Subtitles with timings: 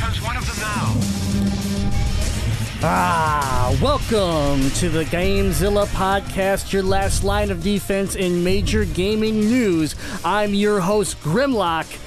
[0.00, 0.96] Look, comes one of them now.
[2.82, 9.94] Ah, welcome to the Gamezilla podcast, your last line of defense in major gaming news.
[10.24, 11.98] I'm your host, Grimlock,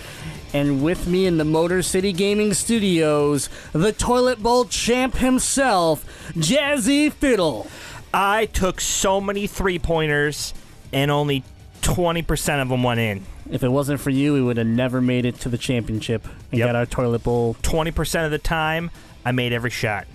[0.54, 6.04] and with me in the Motor City Gaming Studios, the toilet bowl champ himself,
[6.34, 7.68] Jazzy Fiddle.
[8.12, 10.56] I took so many three pointers
[10.92, 11.44] and only
[11.84, 13.24] 20% of them went in.
[13.54, 16.58] If it wasn't for you, we would have never made it to the championship and
[16.60, 16.68] Yep.
[16.70, 17.56] got our toilet bowl.
[17.62, 18.90] 20% of the time,
[19.24, 20.08] I made every shot.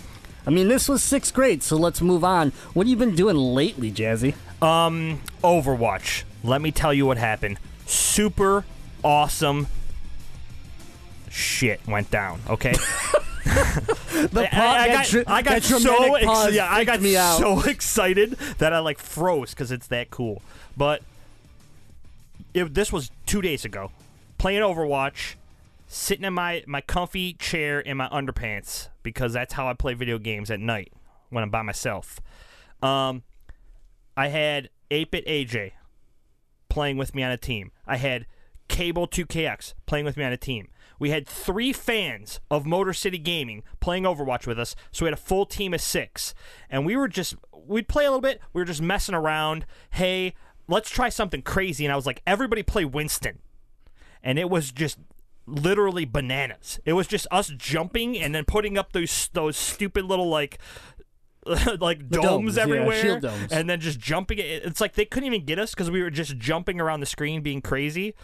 [0.44, 2.50] I mean, this was sixth grade, so let's move on.
[2.74, 4.34] What have you been doing lately, Jazzy?
[4.60, 6.24] Um, Overwatch.
[6.42, 7.58] Let me tell you what happened.
[7.86, 8.64] Super
[9.04, 9.68] awesome
[11.30, 12.74] shit went down, okay?
[14.30, 17.38] The I, I got, dr- I got so ex- yeah, I got me out.
[17.38, 20.42] so excited that I like froze because it's that cool.
[20.76, 21.02] But
[22.54, 23.90] it, this was two days ago,
[24.38, 25.34] playing Overwatch,
[25.86, 30.18] sitting in my my comfy chair in my underpants because that's how I play video
[30.18, 30.92] games at night
[31.30, 32.20] when I'm by myself.
[32.82, 33.22] Um,
[34.16, 35.72] I had 8-bit AJ
[36.68, 37.72] playing with me on a team.
[37.86, 38.26] I had
[38.68, 40.68] Cable 2KX playing with me on a team.
[40.98, 45.14] We had three fans of Motor City Gaming playing Overwatch with us, so we had
[45.14, 46.34] a full team of six.
[46.68, 49.64] And we were just, we'd play a little bit, we were just messing around.
[49.90, 50.34] Hey,
[50.68, 51.84] let's try something crazy.
[51.84, 53.40] And I was like, everybody play Winston.
[54.22, 54.98] And it was just
[55.46, 56.78] literally bananas.
[56.84, 60.58] It was just us jumping and then putting up those those stupid little like
[61.80, 63.52] like domes, domes, everywhere shield domes.
[63.52, 66.36] and then just jumping it's like they couldn't even get us because we were just
[66.36, 68.14] jumping around the screen being crazy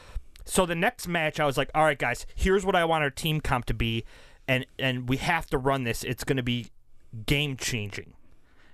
[0.45, 3.11] so the next match i was like all right guys here's what i want our
[3.11, 4.05] team comp to be
[4.47, 6.67] and and we have to run this it's going to be
[7.25, 8.13] game changing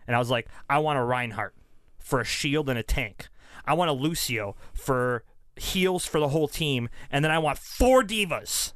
[0.06, 1.54] and i was like i want a reinhardt
[1.98, 3.28] for a shield and a tank
[3.66, 5.24] i want a lucio for
[5.56, 8.74] heals for the whole team and then i want four D.Vas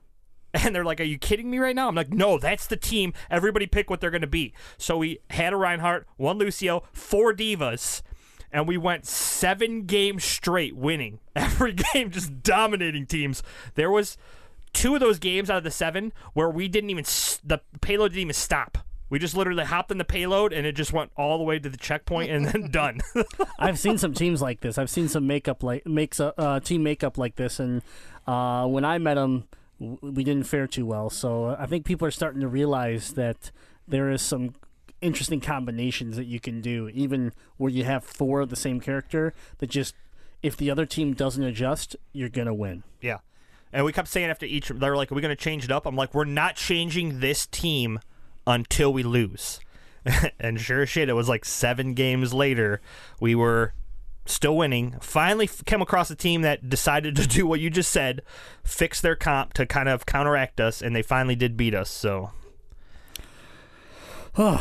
[0.54, 3.12] and they're like, "Are you kidding me right now?" I'm like, "No, that's the team.
[3.28, 7.32] Everybody pick what they're going to be." So we had a Reinhardt, one Lucio, four
[7.32, 8.04] D.Vas,
[8.52, 13.42] and we went seven games straight, winning every game, just dominating teams.
[13.74, 14.16] There was
[14.72, 17.04] two of those games out of the seven where we didn't even
[17.44, 18.78] the payload didn't even stop.
[19.10, 21.68] We just literally hopped in the payload and it just went all the way to
[21.68, 23.00] the checkpoint and then done.
[23.58, 24.78] I've seen some teams like this.
[24.78, 27.82] I've seen some makeup like makes a uh, team makeup like this, and
[28.26, 29.44] uh, when I met them,
[29.78, 31.10] we didn't fare too well.
[31.10, 33.50] So I think people are starting to realize that
[33.86, 34.54] there is some
[35.00, 39.34] interesting combinations that you can do, even where you have four of the same character.
[39.58, 39.94] That just
[40.42, 42.84] if the other team doesn't adjust, you're gonna win.
[43.00, 43.18] Yeah.
[43.74, 45.72] And we kept saying after each, they were like, Are we going to change it
[45.72, 45.84] up?
[45.84, 47.98] I'm like, We're not changing this team
[48.46, 49.60] until we lose.
[50.40, 52.80] and sure shit, it was like seven games later,
[53.20, 53.72] we were
[54.26, 54.96] still winning.
[55.00, 58.22] Finally f- came across a team that decided to do what you just said,
[58.62, 61.90] fix their comp to kind of counteract us, and they finally did beat us.
[61.90, 62.30] So.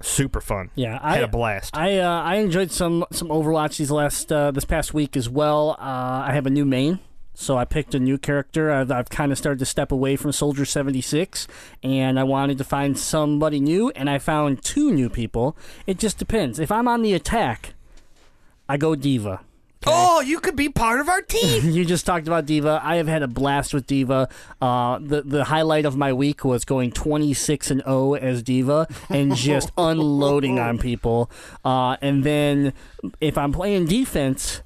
[0.00, 0.70] Super fun.
[0.76, 1.76] Yeah, I Had a blast.
[1.76, 5.70] I uh, I enjoyed some some Overwatch these last uh, this past week as well.
[5.72, 7.00] Uh, I have a new main,
[7.40, 8.72] so I picked a new character.
[8.72, 11.46] I've, I've kind of started to step away from Soldier seventy six,
[11.84, 15.56] and I wanted to find somebody new, and I found two new people.
[15.86, 16.58] It just depends.
[16.58, 17.74] If I'm on the attack,
[18.68, 19.40] I go D.Va.
[19.86, 21.70] oh, you could be part of our team.
[21.70, 22.80] you just talked about D.Va.
[22.82, 24.28] I have had a blast with D.Va.
[24.60, 29.36] Uh, the the highlight of my week was going 26 and 0 as D.Va and
[29.36, 31.30] just unloading on people.
[31.64, 32.72] Uh, and then
[33.20, 34.62] if I'm playing defense,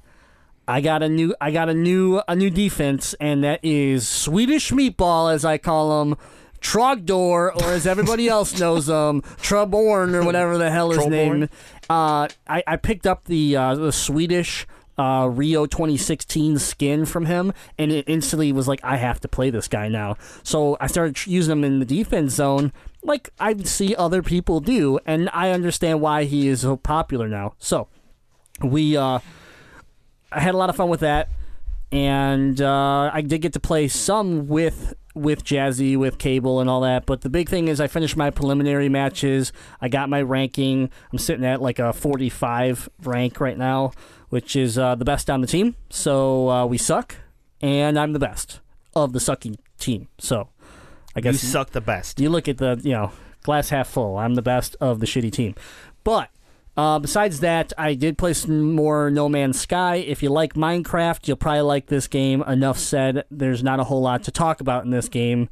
[0.67, 4.71] I got a new I got a new a new defense, and that is Swedish
[4.71, 6.15] Meatball, as I call him.
[6.61, 11.39] Trogdor, or as everybody else knows him, Traborn, or whatever the hell his Trollborn?
[11.39, 11.49] name.
[11.89, 14.65] Uh, I, I picked up the uh, the Swedish
[14.97, 19.49] uh, Rio 2016 skin from him, and it instantly was like, I have to play
[19.49, 20.15] this guy now.
[20.43, 22.71] So I started using him in the defense zone,
[23.03, 27.55] like I see other people do, and I understand why he is so popular now.
[27.59, 27.89] So
[28.61, 29.19] we, uh,
[30.33, 31.29] I had a lot of fun with that,
[31.91, 36.81] and uh, I did get to play some with with Jazzy, with Cable, and all
[36.81, 37.05] that.
[37.05, 39.53] But the big thing is, I finished my preliminary matches.
[39.79, 40.89] I got my ranking.
[41.11, 43.91] I'm sitting at like a 45 rank right now,
[44.29, 45.75] which is uh, the best on the team.
[45.91, 47.15] So uh, we suck,
[47.61, 48.59] and I'm the best
[48.95, 50.07] of the sucking team.
[50.17, 50.49] So
[51.15, 52.19] I guess You suck the best.
[52.19, 53.11] you look at the you know
[53.43, 54.17] glass half full.
[54.17, 55.53] I'm the best of the shitty team.
[56.03, 56.29] But
[56.75, 59.95] uh, besides that, I did play some more No Man's Sky.
[59.95, 62.41] If you like Minecraft, you'll probably like this game.
[62.43, 63.25] Enough said.
[63.29, 65.49] There's not a whole lot to talk about in this game.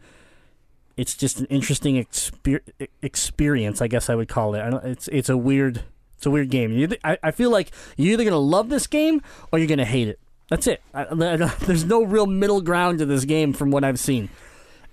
[0.98, 4.60] It's just an interesting exper- experience, I guess I would call it.
[4.60, 5.84] I it's it's a weird
[6.18, 6.72] it's a weird game.
[6.74, 9.22] You, I, I feel like you're either gonna love this game
[9.52, 10.20] or you're gonna hate it.
[10.50, 10.82] That's it.
[10.94, 11.06] I,
[11.62, 14.30] there's no real middle ground to this game from what I've seen.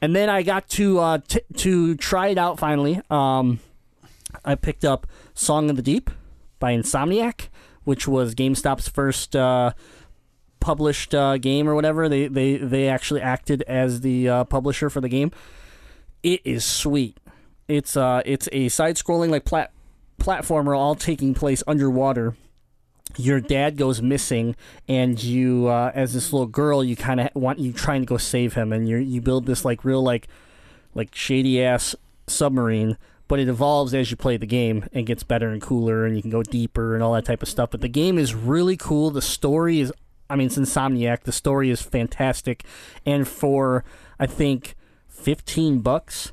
[0.01, 3.01] And then I got to uh, t- to try it out finally.
[3.11, 3.61] Um,
[4.45, 6.11] I picked up Song of the Deep
[6.59, 7.49] by Insomniac,
[7.85, 9.73] which was GameStop's first uh,
[10.61, 12.09] published uh, game or whatever.
[12.09, 15.31] They they they actually acted as the uh, publisher for the game.
[16.23, 17.19] It is sweet.
[17.69, 19.73] It's uh it's a side-scrolling like plat-
[20.19, 22.37] platformer, all taking place underwater.
[23.17, 24.55] Your dad goes missing,
[24.87, 28.17] and you, uh, as this little girl, you kind of want you trying to go
[28.17, 30.29] save him, and you you build this like real like
[30.95, 31.95] like shady ass
[32.27, 32.99] submarine,
[33.29, 36.23] but it evolves as you play the game and gets better and cooler, and you
[36.23, 37.71] can go deeper and all that type of stuff.
[37.71, 39.11] But the game is really cool.
[39.11, 39.93] The story is,
[40.29, 41.23] I mean, it's Insomniac.
[41.23, 42.65] The story is fantastic,
[43.07, 43.85] and for
[44.19, 44.75] I think
[45.07, 46.33] fifteen bucks,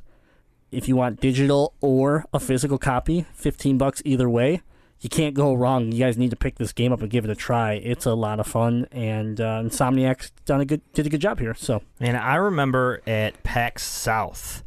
[0.72, 4.62] if you want digital or a physical copy, fifteen bucks either way.
[4.98, 5.92] You can't go wrong.
[5.92, 7.74] You guys need to pick this game up and give it a try.
[7.74, 11.38] It's a lot of fun, and uh, Insomniac's done a good did a good job
[11.38, 11.52] here.
[11.54, 14.64] So And I remember at PAX South,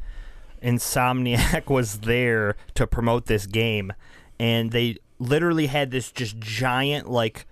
[0.62, 3.94] Insomniac was there to promote this game,
[4.40, 7.46] and they literally had this just giant like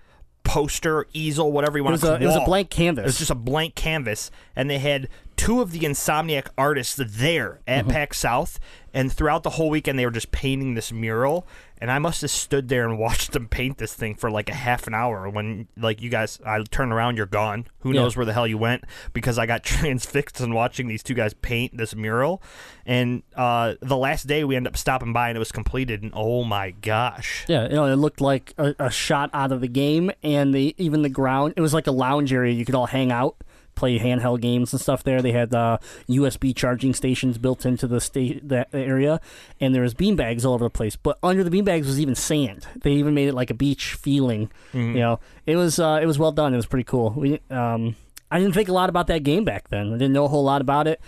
[0.44, 2.46] poster easel, whatever you want to call it was a wall.
[2.46, 3.02] blank canvas.
[3.02, 5.08] It was just a blank canvas, and they had
[5.38, 7.90] two of the Insomniac artists there at Mm-hmm.
[7.92, 8.60] PAX South,
[8.92, 11.46] and throughout the whole weekend they were just painting this mural.
[11.80, 14.54] And I must have stood there and watched them paint this thing for like a
[14.54, 15.28] half an hour.
[15.30, 17.66] When like you guys, I turn around, you're gone.
[17.80, 18.00] Who Yeah.
[18.02, 18.82] knows where the hell you went?
[19.12, 22.42] Because I got transfixed on watching these two guys paint this mural.
[22.84, 26.02] And uh, the last day we end up stopping by and it was completed.
[26.02, 29.60] And oh my gosh, Yeah, you know, it looked like a, a shot out of
[29.60, 31.54] the game, and the even the ground.
[31.56, 33.36] It was like a lounge area you could all hang out,
[33.78, 35.04] play handheld games and stuff.
[35.04, 35.78] There, they had uh,
[36.08, 39.20] USB charging stations built into the sta- that area,
[39.60, 40.96] and there was beanbags all over the place.
[40.96, 42.66] But under the beanbags was even sand.
[42.82, 44.50] They even made it like a beach feeling.
[44.94, 46.52] You know, it was uh, it was well done.
[46.52, 47.10] It was pretty cool.
[47.16, 47.94] We um,
[48.30, 49.88] I didn't think a lot about that game back then.
[49.88, 51.00] I didn't know a whole lot about it.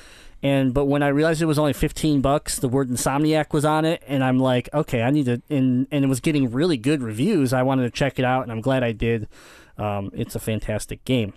[0.43, 3.85] And but when I realized it was only fifteen bucks, the word Insomniac was on
[3.85, 5.43] it, and I'm like, okay, I need to.
[5.51, 7.53] And and it was getting really good reviews.
[7.53, 9.29] I wanted to check it out, and I'm glad I did.
[9.77, 11.35] Um, it's a fantastic game,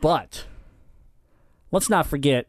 [0.00, 0.46] but
[1.72, 2.46] let's not forget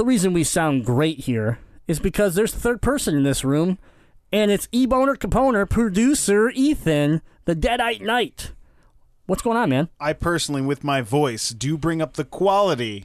[0.00, 3.78] the reason we sound great here is because there's a third person in this room,
[4.32, 8.52] and it's Eboner Caponer, producer Ethan, the Deadite Knight.
[9.26, 9.88] What's going on, man?
[10.00, 13.04] I personally, with my voice, do bring up the quality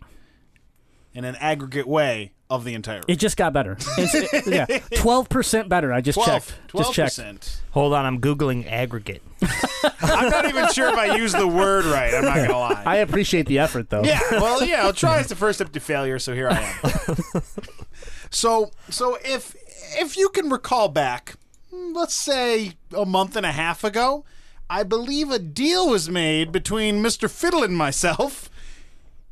[1.16, 3.02] in an aggregate way of the entire.
[3.08, 3.78] It just got better.
[3.98, 4.66] It's, it- yeah,
[5.00, 5.92] twelve percent better.
[5.92, 6.54] I just 12, checked.
[6.78, 7.16] Just checked.
[7.18, 7.58] 12%.
[7.72, 9.24] hold on, I'm googling aggregate.
[10.02, 12.14] I'm not even sure if I use the word right.
[12.14, 12.84] I'm not gonna lie.
[12.86, 14.04] I appreciate the effort, though.
[14.04, 14.84] yeah, well, yeah.
[14.86, 16.20] I'll try is the first step to failure.
[16.20, 17.42] So here I am.
[18.30, 19.56] so, so if
[19.98, 21.36] if you can recall back,
[21.72, 24.26] let's say a month and a half ago,
[24.70, 28.50] I believe a deal was made between Mister Fiddle and myself.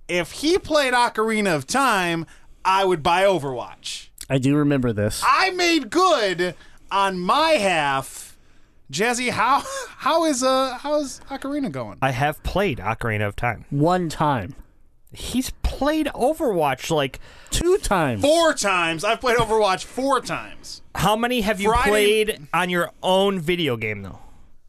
[0.07, 2.25] If he played Ocarina of Time,
[2.65, 4.09] I would buy Overwatch.
[4.29, 5.21] I do remember this.
[5.25, 6.55] I made good
[6.91, 8.37] on my half.
[8.91, 9.63] Jazzy, how
[9.97, 11.97] how is uh how's Ocarina going?
[12.01, 13.65] I have played Ocarina of Time.
[13.69, 14.55] One time,
[15.15, 17.19] He's played Overwatch like
[17.51, 18.21] two times.
[18.21, 19.03] Four times.
[19.03, 20.81] I've played Overwatch four times.
[20.95, 21.89] How many have you Friday-
[22.25, 24.19] played on your own video game though?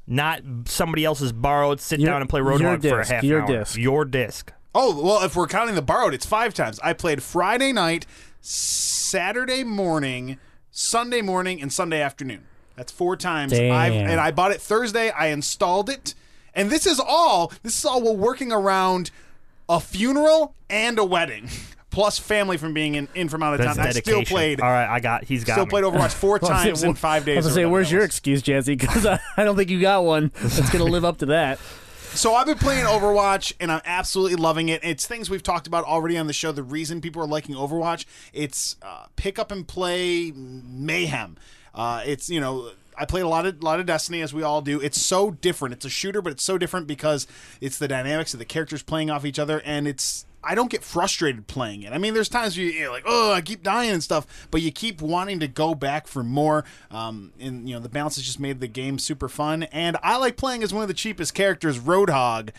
[0.06, 1.80] Not somebody else's borrowed.
[1.80, 3.47] Sit Your- down and play your Roadhog for a disc, half your hour.
[3.47, 3.76] disc.
[3.78, 4.52] Your disc.
[4.75, 6.81] Oh well, if we're counting the borrowed, it's five times.
[6.83, 8.07] I played Friday night,
[8.40, 10.38] Saturday morning,
[10.71, 12.47] Sunday morning, and Sunday afternoon.
[12.76, 13.52] That's four times.
[13.52, 13.73] Damn.
[13.73, 15.11] I've, and I bought it Thursday.
[15.11, 16.14] I installed it,
[16.54, 17.52] and this is all.
[17.62, 19.12] This is all while working around
[19.69, 21.49] a funeral and a wedding,
[21.90, 23.87] plus family from being in, in from out of That's town.
[23.87, 24.61] I still played.
[24.61, 25.23] All right, I got.
[25.23, 25.54] He's got.
[25.54, 25.71] Still me.
[25.71, 27.37] played Overwatch four times in five days.
[27.37, 28.76] I was gonna say, where's your excuse, Jazzy?
[28.85, 31.61] Because I, I don't think you got one that's gonna live up to that.
[32.14, 34.85] So I've been playing Overwatch and I'm absolutely loving it.
[34.85, 36.52] It's things we've talked about already on the show.
[36.52, 41.37] The reason people are liking Overwatch, it's uh, pick up and play mayhem.
[41.75, 42.71] Uh, it's you know.
[42.97, 44.80] I played a lot of lot of Destiny as we all do.
[44.80, 45.75] It's so different.
[45.75, 47.26] It's a shooter, but it's so different because
[47.61, 50.82] it's the dynamics of the characters playing off each other, and it's I don't get
[50.82, 51.92] frustrated playing it.
[51.92, 54.70] I mean, there's times where you're like, oh, I keep dying and stuff, but you
[54.70, 56.64] keep wanting to go back for more.
[56.90, 59.64] Um, and you know, the balance has just made the game super fun.
[59.64, 62.50] And I like playing as one of the cheapest characters, Roadhog.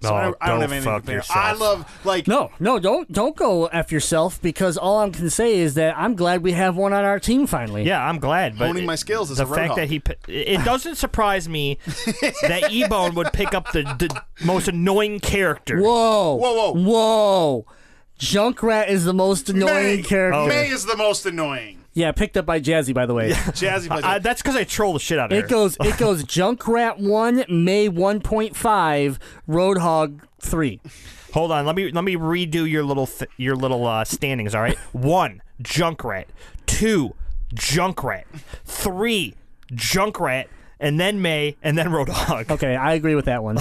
[0.00, 1.16] So I, Oh, don't, I don't have anything to fuck compare.
[1.16, 1.38] yourself.
[1.38, 5.58] I love like No, no, don't don't go f yourself because all I can say
[5.58, 7.82] is that I'm glad we have one on our team finally.
[7.84, 8.56] Yeah, I'm glad.
[8.58, 12.62] But Honing my skills as the a fact that he, it doesn't surprise me that
[12.70, 15.80] Ebone would pick up the, the most annoying character.
[15.80, 16.82] Whoa, Whoa, whoa.
[16.82, 17.66] whoa!
[18.20, 20.48] Junkrat is the most annoying Mei, character.
[20.48, 21.77] Mei is the most annoying.
[21.98, 23.30] Yeah, picked up by Jazzy, by the way.
[23.30, 24.04] Jazzy plays.
[24.04, 25.44] Uh, that's because I troll the shit out of her.
[25.44, 30.80] It goes it goes Junkrat one, Mei one point five, Roadhog three.
[31.34, 34.54] Hold on, let me let me redo your little th- your little uh, standings.
[34.54, 36.26] All right, one Junkrat,
[36.66, 37.16] two
[37.52, 38.26] Junkrat,
[38.64, 39.34] three
[39.72, 40.46] Junkrat,
[40.78, 42.48] and then Mei, and then Roadhog.
[42.58, 43.56] Okay, I agree with that one.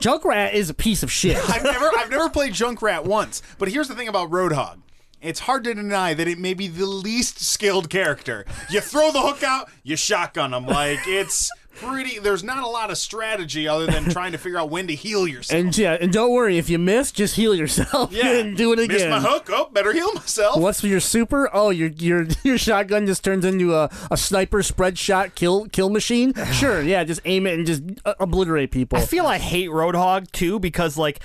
[0.00, 1.36] Junkrat is a piece of shit.
[1.50, 4.78] I've never I've never played Junkrat once, but here's the thing about Roadhog.
[5.22, 8.44] It's hard to deny that it may be the least skilled character.
[8.68, 10.66] You throw the hook out, you shotgun them.
[10.66, 12.18] Like it's pretty.
[12.18, 15.26] There's not a lot of strategy other than trying to figure out when to heal
[15.26, 15.60] yourself.
[15.60, 18.78] And yeah, and don't worry if you miss, just heal yourself yeah, and do it
[18.78, 18.96] again.
[18.96, 19.48] Missed my hook.
[19.50, 20.58] Oh, better heal myself.
[20.58, 21.48] What's your super?
[21.52, 25.90] Oh, your your your shotgun just turns into a, a sniper spread shot kill kill
[25.90, 26.32] machine.
[26.52, 28.98] Sure, yeah, just aim it and just uh, obliterate people.
[28.98, 31.20] I feel I hate Roadhog too because like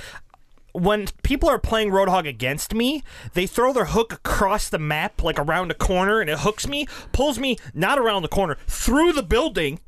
[0.73, 5.39] when people are playing Roadhog against me, they throw their hook across the map like
[5.39, 9.23] around a corner and it hooks me, pulls me not around the corner, through the
[9.23, 9.79] building.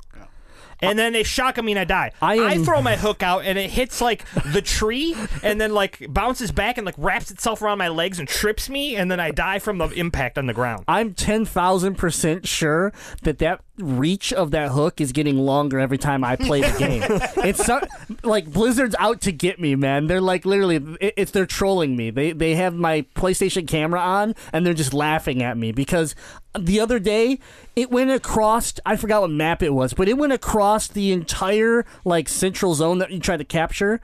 [0.82, 2.12] And then they shotgun me and I die.
[2.22, 6.04] I am- throw my hook out and it hits like the tree and then like
[6.08, 9.30] bounces back and like wraps itself around my legs and trips me and then I
[9.30, 10.84] die from the impact on the ground.
[10.88, 15.98] I'm ten thousand percent sure that that reach of that hook is getting longer every
[15.98, 17.02] time I play the game.
[17.44, 17.88] it's not,
[18.22, 20.06] like Blizzard's out to get me, man.
[20.06, 22.10] They're like literally, it, it's they're trolling me.
[22.10, 26.14] They they have my PlayStation camera on and they're just laughing at me because
[26.58, 27.38] the other day
[27.76, 28.74] it went across.
[28.84, 32.98] I forgot what map it was, but it went across the entire like central zone
[32.98, 34.00] that you tried to capture.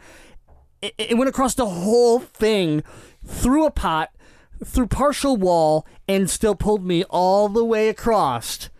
[0.82, 2.82] It, it went across the whole thing
[3.24, 4.10] through a pot
[4.64, 8.70] through partial wall and still pulled me all the way across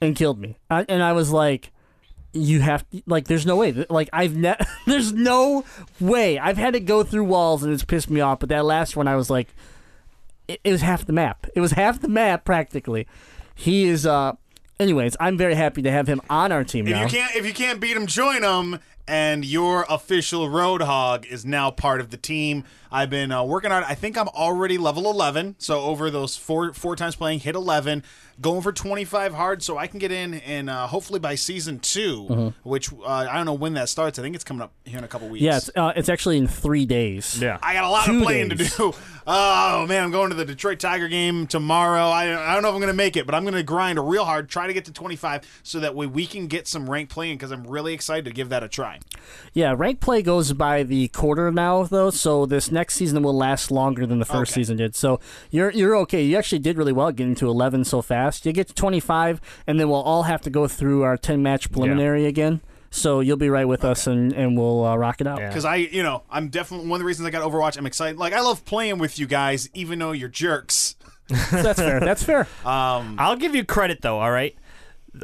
[0.00, 0.56] and killed me.
[0.70, 1.72] I, and I was like,
[2.32, 5.64] you have like there's no way like I've ne- there's no
[5.98, 8.94] way I've had to go through walls and it's pissed me off but that last
[8.94, 9.48] one I was like
[10.48, 13.06] it, it was half the map it was half the map practically
[13.54, 14.32] he is uh
[14.78, 17.46] anyways I'm very happy to have him on our team If now you can't if
[17.46, 18.80] you can't beat him, join him.
[19.08, 22.64] And your official Roadhog is now part of the team.
[22.90, 23.84] I've been uh, working on.
[23.84, 23.88] it.
[23.88, 25.54] I think I'm already level 11.
[25.58, 28.02] So over those four four times playing, hit 11,
[28.40, 32.52] going for 25 hard, so I can get in and uh, hopefully by season 2
[32.64, 34.18] which uh, I don't know when that starts.
[34.18, 35.42] I think it's coming up here in a couple weeks.
[35.42, 37.58] yeah it's, uh, it's actually in three days Yeah.
[37.62, 38.70] I got a lot Two of playing days.
[38.72, 38.92] to do.
[39.28, 42.04] Oh man, I'm going to the Detroit Tiger game tomorrow.
[42.04, 43.98] I, I don't know if I'm going to make it, but I'm going to grind
[44.08, 47.10] real hard, try to get to 25, so that way we can get some rank
[47.10, 49.00] playing because I'm really excited to give that a try.
[49.52, 52.10] Yeah, rank play goes by the quarter now, though.
[52.10, 54.60] So this next season will last longer than the first Okay.
[54.60, 54.94] season did.
[54.94, 55.18] So
[55.50, 56.22] you're you're okay.
[56.22, 58.25] You actually did really well getting to 11 so fast.
[58.44, 61.70] You get to 25, and then we'll all have to go through our 10 match
[61.70, 62.60] preliminary again.
[62.90, 65.38] So you'll be right with us, and and we'll uh, rock it out.
[65.38, 65.48] Yeah.
[65.48, 67.76] Because I, you know, I'm definitely one of the reasons I got Overwatch.
[67.76, 68.16] I'm excited.
[68.16, 70.96] Like I love playing with you guys, even though you're jerks.
[71.28, 72.00] That's fair.
[72.00, 72.48] That's fair.
[72.64, 74.20] Um, I'll give you credit though.
[74.20, 74.56] All right,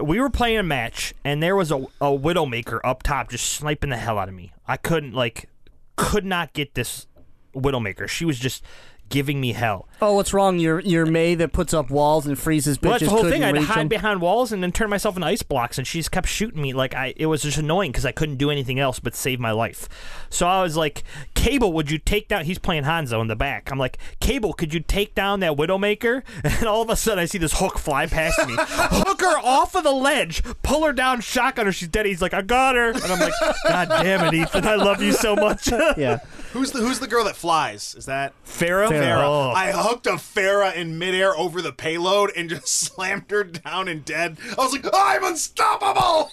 [0.03, 3.91] we were playing a match, and there was a a Widowmaker up top just sniping
[3.91, 4.53] the hell out of me.
[4.67, 5.49] I couldn't like,
[5.97, 7.07] could not get this
[7.55, 8.09] Widowmaker.
[8.09, 8.63] She was just
[9.09, 9.89] giving me hell.
[10.05, 10.59] Oh, what's wrong?
[10.59, 12.83] You're you're Mei that puts up walls and freezes bitches.
[12.83, 13.45] Well, that's the whole thing.
[13.45, 13.89] I had to reach hide 'em.
[13.89, 16.73] behind walls and then turn myself into ice blocks, and she just kept shooting me.
[16.73, 19.53] Like I, it was just annoying because I couldn't do anything else but save my
[19.53, 19.89] life.
[20.29, 21.05] So I was like,
[21.35, 23.71] "Cable, would you take down?" He's playing Hanzo in the back.
[23.71, 26.25] I'm like, "Cable, could you take down that Widowmaker?"
[26.63, 28.57] And all of a sudden, I see this hook fly past me.
[28.59, 31.73] hook her off of the ledge, pull her down, shotgun her.
[31.73, 32.07] She's dead.
[32.07, 33.35] He's like, "I got her," and I'm like,
[33.69, 34.67] "God damn it, Ethan!
[34.67, 36.19] I love you so much." Yeah.
[36.53, 37.95] Who's the Who's the girl that flies?
[37.95, 39.25] Is that Pharah, Pharah.
[39.25, 39.53] Oh.
[39.55, 44.03] I hooked a Pharah in midair over the payload and just slammed her down and
[44.07, 44.39] dead.
[44.59, 46.31] I was like, I'm unstoppable.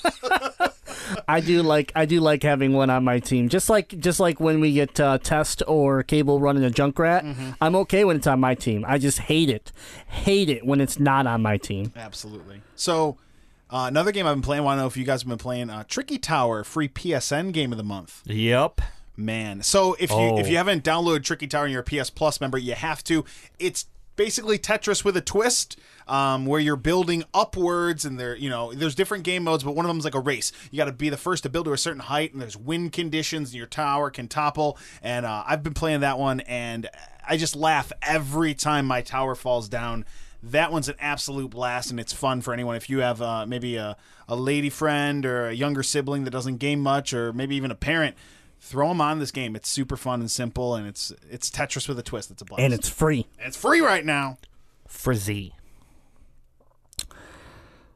[1.27, 3.49] I do like I do like having one on my team.
[3.49, 7.51] Just like just like when we get uh, test or cable running a Junkrat, Mm-hmm.
[7.59, 8.85] I'm okay when it's on my team.
[8.87, 9.71] I just hate it,
[10.07, 11.91] hate it when it's not on my team.
[11.97, 12.61] Absolutely.
[12.75, 13.17] So,
[13.69, 14.63] uh, another game I've been playing.
[14.63, 17.71] Want to know if you guys have been playing uh, Tricky Tower, free PSN game
[17.73, 18.21] of the month.
[18.25, 18.79] Yep.
[19.19, 20.37] Man, so if you Oh.
[20.39, 23.25] if you haven't downloaded Tricky Tower and you're a PS Plus member, you have to.
[23.59, 23.85] It's
[24.15, 28.95] basically Tetris with a twist, um, where you're building upwards, and there you know there's
[28.95, 30.51] different game modes, but one of them is like a race.
[30.71, 32.93] You got to be the first to build to a certain height, and there's wind
[32.93, 34.77] conditions, and your tower can topple.
[35.03, 36.89] And uh, I've been playing that one, and
[37.27, 40.05] I just laugh every time my tower falls down.
[40.41, 42.77] That one's an absolute blast, and it's fun for anyone.
[42.77, 43.97] If you have uh, maybe a,
[44.29, 47.75] a lady friend or a younger sibling that doesn't game much, or maybe even a
[47.75, 48.15] parent,
[48.59, 49.55] throw them on this game.
[49.55, 52.31] It's super fun and simple, and it's it's Tetris with a twist.
[52.31, 52.61] It's a blast.
[52.61, 53.25] and it's free.
[53.39, 54.37] It's free right now.
[54.87, 55.53] Frizzy.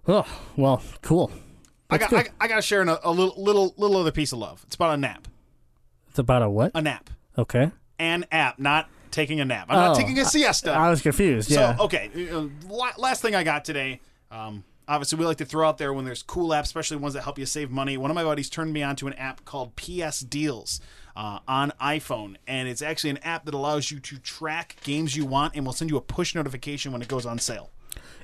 [0.08, 0.26] Oh,
[0.58, 1.32] well, cool.
[1.90, 2.26] I got I.
[2.40, 4.62] I got to share an, a little little little other piece of love.
[4.66, 5.28] It's about a nap.
[6.10, 6.72] It's about a what?
[6.76, 7.10] A nap.
[7.38, 7.72] Okay.
[8.00, 9.68] An app, not taking a nap.
[9.70, 10.72] I'm not Oh, taking a siesta.
[10.72, 11.50] I was confused.
[11.50, 11.76] Yeah.
[11.78, 12.48] So okay, uh,
[12.98, 14.02] last thing I got today.
[14.32, 17.24] Um, obviously, we like to throw out there when there's cool apps, especially ones that
[17.24, 17.98] help you save money.
[17.98, 20.80] One of my buddies turned me on to an app called PS Deals
[21.16, 25.26] uh, on iPhone, and it's actually an app that allows you to track games you
[25.26, 27.72] want, and will send you a push notification when it goes on sale.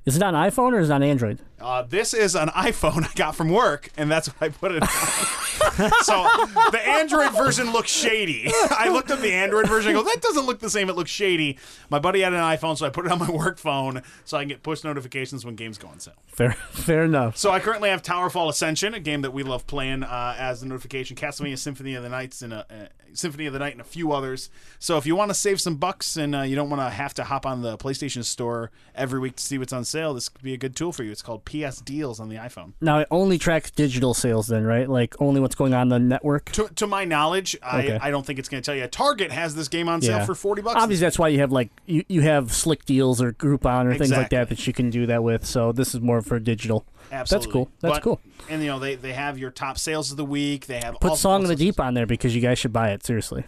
[0.06, 1.40] Is it on iPhone or is it on Android?
[1.62, 4.82] Uh, this is an iPhone I got from work, and that's what I put it
[4.82, 4.88] on.
[6.04, 6.28] so
[6.72, 8.46] the Android version looks shady.
[8.72, 9.92] I looked up the Android version.
[9.92, 10.90] I go, that doesn't look the same.
[10.90, 11.58] It looks shady.
[11.90, 14.42] My buddy had an iPhone, so I put it on my work phone so I
[14.42, 16.14] can get push notifications when games go on sale.
[16.28, 17.38] Fair, fair enough.
[17.38, 20.68] So I currently have Towerfall Ascension, a game that we love playing uh, as a
[20.68, 21.16] notification.
[21.16, 24.12] Castlevania Symphony of the Nights and a, uh, Symphony of the Night and a few
[24.12, 24.50] others.
[24.80, 27.14] So if you want to save some bucks and uh, you don't want to have
[27.16, 30.44] to hop on the PlayStation Store every week to see what's on sale, this could
[30.44, 31.12] be a good tool for you.
[31.12, 32.74] It's called PS Deals on the iPhone.
[32.80, 34.88] Now it only tracks digital sales, then, right?
[34.88, 36.52] Like only what's going on the network.
[36.54, 37.98] To, to my knowledge, Okay.
[37.98, 38.86] I, I don't think it's going to tell you.
[38.88, 40.26] Target has this game on sale Yeah.
[40.26, 40.82] for forty bucks.
[40.82, 44.12] Obviously, that's why you have like you, you have slick deals or Groupon or things
[44.12, 45.46] like that that you can do that with.
[45.46, 46.86] So this is more for digital.
[47.12, 47.46] Absolutely.
[47.46, 47.70] That's cool.
[47.82, 48.22] That's But- cool.
[48.50, 50.66] And you know they, they have your top sales of the week.
[50.68, 52.74] They have Put all, Song all in the Deep on there because you guys should
[52.74, 53.44] buy it seriously.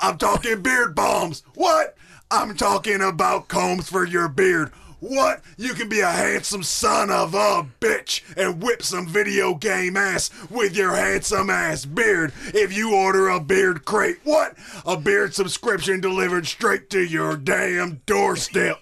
[0.00, 1.42] I'm talking beard bombs.
[1.54, 1.94] What?
[2.30, 4.72] I'm talking about combs for your beard.
[5.00, 5.42] What?
[5.58, 10.30] You can be a handsome son of a bitch and whip some video game ass
[10.50, 14.18] with your handsome ass beard if you order a beard crate.
[14.24, 14.54] What?
[14.86, 18.80] A beard subscription delivered straight to your damn doorstep.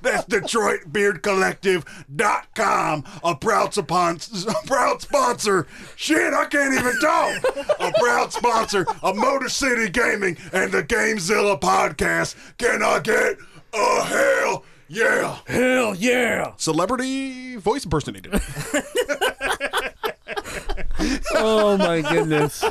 [0.02, 5.66] That's DetroitBeardCollective.com, a proud, spon- a proud sponsor.
[5.96, 7.42] Shit, I can't even talk.
[7.80, 12.36] a proud sponsor of Motor City Gaming and the Gamezilla podcast.
[12.58, 13.38] Can I get
[13.74, 15.40] a hell yeah?
[15.48, 16.54] Hell yeah!
[16.58, 18.40] Celebrity voice impersonator.
[21.36, 22.64] Oh my goodness.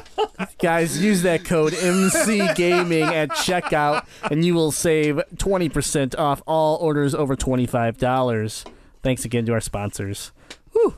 [0.59, 6.77] Guys, use that code MC Gaming at checkout and you will save 20% off all
[6.79, 8.65] orders over $25.
[9.03, 10.33] Thanks again to our sponsors.
[10.73, 10.95] Whew.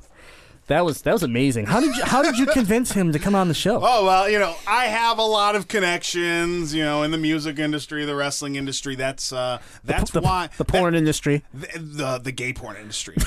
[0.69, 1.67] That was that was amazing.
[1.67, 3.81] How did you how did you convince him to come on the show?
[3.83, 7.59] Oh well, you know, I have a lot of connections, you know, in the music
[7.59, 8.95] industry, the wrestling industry.
[8.95, 11.43] That's uh that's the, why the porn industry.
[11.53, 13.17] the, the the gay porn industry.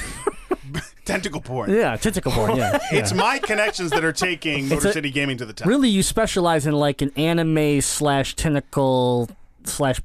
[1.05, 1.71] Tentacle porn.
[1.71, 2.77] Yeah, tentacle porn, yeah.
[2.91, 3.17] It's yeah.
[3.17, 5.67] my connections that are taking Motor a- City Gaming to the top.
[5.67, 9.29] Really you specialize in like an anime slash tentacle
[9.63, 10.01] slash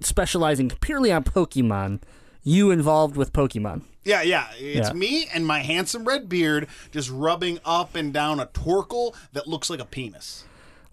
[0.00, 2.00] specializing purely on Pokemon.
[2.42, 3.82] You involved with Pokemon.
[4.04, 4.46] Yeah, yeah.
[4.58, 4.92] It's Yeah.
[4.94, 9.70] me and my handsome red beard just rubbing up and down a torkel that looks
[9.70, 10.44] like a penis.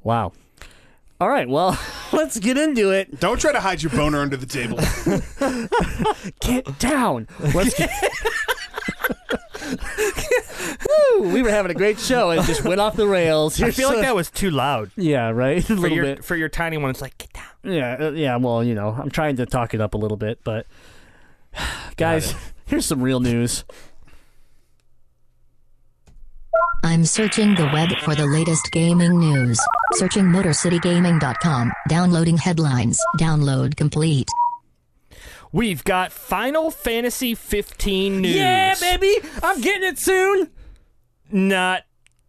[0.04, 0.32] Wow.
[1.20, 1.78] All right, well,
[2.14, 3.20] let's get into it.
[3.20, 4.80] Don't try to hide your boner under the table.
[6.40, 7.28] Get down.
[7.54, 7.92] Let's get.
[11.20, 13.62] Woo, we were having a great show and it just went off the rails.
[13.62, 14.92] I feel like that was too loud.
[14.96, 15.58] Yeah, right.
[15.70, 16.26] A For your, bit.
[16.26, 17.46] for your tiny one, it's like, get down.
[17.74, 18.36] Yeah, uh, yeah.
[18.38, 20.66] Well, you know, I'm trying to talk it up a little bit, but
[21.98, 22.34] guys,
[22.72, 23.64] here's some real news.
[26.84, 29.60] I'm searching the web for the latest gaming news.
[29.94, 31.72] Searching MotorCityGaming.com.
[31.90, 33.00] Downloading headlines.
[33.20, 34.28] Download complete.
[35.52, 38.36] We've got Final Fantasy 15 news.
[38.36, 40.50] Yeah, baby, I'm getting it soon.
[41.30, 41.84] Not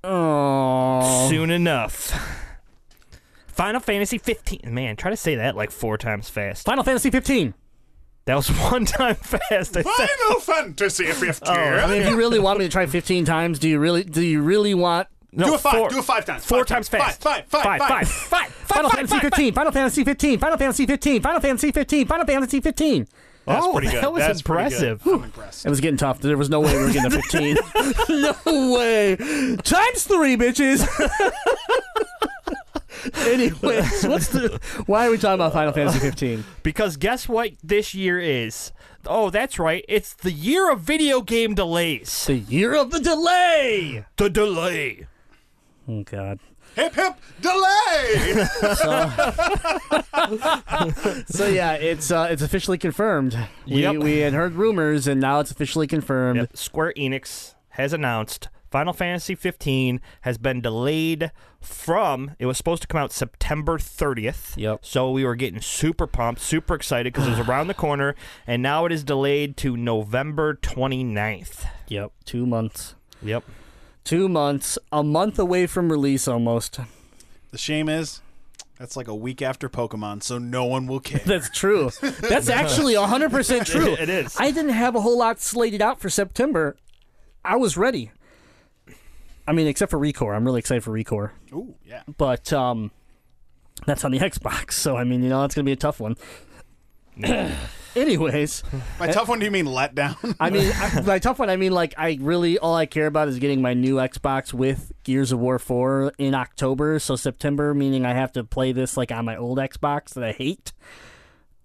[0.05, 2.41] Oh, soon enough.
[3.47, 4.63] Final Fantasy 15.
[4.75, 6.67] Man, try to say that like four times fast.
[6.67, 7.55] Final Fantasy 15.
[8.25, 9.77] That was one time fast.
[9.77, 11.49] I said, Final Fantasy 15.
[11.57, 14.23] I mean, if you really want me to try 15 times, do you really do
[14.23, 15.75] you really want No, do it five.
[15.75, 16.45] four- do it five times.
[16.45, 17.21] Four times fast.
[17.21, 18.47] Five, five, five, five, five.
[18.53, 22.61] Final Fantasy five, 15, Final Fantasy 15, Final Fantasy 15, Final Fantasy 15, Final Fantasy
[22.61, 23.09] 15.
[23.45, 24.03] That's oh, pretty good.
[24.05, 25.03] that was That's pretty impressive.
[25.03, 25.15] good.
[25.19, 25.67] I'm impressed.
[25.67, 26.21] It was getting tough.
[26.21, 27.57] There was no way we were getting to 15.
[28.47, 29.17] no way.
[29.65, 30.87] Times three, bitches.
[33.27, 34.61] Anyways, what's the?
[34.87, 36.45] Why are we talking about Final Fantasy 15?
[36.63, 38.73] Because guess what this year is?
[39.07, 39.85] Oh, that's right.
[39.89, 42.25] It's the year of video game delays.
[42.27, 44.05] The year of the delay.
[44.17, 45.07] The delay.
[45.89, 46.39] Oh God.
[46.77, 48.47] Hip hip delay.
[51.27, 53.37] So yeah, it's uh, it's officially confirmed.
[53.67, 53.97] We, Yep.
[53.97, 56.39] we had heard rumors, and now it's officially confirmed.
[56.41, 56.57] Yep.
[56.57, 61.31] Square Enix has announced Final Fantasy 15 has been delayed
[61.61, 64.57] from it was supposed to come out September 30th.
[64.57, 64.81] Yep.
[64.83, 68.15] So we were getting super pumped, super excited because it was around the corner,
[68.47, 71.67] and now it is delayed to November 29th.
[71.89, 72.13] Yep.
[72.25, 72.95] Two months.
[73.23, 73.45] Yep.
[74.05, 74.79] Two months.
[74.91, 76.81] A month away from release, almost.
[77.51, 78.23] the shame is,
[78.79, 81.21] that's like a week after Pokemon, so no one will care.
[81.27, 81.91] That's true.
[82.01, 83.93] That's actually 100% true.
[83.93, 84.35] It is.
[84.41, 86.75] I didn't have a whole lot slated out for September.
[87.45, 88.11] I was ready.
[89.53, 90.35] I mean, except for Recore.
[90.35, 91.33] I'm really excited for Recore.
[91.53, 92.05] Ooh, yeah.
[92.17, 92.91] But um,
[93.85, 94.73] that's on the Xbox.
[94.73, 96.17] So, I mean, you know, that's going to be a tough one.
[97.95, 98.63] Anyways,
[98.99, 100.37] By tough one, do you mean letdown?
[100.41, 103.29] I mean, I, by tough one, I mean, like, I really, all I care about
[103.29, 106.99] is getting my new Xbox with Gears of War 4 in October.
[106.99, 110.33] So, September, meaning I have to play this, like, on my old Xbox that I
[110.33, 110.73] hate.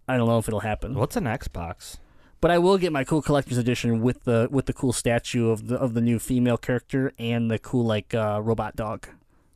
[0.09, 0.93] I don't know if it'll happen.
[0.95, 1.99] What's an Xbox?
[2.39, 5.67] But I will get my cool collector's edition with the with the cool statue of
[5.67, 9.07] the of the new female character and the cool like uh, robot dog.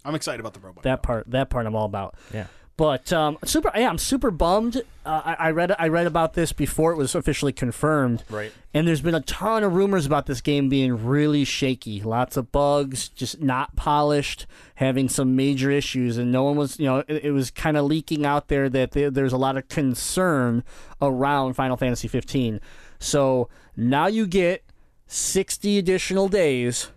[0.03, 0.83] I'm excited about the robot.
[0.83, 2.15] That part that part I'm all about.
[2.33, 2.47] Yeah.
[2.77, 4.77] But um, super, yeah, I'm super bummed.
[5.05, 8.23] Uh, I, I read I read about this before it was officially confirmed.
[8.29, 8.51] Right.
[8.73, 12.51] And there's been a ton of rumors about this game being really shaky, lots of
[12.51, 17.25] bugs, just not polished, having some major issues, and no one was, you know, it,
[17.25, 20.63] it was kind of leaking out there that there, there's a lot of concern
[21.01, 22.61] around Final Fantasy 15.
[22.99, 24.63] So now you get
[25.07, 26.89] 60 additional days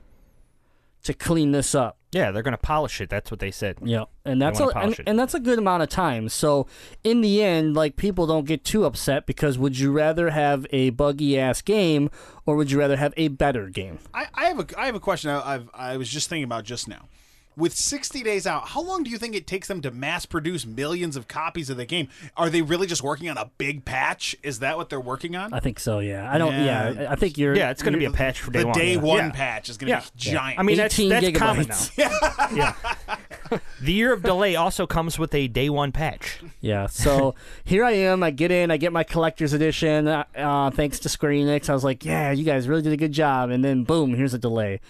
[1.02, 1.98] to clean this up.
[2.14, 3.10] Yeah, they're gonna polish it.
[3.10, 3.78] That's what they said.
[3.82, 6.28] Yeah, and that's a and, and that's a good amount of time.
[6.28, 6.68] So
[7.02, 10.90] in the end, like people don't get too upset because would you rather have a
[10.90, 12.10] buggy ass game
[12.46, 13.98] or would you rather have a better game?
[14.14, 15.30] I, I have a I have a question.
[15.30, 17.08] I, I've I was just thinking about just now.
[17.56, 20.66] With 60 days out, how long do you think it takes them to mass produce
[20.66, 22.08] millions of copies of the game?
[22.36, 24.34] Are they really just working on a big patch?
[24.42, 25.54] Is that what they're working on?
[25.54, 26.00] I think so.
[26.00, 26.52] Yeah, I don't.
[26.52, 27.00] Yeah, Yeah.
[27.08, 27.54] I- I think you're.
[27.56, 28.78] Yeah, it's gonna be a patch for day the one.
[28.78, 29.00] day yeah.
[29.00, 29.30] one Yeah.
[29.30, 30.00] patch is going to Yeah.
[30.00, 30.58] be giant.
[30.58, 31.74] I mean, that's 18 that's common now.
[31.74, 32.56] gigabytes.
[32.56, 33.58] yeah.
[33.80, 36.40] The year of delay also comes with a day one patch.
[36.60, 38.22] Yeah, so here I am.
[38.22, 40.08] I get in, I get my collector's edition.
[40.08, 42.96] Uh, uh, thanks to Square Enix, I was like, "Yeah, you guys really did a
[42.96, 44.80] good job." And then, boom, here's a delay,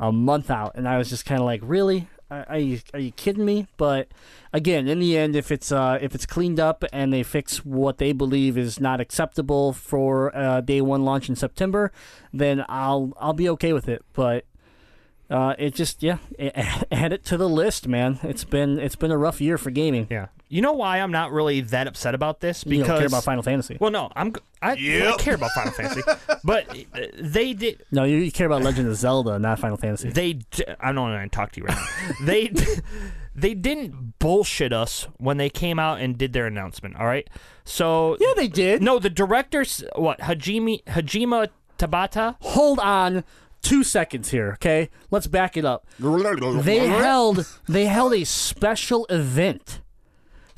[0.00, 2.08] a month out, and I was just kind of like, "Really?
[2.30, 4.08] Are, you are you kidding me?" But
[4.52, 7.98] again, in the end, if it's uh, if it's cleaned up and they fix what
[7.98, 11.92] they believe is not acceptable for uh, day one launch in September,
[12.32, 14.02] then I'll I'll be okay with it.
[14.14, 14.46] But
[15.30, 16.18] uh, it just yeah,
[16.90, 18.18] add it to the list, man.
[18.22, 20.06] It's been it's been a rough year for gaming.
[20.10, 20.26] Yeah.
[20.52, 22.64] You know why I'm not really that upset about this?
[22.64, 23.76] Because you don't care about Final Fantasy.
[23.78, 24.32] Well, no, I'm.
[24.32, 25.18] g- I, I Yep.
[25.18, 26.02] care about Final Fantasy,
[26.44, 27.84] but uh, they did.
[27.92, 30.10] No, you, you care about Legend of Zelda, not Final Fantasy.
[30.10, 30.32] They.
[30.32, 32.14] d- I don't want to talk to you right now.
[32.26, 32.48] they.
[32.48, 32.64] d-
[33.32, 36.96] They didn't bullshit us when they came out and did their announcement.
[36.96, 37.30] All right.
[37.64, 38.82] So yeah, they did.
[38.82, 39.84] no, the directors.
[39.94, 42.34] What Hajime Hajima Tabata?
[42.40, 43.22] Hold on
[43.62, 44.90] two seconds here, okay?
[45.10, 45.86] Let's back it up.
[46.64, 49.80] They held they held a special event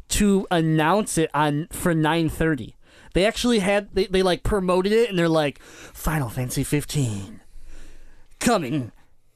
[0.08, 2.74] to announce it on for 9:30.
[3.14, 7.40] They actually had they, they like promoted it and they're like Final Fantasy 15
[8.40, 8.92] coming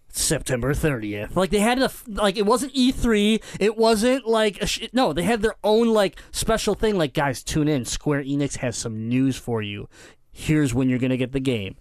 [0.09, 1.37] September 30th.
[1.37, 5.43] Like they had a like it wasn't E3, it wasn't like sh- no, they had
[5.43, 9.63] their own like special thing like guys tune in, Square Enix has some news for
[9.63, 9.89] you.
[10.33, 11.77] Here's when you're going to get the game.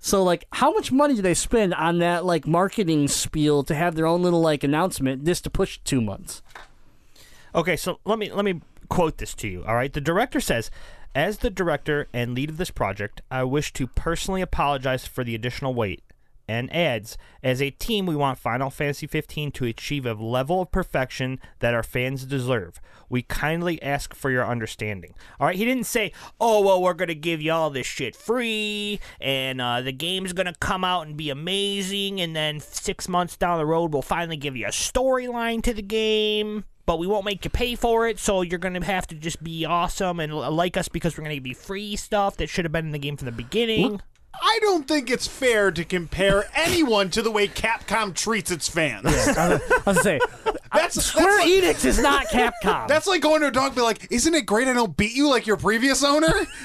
[0.00, 3.94] So like how much money do they spend on that like marketing spiel to have
[3.94, 6.42] their own little like announcement just to push 2 months?
[7.54, 9.64] Okay, so let me let me quote this to you.
[9.64, 10.70] All right, the director says,
[11.14, 15.34] "As the director and lead of this project, I wish to personally apologize for the
[15.34, 16.02] additional wait."
[16.50, 20.72] And adds, "As a team, we want Final Fantasy 15 to achieve a level of
[20.72, 22.80] perfection that our fans deserve.
[23.08, 27.14] We kindly ask for your understanding." All right, he didn't say, "Oh well, we're gonna
[27.14, 31.30] give you all this shit free, and uh, the game's gonna come out and be
[31.30, 35.72] amazing, and then six months down the road, we'll finally give you a storyline to
[35.72, 39.14] the game." but we won't make you pay for it, so you're gonna have to
[39.14, 42.64] just be awesome and like us because we're gonna give you free stuff that should
[42.64, 44.00] have been in the game from the beginning.
[44.34, 49.04] I don't think it's fair to compare anyone to the way Capcom treats its fans.
[49.06, 52.88] I was gonna say, uh, That's Square that's like, Enix is not Capcom.
[52.88, 55.12] that's like going to a dog and be like, "Isn't it great I don't beat
[55.14, 56.32] you like your previous owner?"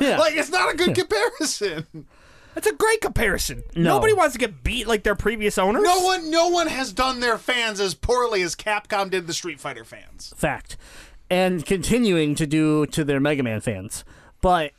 [0.00, 0.18] Yeah.
[0.18, 2.06] like it's not a good comparison.
[2.54, 3.62] That's a great comparison.
[3.76, 3.94] No.
[3.96, 5.82] Nobody wants to get beat like their previous owners.
[5.82, 9.60] No one, no one has done their fans as poorly as Capcom did the Street
[9.60, 10.32] Fighter fans.
[10.36, 10.76] fact,
[11.28, 14.04] and continuing to do to their Mega Man fans.
[14.40, 14.72] But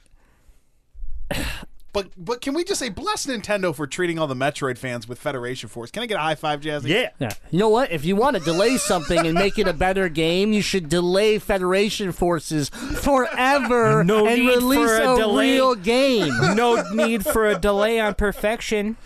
[1.94, 5.20] But but can we just say bless Nintendo for treating all the Metroid fans with
[5.20, 5.92] Federation Force?
[5.92, 6.88] Can I get a high five, Jazzy?
[6.88, 7.10] Yeah.
[7.20, 7.92] yeah, you know what?
[7.92, 11.38] If you want to delay something and make it a better game, you should delay
[11.38, 15.54] Federation Forces forever No and need release for a delay.
[15.54, 16.32] real game.
[16.62, 18.98] No need for a delay on perfection,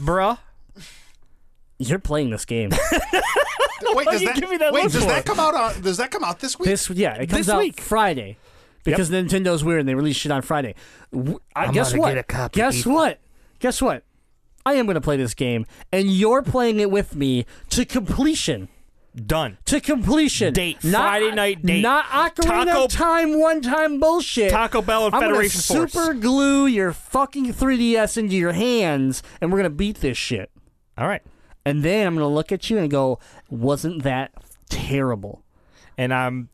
[0.00, 0.38] bruh.
[1.78, 2.70] You're playing this game.
[3.82, 5.80] Wait, does that, give me that wait, does that come out on?
[5.82, 6.66] Does that come out this week?
[6.68, 7.80] This yeah, it comes This out week.
[7.80, 8.38] Friday
[8.84, 10.74] because Nintendo's weird and they release shit on Friday.
[11.12, 12.08] I, I'm guess gonna what?
[12.10, 12.86] get a copy, guess Pete.
[12.86, 13.20] what?
[13.58, 14.04] Guess what?
[14.66, 18.68] I am going to play this game, and you're playing it with me to completion.
[19.14, 19.58] Done.
[19.66, 20.52] To completion.
[20.54, 20.82] Date.
[20.82, 21.82] Not, Friday night date.
[21.82, 24.50] Not Ocarina Taco- of Time one time bullshit.
[24.50, 25.92] Taco Bell and I'm Federation gonna Force.
[25.92, 30.50] super glue your fucking 3DS into your hands, and we're going to beat this shit.
[30.98, 31.22] All right.
[31.66, 33.18] And then I'm going to look at you and go,
[33.50, 34.32] wasn't that
[34.68, 35.44] terrible?
[35.96, 36.48] And I'm.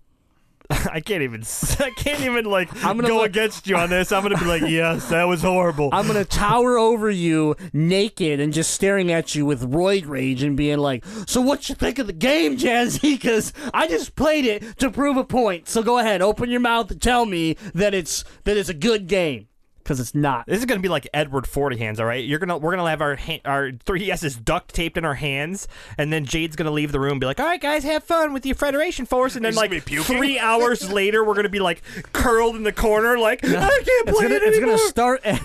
[0.93, 1.43] I can't even.
[1.81, 4.13] I can't even like I'm gonna go look- against you on this.
[4.13, 5.91] I'm gonna be like, yes, that was horrible.
[5.93, 10.57] I'm gonna tower over you naked and just staring at you with roid rage and
[10.57, 13.01] being like, "So what you think of the game, Jazzy?
[13.21, 15.69] Because I just played it to prove a point.
[15.69, 19.09] So go ahead, open your mouth and tell me that it's that it's a good
[19.09, 19.49] game,
[19.91, 22.25] because it's not." This is gonna be like Edward Forty Hands, all right?
[22.25, 25.67] You're gonna we're gonna have our ha- our 3ds duct taped in our hands,
[25.99, 28.33] and then Jade's gonna leave the room, and be like, "All right, guys, have fun
[28.33, 30.17] with your Federation Force," and then like gonna be puking?
[30.17, 34.19] three hours later, we're gonna be like curled in the corner, like I can't It's
[34.19, 34.77] play gonna, it it's anymore.
[34.77, 35.21] gonna start.
[35.25, 35.41] As,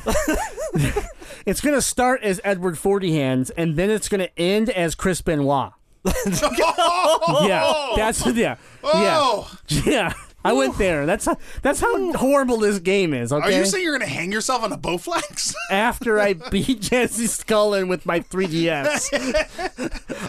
[1.48, 5.72] it's gonna start as Edward Forty Hands, and then it's gonna end as Chris Benoit.
[6.06, 10.14] Yeah, that's yeah, Oh, yeah, yeah.
[10.46, 11.06] I went there.
[11.06, 13.32] That's how, that's how horrible this game is.
[13.34, 13.46] Okay.
[13.46, 15.54] are you saying you're gonna hang yourself on a Bowflex?
[15.72, 19.12] after I beat Jesse Scullin with my 3DS.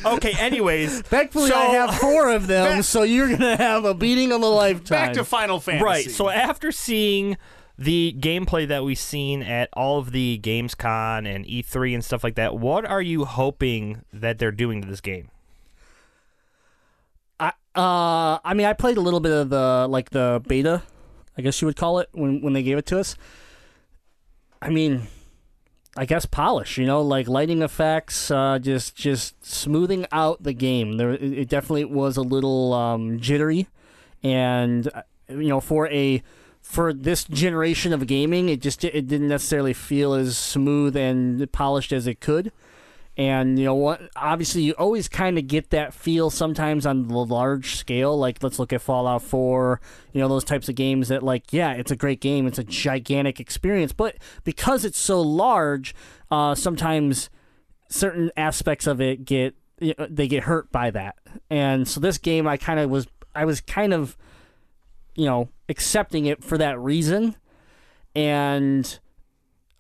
[0.16, 4.33] okay, anyways, Thankfully, So- I have four of them, so you're gonna have a beating
[4.33, 5.07] of a lifetime.
[5.07, 5.85] Back to Final Fantasy.
[5.85, 6.11] right.
[6.11, 7.37] So after seeing
[7.79, 12.37] the gameplay that we've seen at all of the Gamescom and E3 and stuff like
[12.37, 15.31] that, what are you hoping that they're doing to this game?
[17.77, 20.83] Uh, I mean, I played a little bit of the like the beta,
[21.37, 23.17] I guess you would call it when when they gave it to us.
[24.62, 25.09] I mean,
[25.97, 30.97] I guess polish, you know, like lighting effects, uh, just just smoothing out the game.
[30.97, 33.69] There, it it definitely was a little um, jittery,
[34.23, 36.23] and uh, you know, for a
[36.62, 41.93] for this generation of gaming, it just it didn't necessarily feel as smooth and polished
[41.93, 42.53] as it could.
[43.16, 44.02] And you know what?
[44.14, 48.16] Obviously, you always kind of get that feel sometimes on the large scale.
[48.16, 49.81] Like let's look at Fallout 4.
[50.12, 52.46] You know those types of games that, like, yeah, it's a great game.
[52.46, 55.94] It's a gigantic experience, but because it's so large,
[56.31, 57.31] uh, sometimes
[57.88, 61.16] certain aspects of it get you know, they get hurt by that.
[61.50, 64.16] And so this game, I kind of was I was kind of
[65.14, 67.37] you know accepting it for that reason,
[68.14, 68.98] and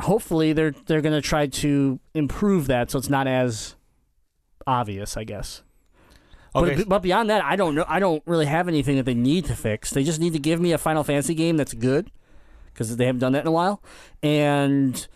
[0.00, 3.76] hopefully they're they're gonna try to improve that so it's not as
[4.66, 5.62] obvious, I guess.
[6.54, 6.76] Okay.
[6.76, 7.84] But, but beyond that, I don't know.
[7.86, 9.90] I don't really have anything that they need to fix.
[9.90, 12.10] They just need to give me a Final Fantasy game that's good
[12.72, 13.82] because they haven't done that in a while,
[14.22, 15.06] and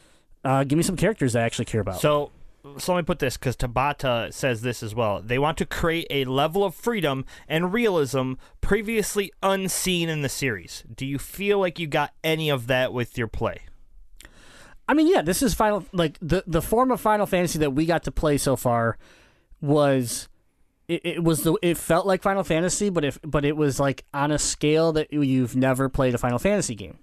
[0.45, 2.01] uh, give me some characters I actually care about.
[2.01, 2.31] So,
[2.79, 5.23] so let me put this because Tabata says this as well.
[5.23, 10.85] They want to create a level of freedom and realism previously unseen in the series.
[10.95, 13.61] Do you feel like you got any of that with your play?
[14.91, 17.87] I mean, yeah, this is Final like the the form of Final Fantasy that we
[17.87, 18.99] got to play so far
[19.61, 20.29] was
[20.89, 24.05] it, it was the it felt like Final Fantasy, but if but it was like
[24.13, 26.99] on a scale that you've never played a Final Fantasy game.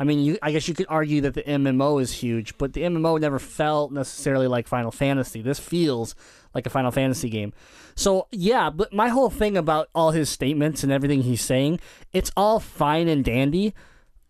[0.00, 2.80] I mean, you I guess you could argue that the MMO is huge, but the
[2.82, 5.42] MMO never felt necessarily like Final Fantasy.
[5.42, 6.16] This feels
[6.56, 7.52] like a Final Fantasy game.
[7.94, 11.78] So, yeah, but my whole thing about all his statements and everything he's saying,
[12.12, 13.74] it's all fine and dandy.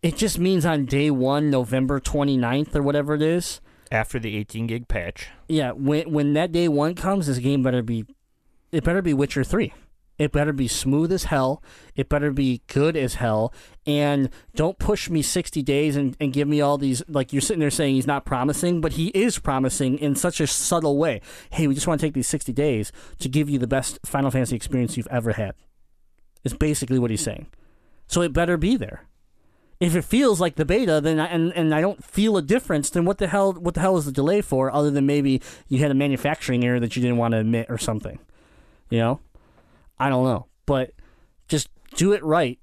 [0.02, 3.60] It just means on day 1, November 29th or whatever it is,
[3.90, 5.28] After the 18 gig patch.
[5.48, 8.04] yeah, when when that day 1 comes, this game better be
[8.72, 9.72] it better be Witcher 3.
[10.18, 11.62] It better be smooth as hell.
[11.96, 13.52] It better be good as hell.
[13.86, 17.02] And don't push me 60 days and, and give me all these.
[17.08, 20.46] Like, you're sitting there saying he's not promising, but he is promising in such a
[20.46, 21.20] subtle way.
[21.50, 24.30] Hey, we just want to take these 60 days to give you the best Final
[24.30, 25.54] Fantasy experience you've ever had.
[26.44, 27.46] Is basically what he's saying.
[28.06, 29.06] So it better be there.
[29.82, 32.88] If it feels like the beta, then I, and and I don't feel a difference,
[32.88, 34.72] then what the hell what the hell is the delay for?
[34.72, 37.78] Other than maybe you had a manufacturing error that you didn't want to admit or
[37.78, 38.20] something.
[38.90, 39.20] You know,
[39.98, 40.92] I don't know, but
[41.48, 42.60] just do it right.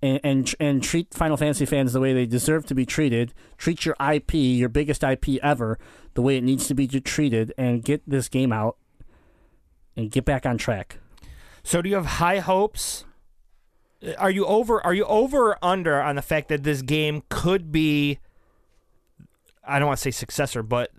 [0.00, 3.34] And, and and treat Final Fantasy fans the way they deserve to be treated.
[3.58, 5.78] Treat your IP, your biggest IP ever,
[6.14, 8.78] the way it needs to be treated, and get this game out
[9.98, 10.96] and get back on track.
[11.62, 13.04] So do you have high hopes?
[14.18, 17.72] Are you over are you over or under on the fact that this game could
[17.72, 18.18] be
[19.66, 20.90] I don't want to say successor, but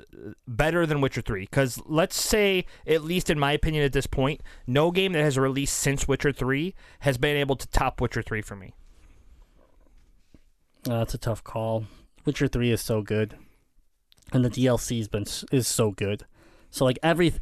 [0.48, 4.42] better than Witcher 3 cuz let's say at least in my opinion at this point,
[4.66, 8.42] no game that has released since Witcher 3 has been able to top Witcher 3
[8.42, 8.74] for me.
[10.88, 11.86] Uh, that's a tough call.
[12.26, 13.36] Witcher Three is so good,
[14.32, 16.26] and the DLC's been is so good.
[16.70, 17.34] So like every,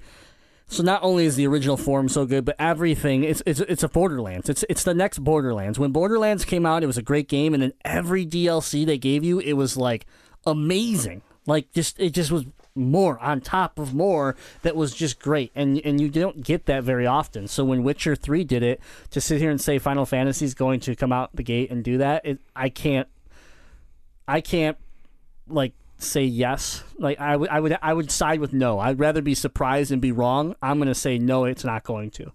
[0.73, 3.89] so not only is the original form so good, but everything it's it's it's a
[3.89, 4.49] Borderlands.
[4.49, 5.79] It's it's the next Borderlands.
[5.79, 9.23] When Borderlands came out, it was a great game, and then every DLC they gave
[9.23, 10.05] you, it was like
[10.45, 11.21] amazing.
[11.45, 15.79] Like just it just was more on top of more that was just great and
[15.85, 18.81] and you don't get that very often so when witcher 3 did it
[19.11, 21.83] to sit here and say final fantasy is going to come out the gate and
[21.83, 23.07] do that it, i can't
[24.27, 24.77] I can't
[25.47, 26.83] like say yes.
[26.97, 28.79] Like I would I would I would side with no.
[28.79, 30.55] I'd rather be surprised and be wrong.
[30.61, 32.31] I'm going to say no, it's not going to.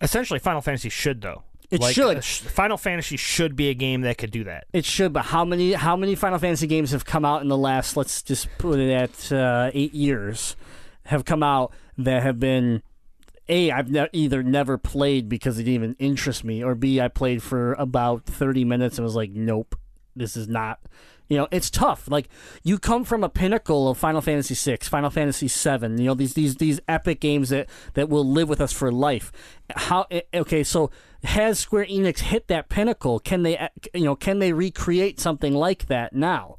[0.00, 1.42] Essentially Final Fantasy should though.
[1.70, 2.18] It Like, should.
[2.18, 4.66] uh, Final Fantasy should be a game that could do that.
[4.74, 7.56] It should, but how many how many Final Fantasy games have come out in the
[7.56, 10.56] last let's just put it at uh, 8 years
[11.06, 12.82] have come out that have been
[13.48, 17.08] a I've ne- either never played because it didn't even interest me or B I
[17.08, 19.74] played for about 30 minutes and was like nope.
[20.14, 20.78] This is not
[21.28, 22.08] you know, it's tough.
[22.08, 22.28] Like
[22.62, 26.34] you come from a pinnacle of Final Fantasy 6, Final Fantasy 7, you know, these
[26.34, 29.32] these these epic games that that will live with us for life.
[29.74, 30.90] How eh, okay, so
[31.24, 33.18] has Square Enix hit that pinnacle?
[33.18, 36.58] Can they eh, you know, can they recreate something like that now?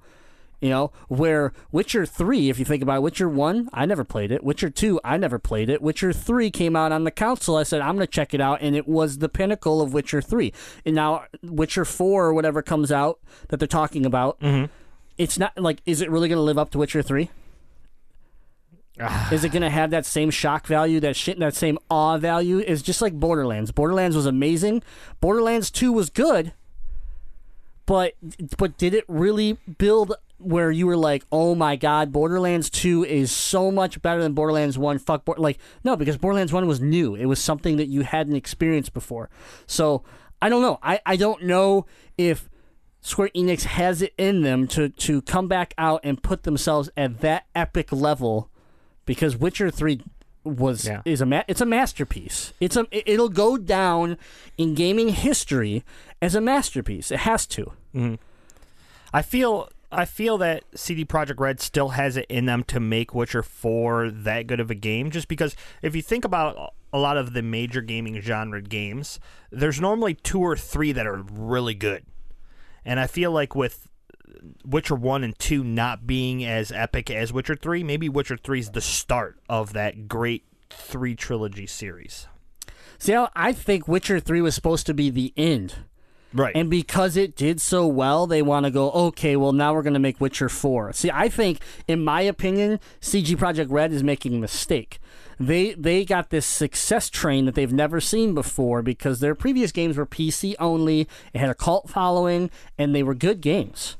[0.63, 4.31] You know, where Witcher 3, if you think about it, Witcher 1, I never played
[4.31, 4.45] it.
[4.45, 5.81] Witcher 2, I never played it.
[5.81, 7.57] Witcher 3 came out on the console.
[7.57, 8.59] I said, I'm going to check it out.
[8.61, 10.53] And it was the pinnacle of Witcher 3.
[10.85, 14.71] And now Witcher 4 or whatever comes out that they're talking about, mm-hmm.
[15.17, 17.29] it's not like, is it really going to live up to Witcher 3?
[19.33, 22.59] is it going to have that same shock value, that shit, that same awe value?
[22.59, 23.73] Is just like Borderlands.
[23.73, 24.81] Borderlands was amazing.
[25.19, 26.53] Borderlands 2 was good
[27.85, 28.13] but
[28.57, 33.31] but did it really build where you were like, oh my god, Borderlands Two is
[33.31, 34.99] so much better than Borderlands One?
[34.99, 35.35] Fuck, Bor-.
[35.37, 37.15] like no, because Borderlands One was new.
[37.15, 39.29] It was something that you hadn't experienced before.
[39.67, 40.03] So
[40.41, 40.79] I don't know.
[40.83, 41.85] I I don't know
[42.17, 42.49] if
[43.01, 47.19] Square Enix has it in them to to come back out and put themselves at
[47.21, 48.49] that epic level,
[49.05, 50.01] because Witcher Three
[50.45, 51.01] was Yeah.
[51.05, 52.53] is a ma- it's a masterpiece.
[52.59, 54.17] It's a it- it'll go down
[54.57, 55.83] in gaming history
[56.21, 57.11] as a masterpiece.
[57.11, 57.71] It has to.
[57.95, 58.15] Mm-hmm.
[59.13, 63.13] I feel I feel that CD Projekt Red still has it in them to make
[63.13, 67.17] Witcher 4 that good of a game just because if you think about a lot
[67.17, 69.19] of the major gaming genre games,
[69.51, 72.05] there's normally two or three that are really good.
[72.83, 73.87] And I feel like with
[74.65, 78.71] Witcher 1 and 2 not being as epic as Witcher 3, maybe Witcher 3 is
[78.71, 82.27] the start of that great three trilogy series.
[82.97, 85.75] See, I think Witcher 3 was supposed to be the end.
[86.33, 86.55] Right.
[86.55, 89.93] And because it did so well, they want to go, okay, well, now we're going
[89.93, 90.93] to make Witcher 4.
[90.93, 94.99] See, I think, in my opinion, CD Projekt Red is making a mistake.
[95.39, 99.97] They they got this success train that they've never seen before because their previous games
[99.97, 103.97] were PC only, it had a cult following, and they were good games.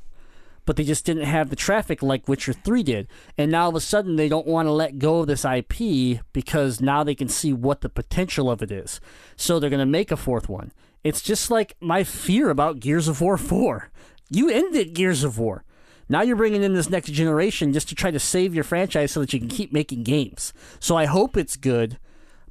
[0.65, 3.07] But they just didn't have the traffic like Witcher 3 did.
[3.37, 6.21] And now all of a sudden they don't want to let go of this IP
[6.31, 9.01] because now they can see what the potential of it is.
[9.35, 10.71] So they're going to make a fourth one.
[11.03, 13.89] It's just like my fear about Gears of War 4.
[14.29, 15.63] You ended Gears of War.
[16.09, 19.19] Now you're bringing in this next generation just to try to save your franchise so
[19.21, 20.53] that you can keep making games.
[20.79, 21.97] So I hope it's good,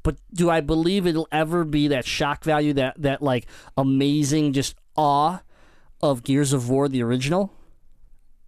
[0.02, 4.74] but do I believe it'll ever be that shock value, that that like amazing just
[4.96, 5.40] awe
[6.00, 7.52] of Gears of War the original?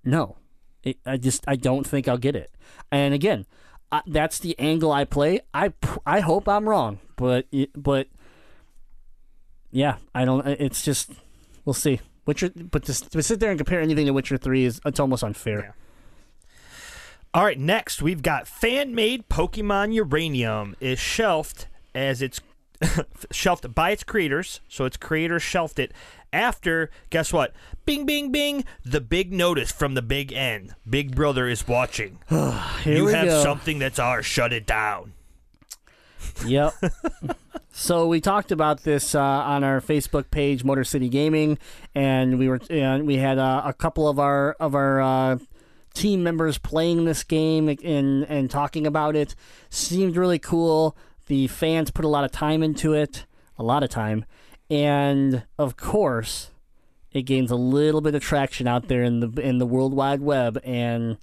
[0.04, 0.36] No,
[0.82, 2.50] it, I just I don't think I'll get it.
[2.90, 3.46] And again,
[3.92, 5.40] I, that's the angle I play.
[5.52, 5.72] I
[6.04, 8.08] I hope I'm wrong, but but
[9.74, 10.46] yeah, I don't.
[10.46, 11.10] Uh, it's just
[11.64, 12.00] we'll see.
[12.26, 15.24] Witcher, but to, to sit there and compare anything to Witcher Three is it's almost
[15.24, 15.76] unfair.
[17.34, 22.40] All right, next we've got fan made Pokemon Uranium is shelved as it's
[23.32, 24.60] shelved by its creators.
[24.68, 25.92] So its creators shelved it
[26.32, 27.52] after, guess what?
[27.84, 28.64] Bing, bing, bing.
[28.84, 30.76] The big notice from the big N.
[30.88, 32.18] Big Brother is watching.
[32.84, 33.42] You have go.
[33.42, 34.26] something that's ours.
[34.26, 35.14] Shut it down.
[36.44, 36.74] Yep.
[37.76, 41.58] So we talked about this uh, on our Facebook page, Motor City Gaming,
[41.92, 45.38] and we were and we had uh, a couple of our of our uh,
[45.92, 49.34] team members playing this game and and talking about it.
[49.70, 50.96] Seemed really cool.
[51.26, 53.26] The fans put a lot of time into it,
[53.58, 54.24] a lot of time,
[54.70, 56.52] and of course,
[57.10, 60.20] it gains a little bit of traction out there in the in the World Wide
[60.20, 61.18] Web, and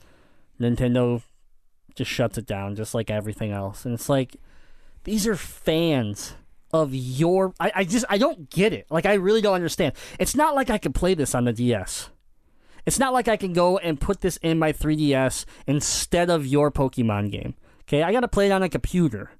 [0.60, 1.24] Nintendo
[1.96, 3.86] just shuts it down, just like everything else.
[3.86, 4.36] And it's like
[5.06, 6.36] these are fans
[6.74, 7.54] of your.
[7.60, 8.88] I, I just I don't get it.
[8.90, 9.94] Like I really don't understand.
[10.20, 12.10] It's not like I can play this on the DS.
[12.86, 16.72] It's not like I can go and put this in my 3DS instead of your
[16.72, 17.54] Pokemon game.
[17.84, 19.32] Okay, I got to play it on a computer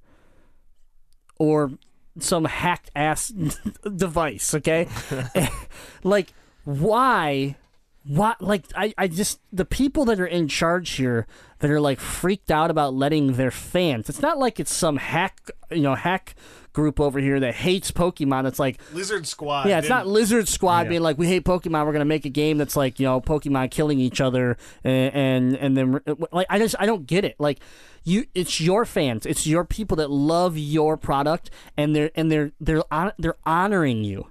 [1.40, 1.72] or
[2.20, 3.30] some hacked ass
[3.96, 4.54] device.
[4.54, 4.88] Okay,
[6.04, 6.34] like
[6.66, 7.56] why?
[8.04, 11.28] What like I, I just the people that are in charge here
[11.60, 14.10] that are like freaked out about letting their fans.
[14.10, 16.36] It's not like it's some hack you know hack
[16.74, 18.48] group over here that hates Pokemon.
[18.48, 19.68] It's like Lizard Squad.
[19.68, 21.86] yeah, it's didn't- not Lizard Squad being like, we hate Pokemon.
[21.86, 25.56] We're gonna make a game that's like you know Pokemon killing each other and and,
[25.58, 26.00] and then
[26.32, 27.36] like I just I don't get it.
[27.40, 27.60] Like
[28.04, 32.52] you, it's your fans, it's your people that love your product, and they're and they're
[32.60, 34.28] they're hon- they're honoring you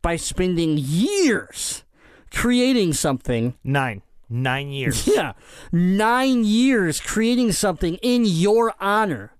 [0.00, 1.84] by spending years
[2.30, 4.02] creating something Nine.
[4.30, 5.06] Nine years.
[5.14, 5.32] yeah.
[5.70, 9.32] Nine years creating something in your honor.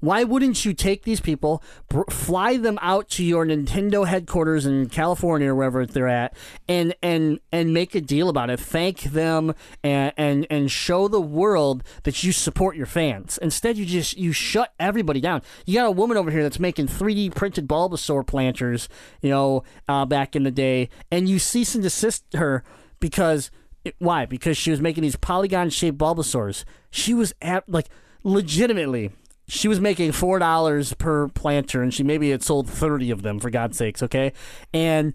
[0.00, 4.88] Why wouldn't you take these people, br- fly them out to your Nintendo headquarters in
[4.88, 6.36] California or wherever they're at,
[6.68, 8.60] and and and make a deal about it?
[8.60, 13.38] Thank them and and and show the world that you support your fans.
[13.38, 15.42] Instead, you just you shut everybody down.
[15.66, 18.88] You got a woman over here that's making 3D printed Bulbasaur planters,
[19.20, 22.62] you know, uh, back in the day, and you cease and desist her
[23.00, 23.50] because
[23.98, 24.26] why?
[24.26, 26.64] Because she was making these polygon shaped Bulbasaurs.
[26.90, 27.88] She was at like
[28.22, 29.12] legitimately.
[29.48, 33.40] She was making four dollars per planter, and she maybe had sold thirty of them
[33.40, 34.02] for God's sakes.
[34.02, 34.32] Okay,
[34.72, 35.14] and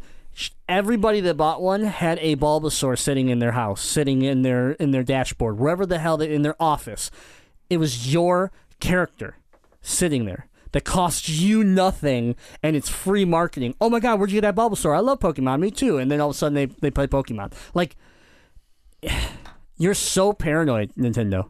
[0.67, 4.91] everybody that bought one had a Bulbasaur sitting in their house, sitting in their in
[4.91, 7.11] their dashboard, wherever the hell they in their office.
[7.69, 9.37] It was your character
[9.81, 13.75] sitting there that costs you nothing and it's free marketing.
[13.79, 14.95] Oh my god, where'd you get that Bulbasaur?
[14.95, 15.97] I love Pokemon, me too.
[15.97, 17.53] And then all of a sudden they, they play Pokemon.
[17.73, 17.95] Like
[19.77, 21.49] you're so paranoid, Nintendo,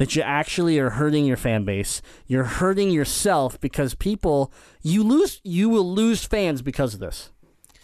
[0.00, 2.00] that you actually are hurting your fan base.
[2.26, 7.30] You're hurting yourself because people you lose you will lose fans because of this.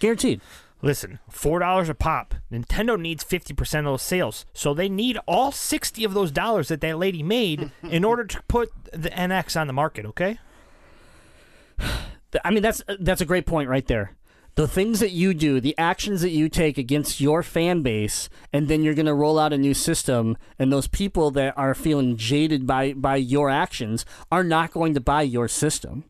[0.00, 0.40] Guaranteed.
[0.80, 2.34] Listen, four dollars a pop.
[2.50, 6.68] Nintendo needs fifty percent of those sales, so they need all sixty of those dollars
[6.68, 10.06] that that lady made in order to put the NX on the market.
[10.06, 10.38] Okay.
[12.44, 14.16] I mean, that's that's a great point right there.
[14.57, 18.68] The things that you do, the actions that you take against your fan base, and
[18.68, 22.16] then you're going to roll out a new system, and those people that are feeling
[22.16, 26.04] jaded by by your actions are not going to buy your system.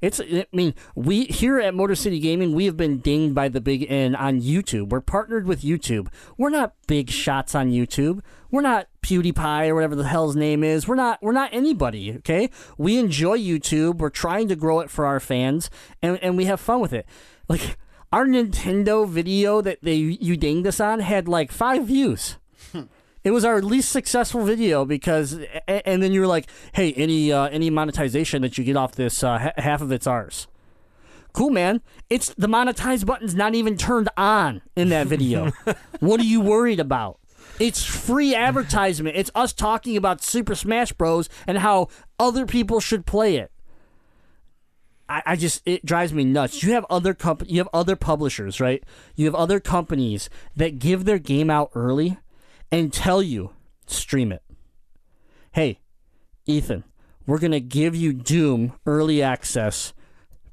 [0.00, 3.60] It's, I mean, we here at Motor City Gaming, we have been dinged by the
[3.60, 4.88] big N on YouTube.
[4.88, 6.08] We're partnered with YouTube.
[6.36, 8.20] We're not big shots on YouTube.
[8.50, 10.88] We're not PewDiePie or whatever the hell his name is.
[10.88, 11.22] We're not.
[11.22, 12.16] We're not anybody.
[12.16, 12.50] Okay.
[12.76, 13.98] We enjoy YouTube.
[13.98, 15.70] We're trying to grow it for our fans,
[16.02, 17.06] and and we have fun with it.
[17.48, 17.76] Like
[18.12, 22.36] our Nintendo video that they you dinged us on had like five views.
[23.24, 25.38] It was our least successful video because,
[25.68, 29.22] and then you were like, "Hey, any uh, any monetization that you get off this,
[29.22, 30.48] uh, ha- half of it's ours."
[31.32, 31.82] Cool, man.
[32.10, 35.52] It's the monetize button's not even turned on in that video.
[36.00, 37.20] what are you worried about?
[37.60, 39.16] It's free advertisement.
[39.16, 41.28] It's us talking about Super Smash Bros.
[41.46, 41.88] and how
[42.18, 43.51] other people should play it.
[45.08, 46.62] I, I just it drives me nuts.
[46.62, 48.82] You have other comp- you have other publishers, right?
[49.14, 52.18] You have other companies that give their game out early
[52.70, 53.50] and tell you
[53.86, 54.42] stream it.
[55.52, 55.80] Hey,
[56.46, 56.84] Ethan,
[57.26, 59.92] we're gonna give you Doom early access.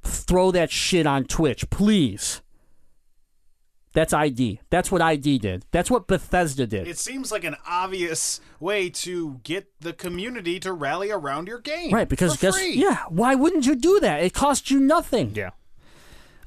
[0.04, 2.42] Throw that shit on Twitch, please.
[3.94, 4.62] That's ID.
[4.70, 5.66] That's what ID did.
[5.72, 6.88] That's what Bethesda did.
[6.88, 11.92] It seems like an obvious way to get the community to rally around your game.
[11.92, 12.74] right, because for guess free.
[12.74, 14.22] yeah, why wouldn't you do that?
[14.22, 15.34] It costs you nothing.
[15.36, 15.52] Yeah.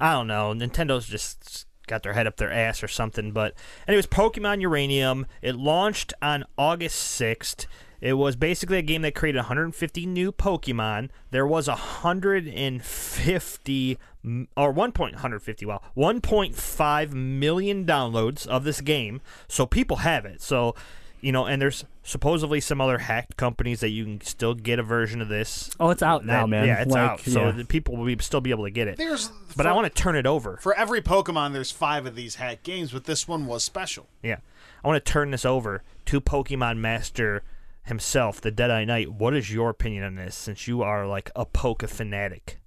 [0.00, 0.52] I don't know.
[0.52, 3.32] Nintendo's just got their head up their ass or something.
[3.32, 3.54] But
[3.86, 5.26] anyways, Pokemon Uranium.
[5.42, 7.66] It launched on August 6th.
[8.02, 11.10] It was basically a game that created 150 new Pokemon.
[11.30, 19.20] There was 150 m- or 1.150 wow 1.5 million downloads of this game.
[19.48, 20.40] So people have it.
[20.42, 20.74] So
[21.20, 24.82] you know, and there's supposedly some other hacked companies that you can still get a
[24.82, 25.70] version of this.
[25.78, 26.66] Oh, it's out now, that- man.
[26.66, 27.20] Yeah, it's Like, out.
[27.20, 27.50] So yeah.
[27.52, 28.96] the people will be, still be able to get it.
[28.96, 30.56] There's But for, I want to turn it over.
[30.56, 34.08] for every Pokemon, there's five of these hacked games, but this one was special.
[34.20, 34.38] Yeah.
[34.82, 37.44] I want to turn this over to Pokemon Master
[37.84, 39.12] himself, the Deadeye Knight.
[39.12, 42.60] What is your opinion on this since you are like a Poke fanatic?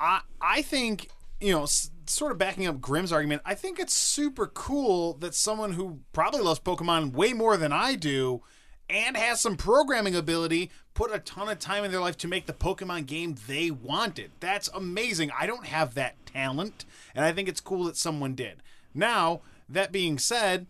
[0.00, 1.08] I I think
[1.40, 3.42] you know, s- sort of backing up Grimm's argument.
[3.44, 7.94] I think it's super cool that someone who probably loves Pokemon way more than I
[7.94, 8.42] do,
[8.88, 12.46] and has some programming ability, put a ton of time in their life to make
[12.46, 14.30] the Pokemon game they wanted.
[14.40, 15.30] That's amazing.
[15.38, 18.62] I don't have that talent, and I think it's cool that someone did.
[18.94, 20.66] Now, that being said,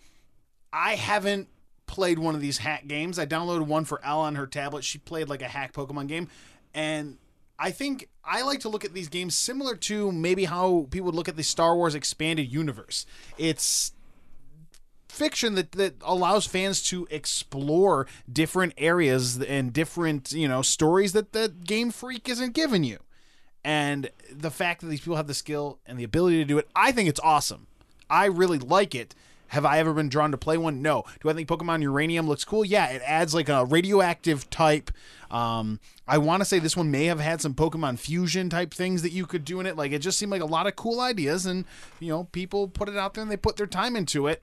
[0.72, 1.48] I haven't
[1.86, 3.18] played one of these hack games.
[3.18, 4.84] I downloaded one for Ella on her tablet.
[4.84, 6.28] She played like a hack Pokemon game,
[6.74, 7.18] and
[7.58, 11.14] I think I like to look at these games similar to maybe how people would
[11.14, 13.06] look at the Star Wars expanded universe.
[13.38, 13.92] It's
[15.08, 21.32] fiction that, that allows fans to explore different areas and different you know stories that
[21.32, 22.98] that Game Freak isn't giving you.
[23.64, 26.68] And the fact that these people have the skill and the ability to do it,
[26.76, 27.66] I think it's awesome.
[28.08, 29.12] I really like it.
[29.48, 30.82] Have I ever been drawn to play one?
[30.82, 31.04] No.
[31.22, 32.64] Do I think Pokemon Uranium looks cool?
[32.64, 34.90] Yeah, it adds like a radioactive type.
[35.30, 39.02] Um, I want to say this one may have had some Pokemon fusion type things
[39.02, 39.76] that you could do in it.
[39.76, 41.64] Like it just seemed like a lot of cool ideas, and
[42.00, 44.42] you know, people put it out there and they put their time into it.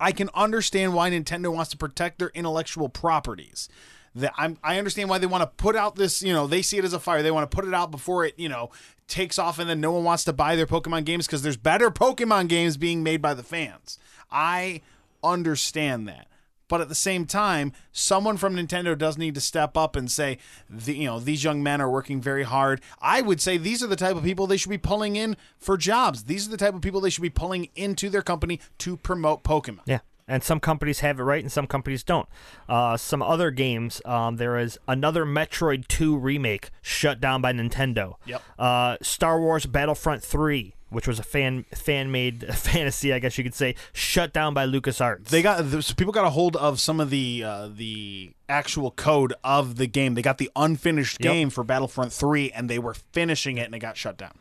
[0.00, 3.68] I can understand why Nintendo wants to protect their intellectual properties.
[4.14, 6.22] That I'm, I understand why they want to put out this.
[6.22, 7.22] You know, they see it as a fire.
[7.22, 8.70] They want to put it out before it, you know,
[9.12, 11.90] takes off, and then no one wants to buy their Pokemon games because there's better
[11.90, 13.98] Pokemon games being made by the fans.
[14.30, 14.80] I
[15.22, 16.26] understand that.
[16.68, 20.38] But at the same time, someone from Nintendo does need to step up and say,
[20.70, 22.80] the, you know, these young men are working very hard.
[22.98, 25.76] I would say these are the type of people they should be pulling in for
[25.76, 26.24] jobs.
[26.24, 29.44] These are the type of people they should be pulling into their company to promote
[29.44, 29.82] Pokemon.
[29.84, 29.98] Yeah.
[30.28, 32.28] And some companies have it right and some companies don't.
[32.68, 38.14] Uh, some other games, um, there is another Metroid 2 remake shut down by Nintendo.
[38.26, 38.42] Yep.
[38.58, 43.42] Uh, Star Wars Battlefront 3, which was a fan fan made fantasy, I guess you
[43.44, 45.28] could say, shut down by LucasArts.
[45.28, 49.34] They got so people got a hold of some of the uh, the actual code
[49.42, 50.14] of the game.
[50.14, 51.32] They got the unfinished Yep.
[51.32, 54.32] game for Battlefront 3 and they were finishing it and it got shut down.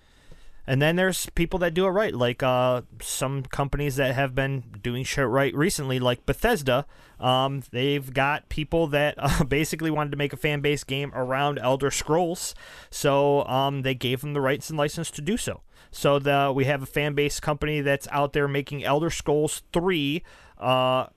[0.67, 4.63] And then there's people that do it right, like uh, some companies that have been
[4.81, 6.85] doing shit right recently, like Bethesda.
[7.19, 11.57] Um, they've got people that uh, basically wanted to make a fan base game around
[11.59, 12.53] Elder Scrolls,
[12.89, 15.61] so um, they gave them the rights and license to do so.
[15.91, 20.23] So the we have a fan base company that's out there making Elder Scrolls three,
[20.57, 21.07] uh,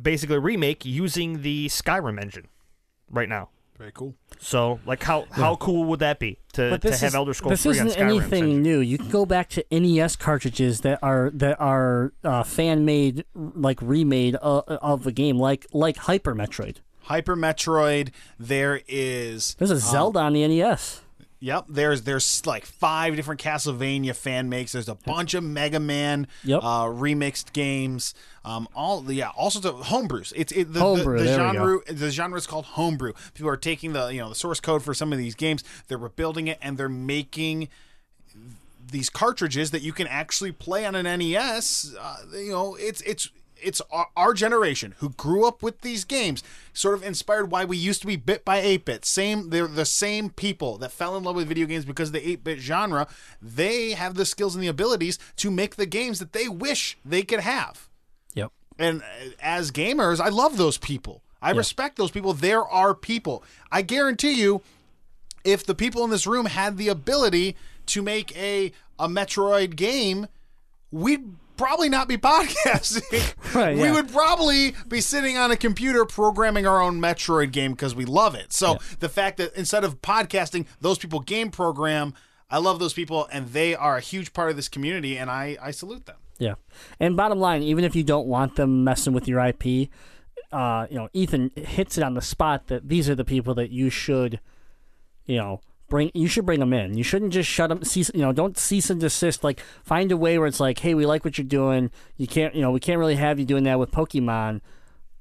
[0.00, 2.48] basically remake using the Skyrim engine
[3.10, 3.50] right now.
[3.78, 4.14] Very cool.
[4.38, 7.62] So like how how cool would that be to, to this have is, Elder Scrolls
[7.62, 8.04] this 3 on isn't Skyrim?
[8.04, 8.62] anything engine?
[8.62, 8.78] new.
[8.80, 13.80] You can go back to NES cartridges that are that are uh, fan made, like
[13.82, 16.76] remade uh, of a game, like like Hyper Metroid.
[17.04, 21.00] Hyper Metroid, there is There's a Zelda on the NES.
[21.42, 24.70] Yep, there's there's like five different Castlevania fan makes.
[24.70, 26.60] There's a bunch of Mega Man Yep.
[26.62, 28.14] uh, remixed games.
[28.44, 30.32] Um, all yeah, all sorts of homebrews.
[30.36, 31.78] It's it, the, Homebrew, the, the genre.
[31.88, 33.14] The genre is called homebrew.
[33.34, 35.64] People are taking the you know the source code for some of these games.
[35.88, 37.68] They're rebuilding it and they're making
[38.92, 41.96] these cartridges that you can actually play on an NES.
[41.98, 43.28] Uh, you know, it's it's
[43.62, 46.42] it's our, our generation who grew up with these games,
[46.72, 49.04] sort of inspired why we used to be bit by 8-bit.
[49.04, 52.36] Same, they're the same people that fell in love with video games because of the
[52.36, 53.06] 8-bit genre.
[53.40, 57.22] They have the skills and the abilities to make the games that they wish they
[57.22, 57.88] could have.
[58.34, 58.52] Yep.
[58.78, 61.22] And uh, as gamers, I love those people.
[61.40, 62.34] I respect those people.
[62.34, 63.42] There are people.
[63.72, 64.62] I guarantee you,
[65.44, 67.56] if the people in this room had the ability
[67.86, 70.28] to make a a Metroid game,
[70.92, 71.24] we'd
[71.62, 73.34] probably not be podcasting.
[73.54, 73.92] Right, We yeah.
[73.92, 78.34] would probably be sitting on a computer programming our own Metroid game because we love
[78.34, 78.52] it.
[78.52, 82.14] So the fact that instead of podcasting, those people game program,
[82.50, 85.58] I love those people and they are a huge part of this community and I,
[85.60, 86.16] I salute them.
[86.38, 86.54] Yeah.
[86.98, 89.90] And bottom line, even if you don't want them messing with your IP,
[90.50, 93.70] uh, you know, Ethan hits it on the spot that these are the people that
[93.70, 94.40] you should,
[95.26, 95.60] you know,
[95.92, 96.10] bring.
[96.14, 96.96] You should bring them in.
[96.96, 97.84] You shouldn't just shut them.
[97.84, 99.44] Cease, you know, don't cease and desist.
[99.44, 101.90] Like, find a way where it's like, hey, we like what you're doing.
[102.16, 104.62] You can't, you know, we can't really have you doing that with Pokemon.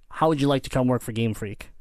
[0.10, 1.72] How would you like to come work for Game Freak?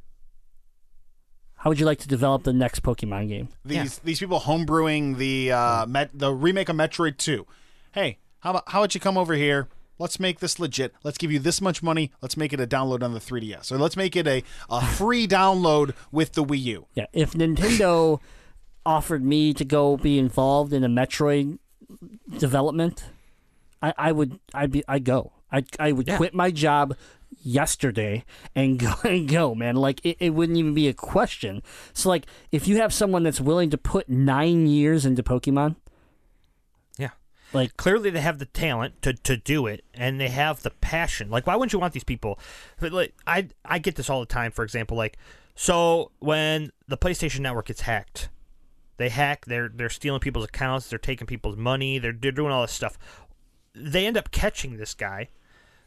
[1.54, 3.48] How would you like to develop the next Pokemon game?
[3.64, 7.46] these these people homebrewing the uh, Met, the remake of Metroid 2.
[7.92, 9.68] Hey, how about how about you come over here?
[9.98, 10.94] Let's make this legit.
[11.04, 12.10] Let's give you this much money.
[12.22, 15.28] Let's make it a download on the 3DS, or let's make it a, a free
[15.28, 16.86] download with the Wii U.
[16.94, 18.20] Yeah, if Nintendo
[18.86, 21.58] offered me to go be involved in a Metroid
[22.38, 23.04] development,
[23.82, 25.32] I, I would I'd be I'd go.
[25.52, 26.96] I I would quit my job
[27.42, 28.24] yesterday
[28.54, 29.76] and go and go, man.
[29.76, 31.62] Like it, it wouldn't even be a question.
[31.92, 35.76] So like if you have someone that's willing to put nine years into Pokemon,
[36.98, 37.10] Yeah.
[37.52, 41.30] like clearly they have the talent to, to do it and they have the passion
[41.30, 42.38] like why wouldn't you want these people
[42.78, 45.16] but like i i get this all the time for example like
[45.54, 48.28] so when the playstation network gets hacked
[49.00, 49.46] They hack.
[49.46, 50.90] They're they're stealing people's accounts.
[50.90, 51.98] They're taking people's money.
[51.98, 52.98] They're they're doing all this stuff.
[53.74, 55.30] They end up catching this guy,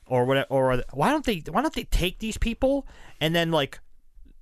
[0.07, 0.47] or what?
[0.49, 1.43] Or why don't they?
[1.47, 2.87] Why don't they take these people
[3.21, 3.79] and then like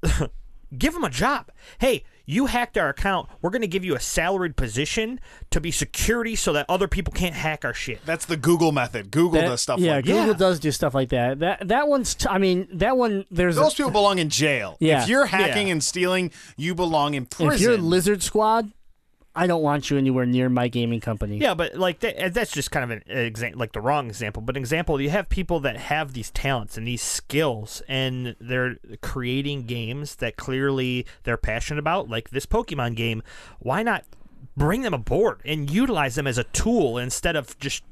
[0.78, 1.52] give them a job?
[1.80, 3.30] Hey, you hacked our account.
[3.42, 5.20] We're going to give you a salaried position
[5.50, 8.06] to be security so that other people can't hack our shit.
[8.06, 9.12] That's the Google method.
[9.12, 10.34] Google That- does stuff yeah, like Google Yeah.
[10.34, 11.40] does do stuff like that.
[11.40, 12.16] That that one's.
[12.16, 13.26] T- I mean, that one.
[13.32, 14.78] There's Those people belong in jail.
[14.80, 15.04] Yeah.
[15.04, 15.74] If you're hacking Yeah.
[15.74, 17.54] and stealing, you belong in prison.
[17.54, 18.72] if you're Lizard Squad,
[19.34, 21.38] I don't want you anywhere near my gaming company.
[21.38, 24.42] Yeah, but like that, that's just kind of an example, like the wrong example.
[24.42, 28.76] But an example, you have people that have these talents and these skills, and they're
[29.02, 33.24] creating games that clearly they're passionate about, like this Pokemon game.
[33.60, 34.04] Why not
[34.58, 37.84] bring them aboard and utilize them as a tool instead of just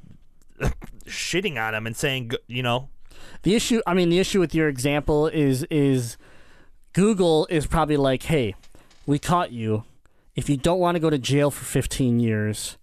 [1.05, 2.89] shitting on them and saying, you know,
[3.43, 6.17] The issue, I mean, the issue with your example is is
[6.91, 8.55] Google is probably like, hey,
[9.05, 9.85] we caught you.
[10.39, 12.77] If you don't want to go to jail for 15 years,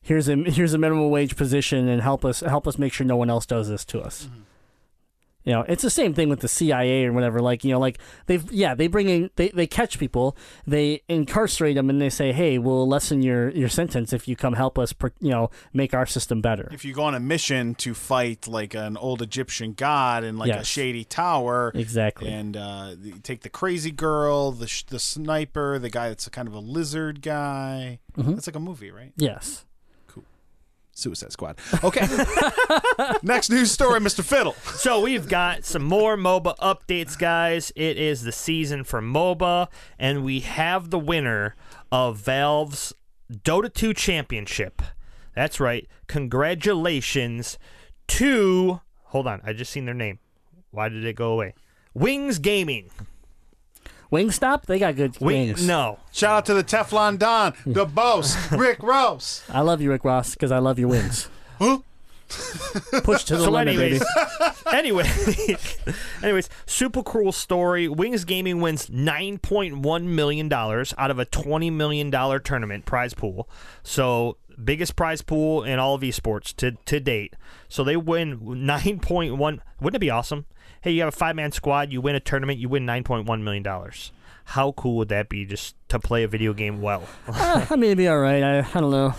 [0.00, 3.16] here's a here's a minimum wage position and help us help us make sure no
[3.16, 4.26] one else does this to us.
[4.26, 4.40] Mm-hmm.
[5.44, 7.40] You know, it's the same thing with the CIA or whatever.
[7.40, 10.36] Like, you know, like they've yeah, they bring in they, they catch people,
[10.66, 14.52] they incarcerate them, and they say, hey, we'll lessen your your sentence if you come
[14.52, 16.68] help us, you know, make our system better.
[16.72, 20.50] if you go on a mission to fight like an old Egyptian god in like
[20.52, 22.28] a shady tower, Exactly.
[22.28, 26.48] and uh, take the crazy girl, the sh- the sniper, the guy that's a kind
[26.48, 27.98] of a lizard guy.
[28.18, 28.34] Mm-hmm.
[28.34, 29.12] It's like a movie, right?
[29.16, 29.64] Yes.
[30.92, 31.58] Suicide Squad.
[31.82, 32.06] Okay.
[33.22, 34.22] Next news story, Mr.
[34.24, 34.54] Fiddle.
[34.76, 37.72] So we've got some more MOBA updates, guys.
[37.76, 39.68] It is the season for MOBA,
[39.98, 41.56] and we have the winner
[41.90, 42.92] of Valve's
[43.32, 44.82] Dota 2 Championship.
[45.34, 45.88] That's right.
[46.06, 47.58] Congratulations
[48.08, 48.80] to.
[49.04, 50.18] Hold on, I just seen their name.
[50.70, 51.54] Why did it go away?
[51.94, 52.90] Wings Gaming.
[54.12, 55.66] Wingstop, they got good Wing, wings.
[55.66, 59.44] no, Shout out to the Teflon Don, the boss, Rick Ross.
[59.48, 61.28] I love you, Rick Ross, because I love your wings.
[61.60, 61.78] Huh?
[63.02, 64.54] Push to the So, limit, anyways, baby.
[64.72, 65.10] anyway,
[66.22, 67.86] anyways, super cool story.
[67.88, 72.86] Wings Gaming wins nine point one million dollars out of a twenty million dollar tournament
[72.86, 73.48] prize pool.
[73.82, 77.34] So biggest prize pool in all of esports to to date.
[77.68, 79.62] So they win nine point one.
[79.80, 80.46] Wouldn't it be awesome?
[80.82, 81.92] Hey, you have a five man squad.
[81.92, 82.58] You win a tournament.
[82.58, 84.12] You win nine point one million dollars.
[84.44, 85.44] How cool would that be?
[85.44, 87.04] Just to play a video game well.
[87.28, 88.42] Uh, I mean, it'd be all right.
[88.42, 89.14] I, I don't know.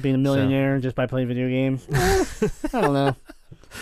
[0.00, 1.80] Being a millionaire just by playing video game.
[1.92, 3.16] I don't know.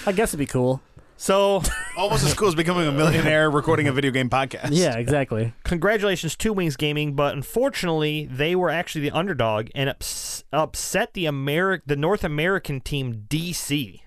[0.07, 0.81] I guess it'd be cool.
[1.21, 1.63] So
[1.97, 4.69] Almost as cool as becoming a millionaire recording a video game podcast.
[4.71, 5.53] Yeah, exactly.
[5.65, 11.25] congratulations to Wings Gaming, but unfortunately, they were actually the underdog and ups- upset the
[11.25, 14.01] Ameri- the North American team DC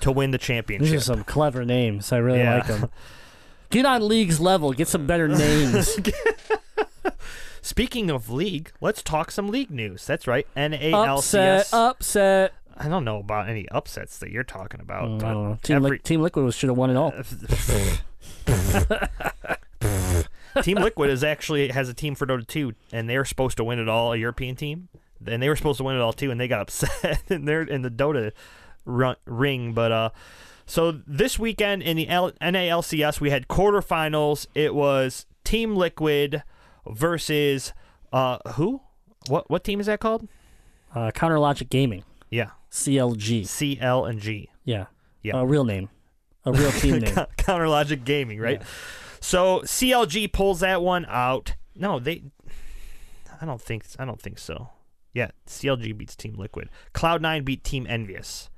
[0.00, 0.90] to win the championship.
[0.92, 1.14] These championship.
[1.14, 2.10] are some clever names.
[2.10, 2.54] I really Yeah.
[2.54, 2.90] like them.
[3.68, 4.72] Get on league's level.
[4.72, 5.98] Get some better names.
[7.60, 10.06] Speaking of league, let's talk some league news.
[10.06, 10.80] That's right, upset.
[10.80, 11.72] NALCS.
[11.72, 12.52] Upset.
[12.76, 15.08] I don't know about any upsets that you're talking about.
[15.08, 15.58] Mm, I don't know.
[15.62, 17.12] Team, every- Liq- Team Liquid should have won it all.
[20.62, 23.64] Team Liquid is actually has a team for Dota 2, and they were supposed to
[23.64, 24.88] win it all, a European team,
[25.26, 27.62] and they were supposed to win it all too, and they got upset in their
[27.62, 28.30] in the Dota
[28.84, 29.72] run, ring.
[29.72, 30.10] But uh,
[30.64, 34.46] so this weekend in the L- NALCS, we had quarterfinals.
[34.54, 36.42] It was Team Liquid
[36.88, 37.72] versus
[38.12, 38.80] uh who?
[39.28, 40.28] What what team is that called?
[40.94, 42.04] Uh, Counter Logic Gaming.
[42.30, 43.46] Yeah, CLG.
[43.46, 44.50] CL and G.
[44.64, 44.86] Yeah.
[45.22, 45.36] Yeah.
[45.36, 45.88] A real name.
[46.44, 47.14] A real team name.
[47.36, 48.60] Counter Logic Gaming, right?
[49.20, 51.54] So CLG pulls that one out.
[51.76, 52.24] No, they.
[53.40, 53.84] I don't think.
[53.98, 54.70] I don't think so.
[55.12, 56.68] Yeah, CLG beats Team Liquid.
[56.92, 58.50] Cloud Nine beat Team Envious.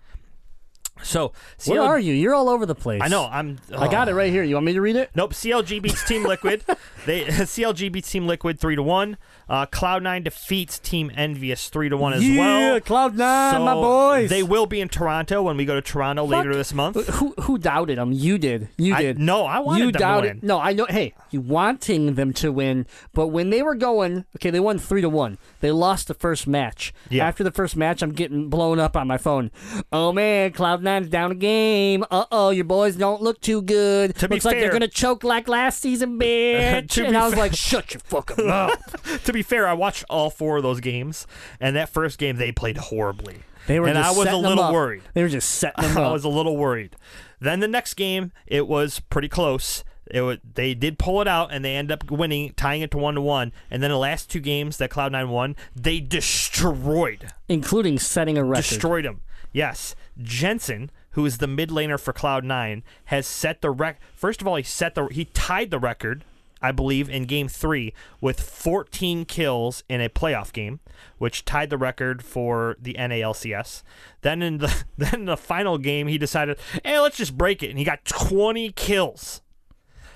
[1.02, 1.32] So
[1.66, 2.14] Where are you?
[2.14, 3.02] You're all over the place.
[3.02, 3.28] I know.
[3.30, 3.58] I'm.
[3.76, 4.42] I got it right here.
[4.42, 5.10] You want me to read it?
[5.14, 5.32] Nope.
[5.34, 6.64] CLG beats Team Liquid.
[7.04, 9.16] they CLG beats Team Liquid three to one.
[9.48, 12.80] Uh, Cloud Nine defeats Team Envious three to one as yeah, well.
[12.80, 14.28] Cloud Nine, my boys.
[14.30, 17.06] They will be in Toronto when we go to Toronto later this month.
[17.06, 18.10] Who who doubted them?
[18.12, 18.68] You did.
[18.76, 19.18] You I- did.
[19.18, 20.36] no, I wanted you them to doubted.
[20.42, 20.46] win.
[20.48, 20.86] No, I know.
[20.88, 25.00] Hey, you wanting them to win, but when they were going, okay, they won three
[25.02, 25.38] to one.
[25.60, 26.92] They lost the first match.
[27.08, 27.26] Yeah.
[27.26, 29.50] After the first match, I'm getting blown up on my phone.
[29.92, 32.04] Oh man, Cloud Nine's down a game.
[32.10, 34.14] Uh oh, your boys don't look too good.
[34.16, 36.88] To Looks like they're gonna choke like last season, bitch.
[36.92, 39.22] To and be I was fair- like, shut your fucking mouth.
[39.24, 41.26] to be fair, I watched all four of those games,
[41.60, 43.42] and that first game they played horribly.
[43.66, 45.02] They were and I was a little worried.
[45.14, 46.04] They were just setting them up.
[46.04, 46.96] I was a little worried.
[47.40, 49.84] Then the next game, it was pretty close.
[50.08, 52.96] It wa they did pull it out, and they end up winning, tying it to
[52.98, 53.52] one to one.
[53.72, 58.44] And then the last two games that Cloud Nine won, they destroyed, including setting a
[58.44, 58.62] record.
[58.68, 59.20] destroyed them.
[59.56, 63.98] Yes, Jensen, who is the mid laner for Cloud Nine, has set the rec.
[64.14, 66.26] First of all, he set the he tied the record
[66.60, 70.80] I believe, in Game Three with 14 kills in a playoff game,
[71.16, 73.82] which tied the record for the NALCS.
[74.20, 77.70] Then in the then in the final game, he decided, "Hey, let's just break it,"
[77.70, 79.40] and he got 20 kills.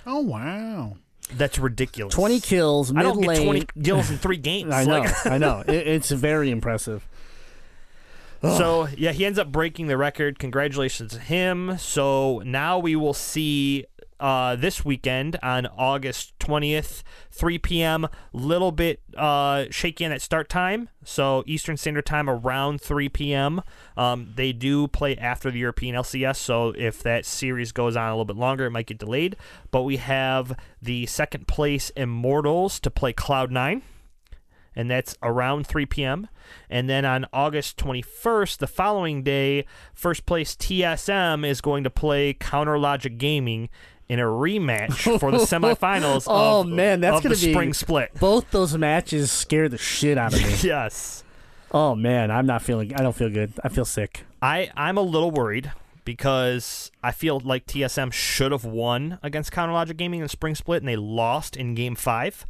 [0.07, 0.97] Oh wow.
[1.33, 2.15] That's ridiculous.
[2.15, 3.47] 20 kills, I mid don't get lane.
[3.47, 4.75] 20 kills in three games.
[4.75, 5.63] I know, Like- I know.
[5.67, 7.07] It, it's very impressive.
[8.43, 10.39] So yeah, he ends up breaking the record.
[10.39, 11.77] Congratulations to him.
[11.79, 13.85] So now we will see
[14.19, 18.09] uh, this weekend on August twentieth, three p.m.
[18.33, 20.89] Little bit uh, shaky at start time.
[21.05, 23.63] So Eastern Standard Time around three p.m.
[23.97, 26.37] Um, they do play after the European LCS.
[26.37, 29.37] So if that series goes on a little bit longer, it might get delayed.
[29.71, 33.83] But we have the second place Immortals to play Cloud Nine
[34.81, 36.27] and that's around 3 p.m.
[36.71, 42.33] And then on August 21st, the following day, first place TSM is going to play
[42.33, 43.69] Counter Logic Gaming
[44.09, 48.13] in a rematch for the semifinals Oh of, man, that's gonna the be spring split.
[48.19, 50.57] Both those matches scare the shit out of me.
[50.63, 51.25] Yes.
[51.73, 52.95] oh man, I'm not feeling.
[52.95, 53.53] I don't feel good.
[53.63, 54.25] I feel sick.
[54.41, 55.71] I, I'm a little worried
[56.07, 60.81] because I feel like TSM should have won against Counter Logic Gaming in spring split
[60.81, 62.47] and they lost in game five.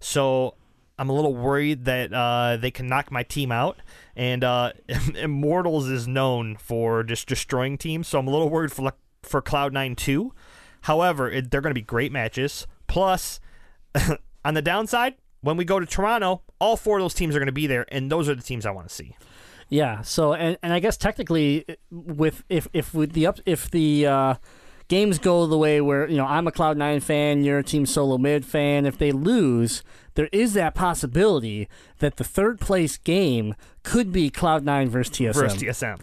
[0.00, 0.54] So
[0.98, 3.78] I'm a little worried that uh, they can knock my team out.
[4.16, 4.72] And uh,
[5.14, 8.92] Immortals is known for just destroying teams, so I'm a little worried for
[9.22, 10.32] for Cloud9 too.
[10.82, 12.66] However, it, they're going to be great matches.
[12.86, 13.40] Plus,
[14.44, 17.46] on the downside, when we go to Toronto, all four of those teams are going
[17.46, 19.16] to be there, and those are the teams I want to see.
[19.68, 20.02] Yeah.
[20.02, 24.34] So and, and I guess technically with if if with the up if the uh,
[24.88, 27.86] games go the way where you know I'm a Cloud Nine fan, you're a Team
[27.86, 28.86] Solo Mid fan.
[28.86, 29.82] If they lose,
[30.14, 31.68] there is that possibility
[31.98, 36.00] that the third place game could be Cloud Nine versus TSM, Versus TSM.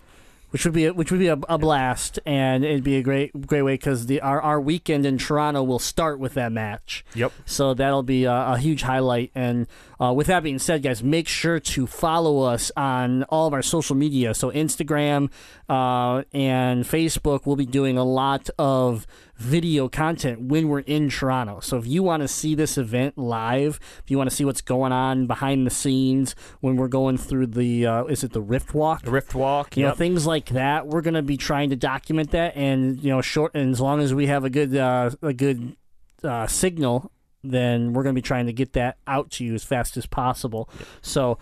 [0.52, 3.48] Which would be a, which would be a, a blast, and it'd be a great
[3.48, 7.04] great way because the our, our weekend in Toronto will start with that match.
[7.16, 7.32] Yep.
[7.46, 9.32] So that'll be a, a huge highlight.
[9.34, 9.68] And
[10.00, 13.62] uh, with that being said, guys, make sure to follow us on all of our
[13.62, 14.34] social media.
[14.34, 15.32] So Instagram
[15.70, 19.08] uh, and Facebook, we'll be doing a lot of
[19.42, 21.60] video content when we're in Toronto.
[21.62, 24.62] So if you want to see this event live, if you want to see what's
[24.62, 28.74] going on behind the scenes when we're going through the, uh, is it the Rift
[28.74, 29.02] Walk?
[29.02, 29.76] The Rift Walk.
[29.76, 33.10] you know things like that we're going to be trying to document that and you
[33.10, 35.76] know short and as long as we have a good uh, a good
[36.24, 37.12] uh, signal
[37.44, 40.06] then we're going to be trying to get that out to you as fast as
[40.06, 40.70] possible
[41.02, 41.40] so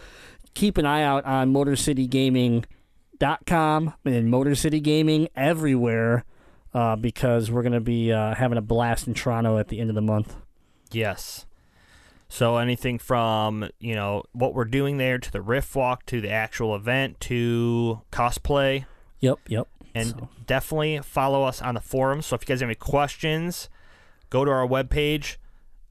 [0.54, 6.24] keep an eye out on motorcitygaming.com and motor city gaming everywhere
[6.74, 9.90] uh, because we're going to be uh, having a blast in toronto at the end
[9.90, 10.36] of the month
[10.92, 11.46] Yes.
[12.28, 16.30] So anything from you know what we're doing there to the Rift Walk to the
[16.30, 18.86] actual event to cosplay,
[19.20, 22.28] yep yep and So- definitely follow us on the forums.
[22.28, 23.70] So if you guys have any questions,
[24.30, 25.38] go to our webpage,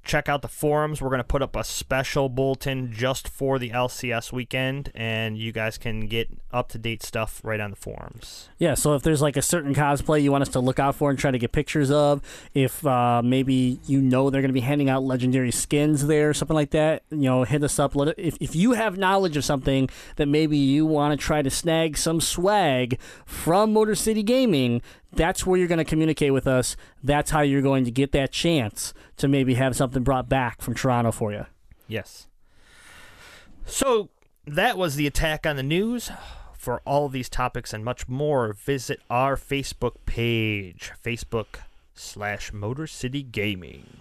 [0.09, 1.01] check out the forums.
[1.01, 5.53] We're going to put up a special bulletin just for the LCS weekend, and you
[5.53, 8.49] guys can get up to date stuff right on the forums.
[8.59, 11.11] Yeah, so if there's like a certain cosplay you want us to look out for
[11.11, 12.23] and try to get pictures of,
[12.55, 16.57] if uh, maybe you know they're going to be handing out legendary skins there, something
[16.57, 17.95] like that, you know, hit us up.
[17.95, 21.51] Let if if you have knowledge of something that maybe you want to try to
[21.51, 24.81] snag some swag from Motor City Gaming,
[25.13, 26.77] that's where you're going to communicate with us.
[27.03, 30.75] That's how you're going to get that chance to maybe have something brought back from
[30.75, 31.47] Toronto for you.
[31.87, 32.27] Yes.
[33.65, 34.11] So
[34.47, 36.11] that was the attack on the news.
[36.57, 41.61] For all these topics and much more, visit our Facebook page, Facebook
[41.95, 44.01] slash Motor City Gaming.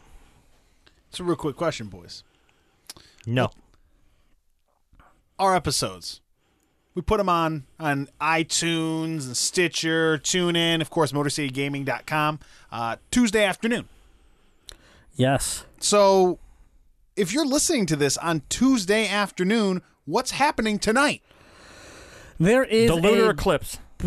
[1.09, 2.23] It's a real quick question, boys.
[3.25, 3.51] No.
[5.39, 6.19] Our episodes.
[6.97, 12.39] We put them on on iTunes and Stitcher, TuneIn, of course, MotorCityGaming.com,
[12.71, 13.87] uh, Tuesday afternoon.
[15.15, 15.63] Yes.
[15.79, 16.39] So,
[17.15, 21.21] if you're listening to this on Tuesday afternoon, what's happening tonight?
[22.39, 23.77] There is The lunar a eclipse.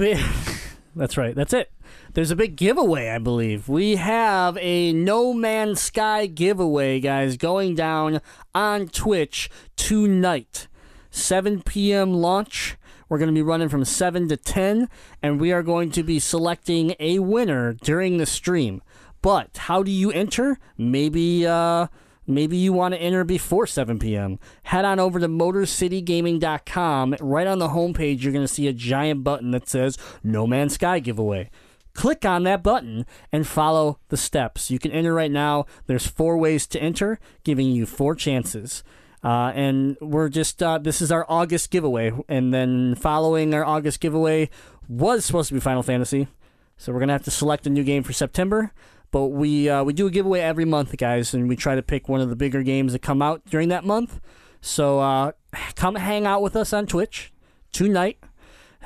[0.96, 1.36] That's right.
[1.36, 1.70] That's it.
[2.14, 3.68] There's a big giveaway, I believe.
[3.68, 8.20] We have a No Man's Sky giveaway, guys, going down
[8.52, 10.66] on Twitch tonight.
[11.12, 12.14] 7 p.m.
[12.14, 12.76] launch.
[13.10, 14.88] We're going to be running from 7 to 10,
[15.20, 18.80] and we are going to be selecting a winner during the stream.
[19.20, 20.58] But how do you enter?
[20.78, 21.88] Maybe, uh,
[22.26, 24.38] Maybe you want to enter before 7 p.m.
[24.62, 27.16] Head on over to MotorCityGaming.com.
[27.20, 30.74] Right on the homepage, you're going to see a giant button that says No Man's
[30.74, 31.50] Sky giveaway.
[31.92, 34.70] Click on that button and follow the steps.
[34.70, 35.66] You can enter right now.
[35.86, 38.84] There's four ways to enter, giving you four chances.
[39.22, 42.12] Uh, and we're just, uh, this is our August giveaway.
[42.28, 44.48] And then following our August giveaway
[44.88, 46.28] was supposed to be Final Fantasy.
[46.76, 48.72] So we're going to have to select a new game for September.
[49.10, 52.08] But we uh, we do a giveaway every month, guys, and we try to pick
[52.08, 54.20] one of the bigger games that come out during that month.
[54.60, 55.32] So uh,
[55.74, 57.32] come hang out with us on Twitch
[57.72, 58.18] tonight.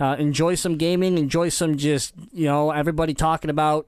[0.01, 1.19] Uh, enjoy some gaming.
[1.19, 3.87] Enjoy some just you know everybody talking about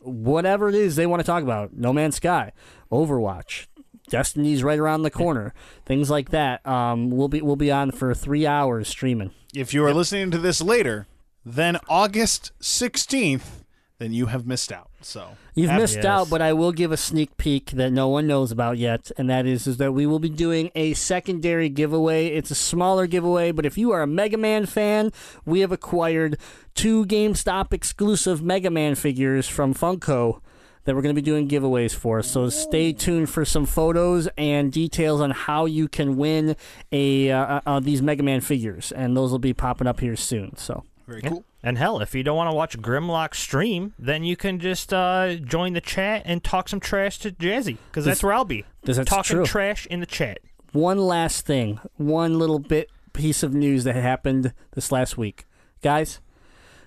[0.00, 1.74] whatever it is they want to talk about.
[1.74, 2.52] No Man's Sky,
[2.90, 3.66] Overwatch,
[4.08, 5.52] Destiny's right around the corner.
[5.84, 6.66] Things like that.
[6.66, 9.30] Um, we'll be we'll be on for three hours streaming.
[9.54, 11.06] If you are listening to this later,
[11.44, 13.62] then August 16th,
[13.98, 14.90] then you have missed out.
[15.00, 18.26] So You've have- missed out, but I will give a sneak peek that no one
[18.26, 22.26] knows about yet, and that is is that we will be doing a secondary giveaway.
[22.26, 25.12] It's a smaller giveaway, but if you are a Mega Man fan,
[25.46, 26.36] we have acquired
[26.74, 30.40] two GameStop exclusive Mega Man figures from Funko
[30.86, 32.22] that we're going to be doing giveaways for.
[32.22, 36.56] So stay tuned for some photos and details on how you can win
[36.90, 40.56] a uh, uh, these Mega Man figures, and those will be popping up here soon.
[40.56, 40.84] So.
[41.06, 41.44] very cool.
[41.62, 45.34] And hell, if you don't want to watch Grimlock stream, then you can just uh,
[45.34, 48.64] join the chat and talk some trash to Jazzy, because that's where I'll be.
[48.84, 49.44] This- that's Talking true.
[49.46, 50.38] trash in the chat.
[50.72, 55.44] one last thing, one little bit piece of news that happened this last week.
[55.82, 56.20] Guys,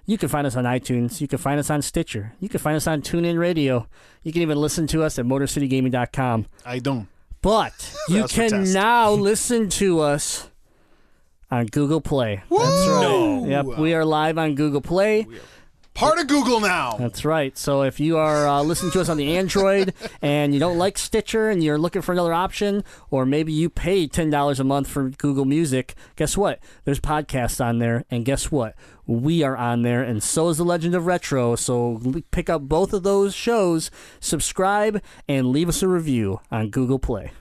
[0.10, 1.22] you can find us on iTunes.
[1.22, 2.34] You can find us on Stitcher.
[2.40, 3.88] You can find us on TuneIn Radio.
[4.24, 6.48] You can even listen to us at MotorCityGaming.com.
[6.66, 7.08] I don't.
[7.44, 10.50] But you can now listen to us
[11.52, 12.42] on Google Play.
[12.50, 13.44] That's right.
[13.50, 15.28] Yep, we are live on Google Play.
[16.00, 16.96] Part of Google now.
[16.98, 17.58] That's right.
[17.58, 20.98] So if you are uh, listening to us on the Android and you don't like
[20.98, 24.88] Stitcher and you're looking for another option, or maybe you pay ten dollars a month
[24.88, 26.62] for Google Music, guess what?
[26.86, 28.76] There's podcasts on there, and guess what?
[29.08, 31.58] We are on there, and so is the Legend of Retro.
[31.58, 33.92] So pick up both of those shows,
[34.22, 37.32] subscribe, and leave us a review on Google Play.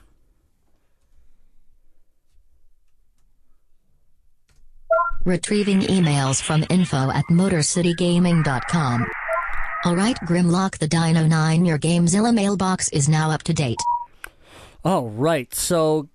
[5.25, 9.05] Retrieving emails from info at MotorCityGaming.com.
[9.85, 13.79] Alright, Grimlock the Dino 9, your Gamezilla mailbox is now up to date.
[14.83, 15.53] All right.
[15.53, 16.07] So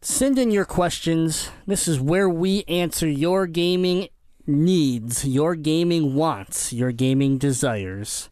[0.00, 1.50] send in your questions.
[1.66, 4.08] This is where we answer your gaming
[4.46, 8.30] needs, your gaming wants, your gaming desires.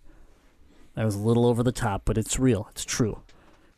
[0.95, 2.69] That was a little over the top, but it's real.
[2.71, 3.21] It's true.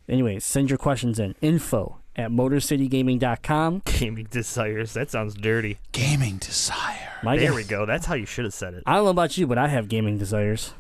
[0.09, 1.35] Anyways, send your questions in.
[1.41, 3.83] Info at MotorCityGaming.com.
[3.85, 4.93] Gaming desires.
[4.95, 5.79] That sounds dirty.
[5.93, 7.13] Gaming desire.
[7.23, 7.87] My There ga- we go.
[7.87, 8.83] That's how you should have said it.
[8.87, 10.73] I don't know about you, but I have gaming desires.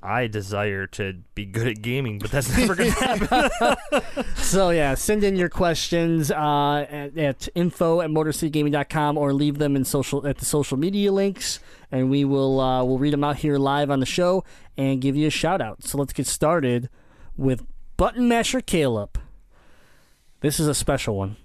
[0.00, 4.24] I desire to be good at gaming, but that's never going to happen.
[4.36, 9.76] So yeah, send in your questions uh, at, at info at motorcitygaming.com or leave them
[9.76, 11.58] in social at the social media links,
[11.92, 14.44] and we will uh, we'll read them out here live on the show
[14.78, 15.82] and give you a shout out.
[15.84, 16.88] So let's get started
[17.36, 17.66] with
[17.98, 19.18] Button Masher Caleb.
[20.40, 21.36] This is a special one.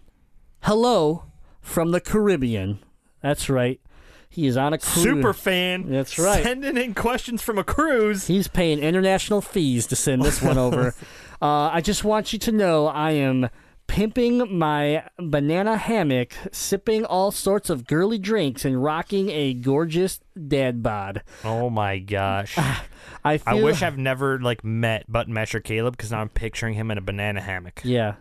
[0.61, 1.25] Hello
[1.61, 2.79] from the Caribbean.
[3.21, 3.81] That's right.
[4.29, 5.03] He is on a cruise.
[5.03, 5.89] Super fan.
[5.89, 6.43] That's right.
[6.43, 8.27] Sending in questions from a cruise.
[8.27, 10.93] He's paying international fees to send this one over.
[11.41, 13.49] uh, I just want you to know I am
[13.87, 20.83] pimping my banana hammock, sipping all sorts of girly drinks, and rocking a gorgeous dad
[20.83, 21.23] bod.
[21.43, 22.57] Oh my gosh.
[23.25, 26.75] I feel, I wish I've never like met Button Masher Caleb because now I'm picturing
[26.75, 27.81] him in a banana hammock.
[27.83, 28.15] Yeah.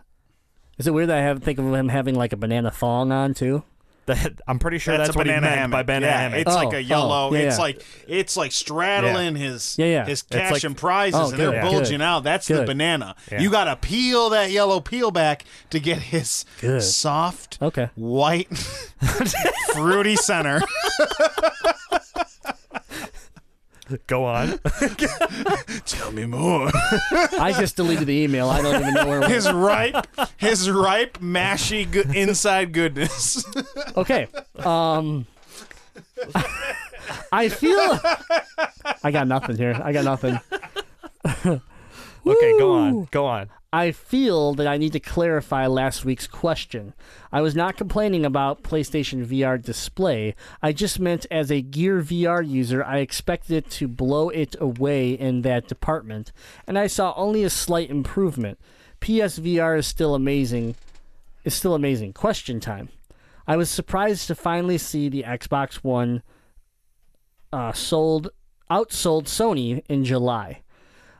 [0.77, 3.33] Is it weird that I have think of him having like a banana thong on
[3.33, 3.63] too?
[4.05, 5.71] That, I'm pretty sure that's, a what he banana meant hammock.
[5.77, 6.39] by banana yeah, hammock.
[6.39, 7.29] It's like Oh, a yellow.
[7.29, 7.61] oh, yeah, it's yeah.
[7.61, 10.05] like it's like straddling his Yeah, yeah.
[10.05, 11.61] his It's cash like- and prizes, Oh, and good, they're yeah.
[11.69, 12.03] bulging Good.
[12.03, 12.23] out.
[12.25, 13.15] That's the banana.
[13.31, 13.39] Yeah.
[13.39, 16.83] You got to peel that yellow peel back to get his Good.
[16.83, 17.91] soft Okay.
[17.95, 18.49] white
[19.73, 20.59] fruity center.
[24.07, 24.59] Go on.
[25.85, 26.71] Tell me more.
[27.39, 28.49] I just deleted the email.
[28.49, 29.31] I don't even know where it was.
[29.31, 30.07] his ripe,
[30.37, 33.45] his ripe, mashy go- inside goodness.
[33.97, 34.27] Okay.
[34.57, 35.27] Um
[37.31, 37.99] I feel
[39.03, 39.79] I got nothing here.
[39.83, 40.39] I got nothing.
[41.45, 43.07] okay, go on.
[43.11, 43.49] Go on.
[43.73, 46.93] I feel that I need to clarify last week's question.
[47.31, 50.35] I was not complaining about PlayStation VR display.
[50.61, 55.13] I just meant as a Gear VR user, I expected it to blow it away
[55.13, 56.31] in that department,
[56.67, 58.59] and I saw only a slight improvement.
[59.01, 60.75] PSVR is still amazing.
[61.43, 62.13] Is still amazing.
[62.13, 62.89] Question time.
[63.47, 66.21] I was surprised to finally see the Xbox One
[67.51, 68.29] uh, sold
[68.69, 70.62] outsold Sony in July.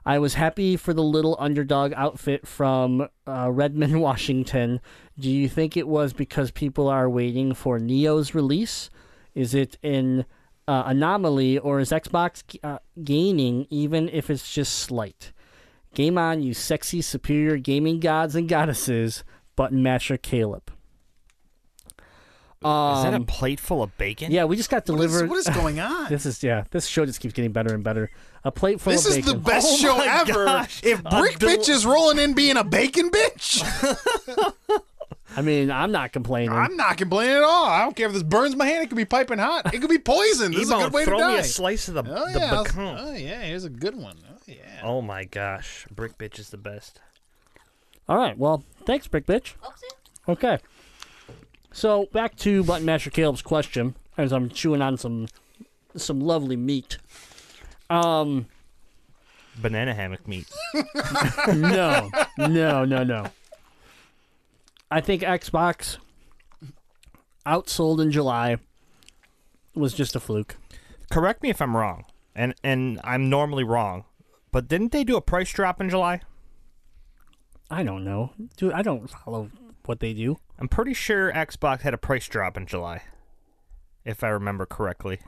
[0.06, 4.82] I was happy for the little underdog outfit from uh, Redmond, Washington.
[5.18, 8.90] Do you think it was because people are waiting for Neo's release?
[9.34, 10.26] Is it an
[10.68, 15.32] uh, anomaly, or is Xbox uh, gaining, even if it's just slight?
[15.94, 19.24] Game on, you sexy, superior gaming gods and goddesses.
[19.56, 20.72] Button Masher Caleb.
[22.66, 24.32] Is that a Um, plate full of bacon?
[24.32, 25.30] yeah, we just got delivered.
[25.30, 26.10] what is going on?
[26.10, 26.64] this is yeah.
[26.72, 28.10] This show just keeps getting better and better.
[28.46, 29.32] A plate full This of is bacon.
[29.34, 30.46] the best Oh show ever.
[30.46, 30.82] gosh.
[30.84, 33.64] If Brick del- Bitch is rolling in being a bacon bitch,
[35.36, 36.52] I mean, I'm not complaining.
[36.52, 37.66] I'm not complaining at all.
[37.66, 38.84] I don't care if this burns my hand.
[38.84, 39.74] It could be piping hot.
[39.74, 40.52] It could be poison.
[40.52, 42.64] This is a good way throw to me a slice of the, oh, the yeah.
[42.64, 42.98] pecan.
[43.00, 43.42] Oh, yeah.
[43.42, 44.18] Here's a good one.
[44.30, 44.82] Oh, yeah.
[44.84, 47.00] Oh my gosh, brick bitch is the best.
[48.10, 48.38] All right.
[48.38, 49.54] Well, thanks, Brick Bitch.
[50.28, 50.58] Okay.
[51.74, 55.28] So back to Button Masher Caleb's question, as I'm chewing on some
[55.96, 57.00] some lovely meat.
[57.90, 58.46] Um,
[59.60, 60.48] Banana hammock meat.
[61.48, 63.26] no, no, no, no.
[64.92, 65.98] I think Xbox
[67.46, 68.58] outsold in July
[69.74, 70.56] was just a fluke.
[71.10, 72.06] Correct me if I'm wrong,
[72.36, 74.06] and and I'm normally wrong,
[74.52, 76.22] but didn't they do a price drop in July?
[77.72, 78.74] I don't know, dude.
[78.74, 79.50] I don't follow
[79.88, 80.38] what they do.
[80.60, 83.04] I'm pretty sure Xbox had a price drop in July,
[84.06, 85.20] if I remember correctly.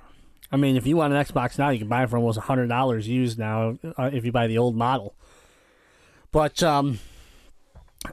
[0.51, 2.67] I mean, if you want an Xbox now, you can buy it for almost hundred
[2.67, 3.77] dollars used now.
[3.97, 5.15] Uh, if you buy the old model,
[6.31, 6.99] but um,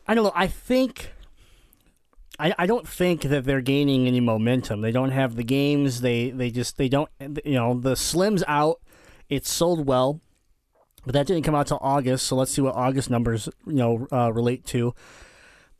[0.06, 0.32] I don't know.
[0.34, 1.12] I think
[2.38, 4.80] I, I don't think that they're gaining any momentum.
[4.80, 6.00] They don't have the games.
[6.00, 7.10] They they just they don't.
[7.20, 8.80] You know, the Slim's out.
[9.28, 10.20] It's sold well,
[11.04, 12.26] but that didn't come out till August.
[12.26, 14.94] So let's see what August numbers you know uh, relate to.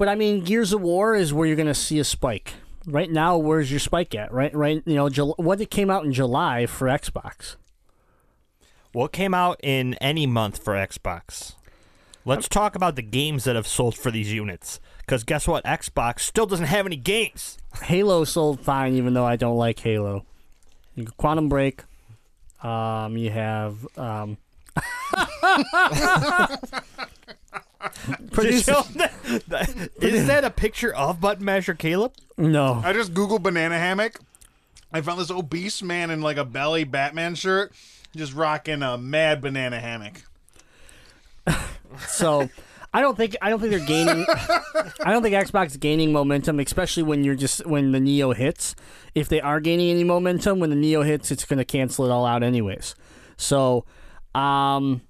[0.02, 2.54] But I mean, Gears of War is where you're going to see a spike.
[2.88, 4.32] Right now, where's your spike at?
[4.32, 4.82] Right, right.
[4.84, 7.54] You know, Jul- what it came out in July for Xbox.
[8.90, 11.54] What came out in any month for Xbox?
[12.24, 14.80] Let's talk about the games that have sold for these units.
[14.98, 15.64] Because guess what?
[15.64, 17.56] Xbox still doesn't have any games.
[17.84, 20.26] Halo sold fine, even though I don't like Halo.
[21.16, 21.84] Quantum Break.
[22.60, 24.36] Um, you have um.
[28.32, 28.68] Produce-
[30.00, 32.12] Is that a picture of Button Masher Caleb?
[32.36, 34.20] no, I just Googled banana hammock.
[34.92, 37.72] I found this obese man in like a belly Batman shirt,
[38.14, 40.22] just rocking a mad banana hammock.
[42.08, 42.48] so
[42.94, 44.26] I don't think I don't think they're gaining.
[44.28, 48.74] I don't think Xbox is gaining momentum, especially when you're just when the Neo hits.
[49.14, 52.10] If they are gaining any momentum when the Neo hits, it's going to cancel it
[52.10, 52.94] all out anyways.
[53.38, 53.84] So,
[54.34, 55.00] um,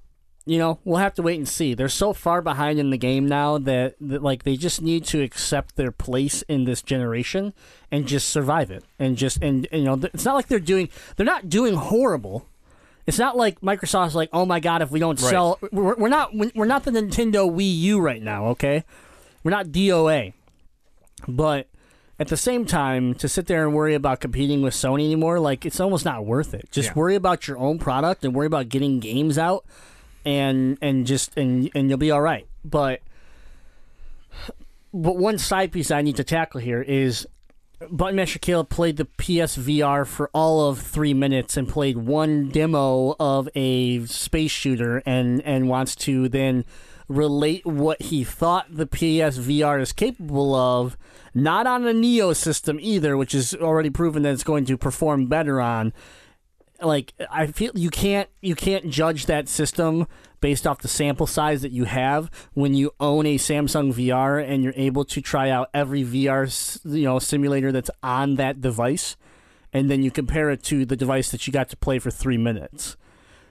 [0.44, 1.72] you know, we'll have to wait and see.
[1.74, 5.22] They're so far behind in the game now that, that like they just need to
[5.22, 7.52] accept their place in this generation
[7.90, 10.88] and just survive it and just and, and you know it's not like they're doing
[11.16, 12.46] they're not doing horrible.
[13.06, 15.30] It's not like Microsoft's like, oh my god, if we don't Right.
[15.30, 18.46] sell, we're, we're not we're not the Nintendo Wii U right now.
[18.46, 18.84] Okay,
[19.44, 20.32] we're not DOA,
[21.28, 21.68] but
[22.18, 25.64] at the same time, to sit there and worry about competing with Sony anymore, like
[25.66, 26.68] it's almost not worth it.
[26.70, 26.94] Just Yeah.
[26.94, 29.64] worry about your own product and worry about getting games out,
[30.24, 32.46] and and just and and you'll be all right.
[32.64, 33.00] But
[34.92, 37.26] but one side piece I need to tackle here is
[37.90, 43.16] Button Masher Caleb played the PSVR for all of three minutes and played one demo
[43.18, 46.64] of a space shooter and, and wants to then
[47.08, 50.96] relate what he thought the PSVR is capable of,
[51.34, 55.26] not on a Neo system either, which is already proven that it's going to perform
[55.26, 55.92] better on
[56.82, 60.06] like I feel you can't you can't judge that system
[60.40, 64.64] based off the sample size that you have when you own a Samsung VR and
[64.64, 69.16] you're able to try out every VR you know simulator that's on that device
[69.72, 72.36] and then you compare it to the device that you got to play for 3
[72.36, 72.96] minutes.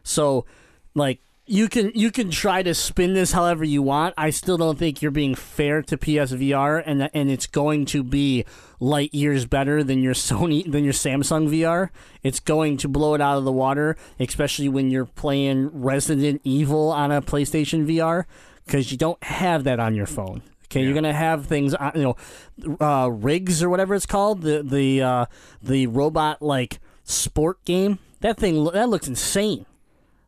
[0.03, 0.45] So
[0.93, 1.21] like
[1.51, 4.13] you can you can try to spin this however you want.
[4.17, 8.45] I still don't think you're being fair to PSVR and and it's going to be
[8.79, 11.89] light years better than your Sony than your Samsung VR.
[12.23, 16.89] It's going to blow it out of the water, especially when you're playing Resident Evil
[16.89, 18.23] on a PlayStation VR
[18.65, 20.43] because you don't have that on your phone.
[20.65, 24.63] Okay, you're gonna have things, on, you know, uh, rigs or whatever it's called, the
[24.63, 25.25] the uh,
[25.61, 27.99] the robot like sport game.
[28.21, 29.65] That thing that looks insane.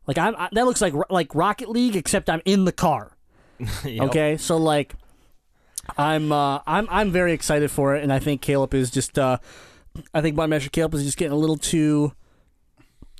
[0.06, 3.12] Like I'm, I, that looks like like Rocket League, except I'm in the car.
[3.86, 4.94] Okay, so like,
[5.96, 9.38] I'm uh, I'm I'm very excited for it, and I think Caleb is just uh,
[10.12, 12.12] I think Button Masher Caleb is just getting a little too,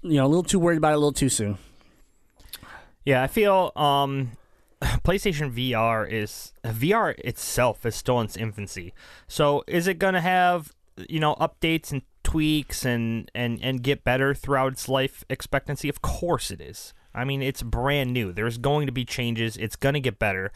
[0.03, 1.59] you know, a little too worried about it a little too soon.
[3.05, 4.33] Yeah, I feel um,
[4.83, 8.93] PlayStation VR is VR itself is still in its infancy.
[9.29, 10.73] So is it gonna have
[11.09, 15.89] you know updates and tweaks and and and get better throughout its life expectancy?
[15.89, 16.93] Of course it is.
[17.15, 18.33] I mean, it's brand new.
[18.33, 19.57] There's going to be changes.
[19.57, 20.51] It's gonna get better,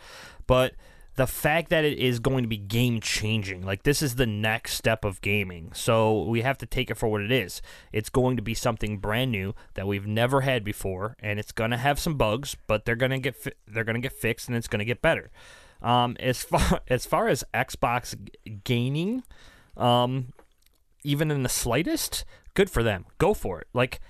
[0.49, 0.75] but
[1.19, 4.75] the fact that it is going to be game changing, like this is the next
[4.75, 5.73] step of gaming.
[5.75, 7.61] So we have to take it for what it is.
[7.93, 11.73] It's going to be something brand new that we've never had before, and it's going
[11.73, 14.47] to have some bugs, but they're going to get fi- they're going to get fixed,
[14.47, 15.33] and it's going to get better.
[15.83, 19.25] Um, as far as far as Xbox g- gaining,
[19.77, 20.33] um,
[21.05, 22.25] even in the slightest,
[22.55, 23.07] good for them.
[23.19, 23.69] Go for it.
[23.73, 24.01] Like,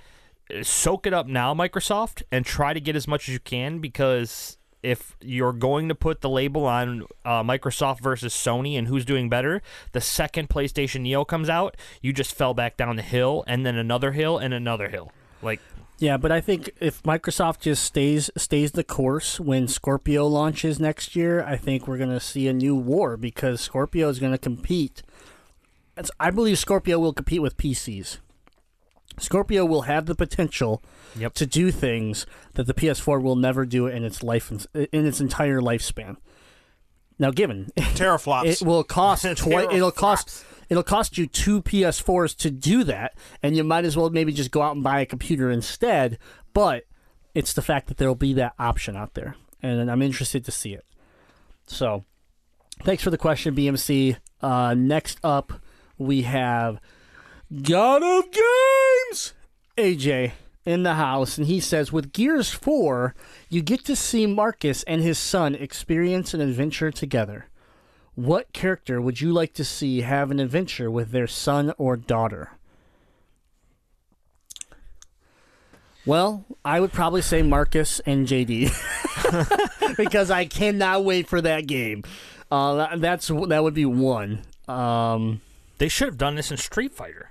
[0.63, 4.59] soak it up now, Microsoft, and try to get as much as you can because
[4.83, 9.29] if you're going to put the label on uh, Microsoft versus Sony and who's doing
[9.29, 9.61] better,
[9.93, 13.77] the second PlayStation Neo comes out, you just fell back down the hill and then
[13.77, 15.13] another hill and another hill.
[15.43, 15.61] Like,
[15.99, 21.17] Yeah, but I think if Microsoft just stays stays the course when Scorpio launches next
[21.17, 24.39] year, I think we're going to see a new war because Scorpio is going to
[24.39, 25.03] compete.
[25.99, 28.19] It's, I believe Scorpio will compete with PCs.
[29.19, 30.83] Scorpio will have the potential
[31.19, 31.35] Yep.
[31.35, 32.25] to do things
[32.55, 36.17] that the PS4 will never do in its life in its entire lifespan.
[37.19, 38.45] Now, given Teraflops.
[38.47, 43.57] it will cost twi- it'll cost it'll cost you two PS4s to do that, and
[43.57, 46.19] you might as well maybe just go out and buy a computer instead.
[46.53, 46.85] But
[47.35, 50.75] it's the fact that there'll be that option out there, and I'm interested to see
[50.75, 50.85] it.
[51.67, 52.05] So,
[52.85, 54.17] thanks for the question, BMC.
[54.41, 55.55] Uh, next up,
[55.99, 56.81] we have
[57.63, 59.35] God of Games,
[59.77, 60.33] AJ
[60.65, 63.15] in the house, and he says, with Gears 4,
[63.49, 67.47] you get to see Marcus and his son experience an adventure together.
[68.15, 72.51] What character would you like to see have an adventure with their son or daughter?
[76.05, 78.71] Well, I would probably say Marcus and JD
[79.97, 82.03] because I cannot wait for that game.
[82.51, 84.41] Uh, that- that's that would be one.
[84.67, 85.41] Um,
[85.79, 87.31] they should have done this in Street Fighter.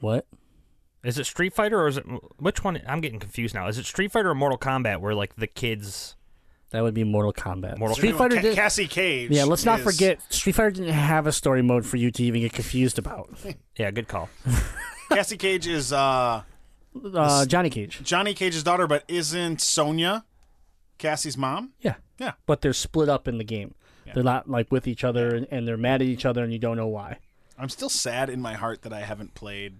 [0.00, 0.26] what?
[1.04, 2.04] Is it Street Fighter or is it
[2.38, 2.80] which one?
[2.86, 3.66] I'm getting confused now.
[3.66, 6.14] Is it Street Fighter or Mortal Kombat where like the kids?
[6.70, 7.76] That would be Mortal Kombat.
[7.78, 8.54] Mortal Street Ca- Fighter did.
[8.54, 9.30] Cassie Cage.
[9.32, 12.22] Yeah, let's not is- forget Street Fighter didn't have a story mode for you to
[12.22, 13.30] even get confused about.
[13.76, 14.28] Yeah, good call.
[15.08, 16.42] Cassie Cage is uh,
[17.14, 18.00] Uh, Johnny Cage.
[18.04, 20.24] Johnny Cage's daughter, but isn't Sonya
[20.98, 21.72] Cassie's mom?
[21.80, 21.94] Yeah.
[22.18, 22.32] Yeah.
[22.46, 23.74] But they're split up in the game.
[24.14, 26.58] They're not like with each other and, and they're mad at each other and you
[26.58, 27.18] don't know why.
[27.62, 29.74] I'm still sad in my heart that I haven't played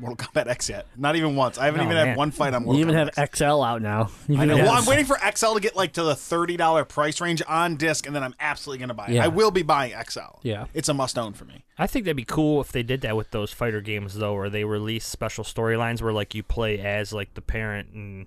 [0.00, 0.86] Mortal Kombat X yet.
[0.96, 1.58] Not even once.
[1.58, 2.06] I haven't Oh, even man.
[2.08, 3.38] had one fight on Mortal you even Kombat have X.
[3.38, 4.10] XL out now.
[4.28, 4.56] You I know.
[4.56, 7.76] Well, I'm waiting for XL to get like to the thirty dollar price range on
[7.76, 9.14] disc, and then I'm absolutely gonna buy it.
[9.14, 9.24] Yeah.
[9.24, 10.38] I will be buying XL.
[10.42, 10.66] Yeah.
[10.72, 11.64] it's a must own for me.
[11.78, 14.50] I think that'd be cool if they did that with those fighter games though, where
[14.50, 18.26] they release special storylines where like you play as like the parent and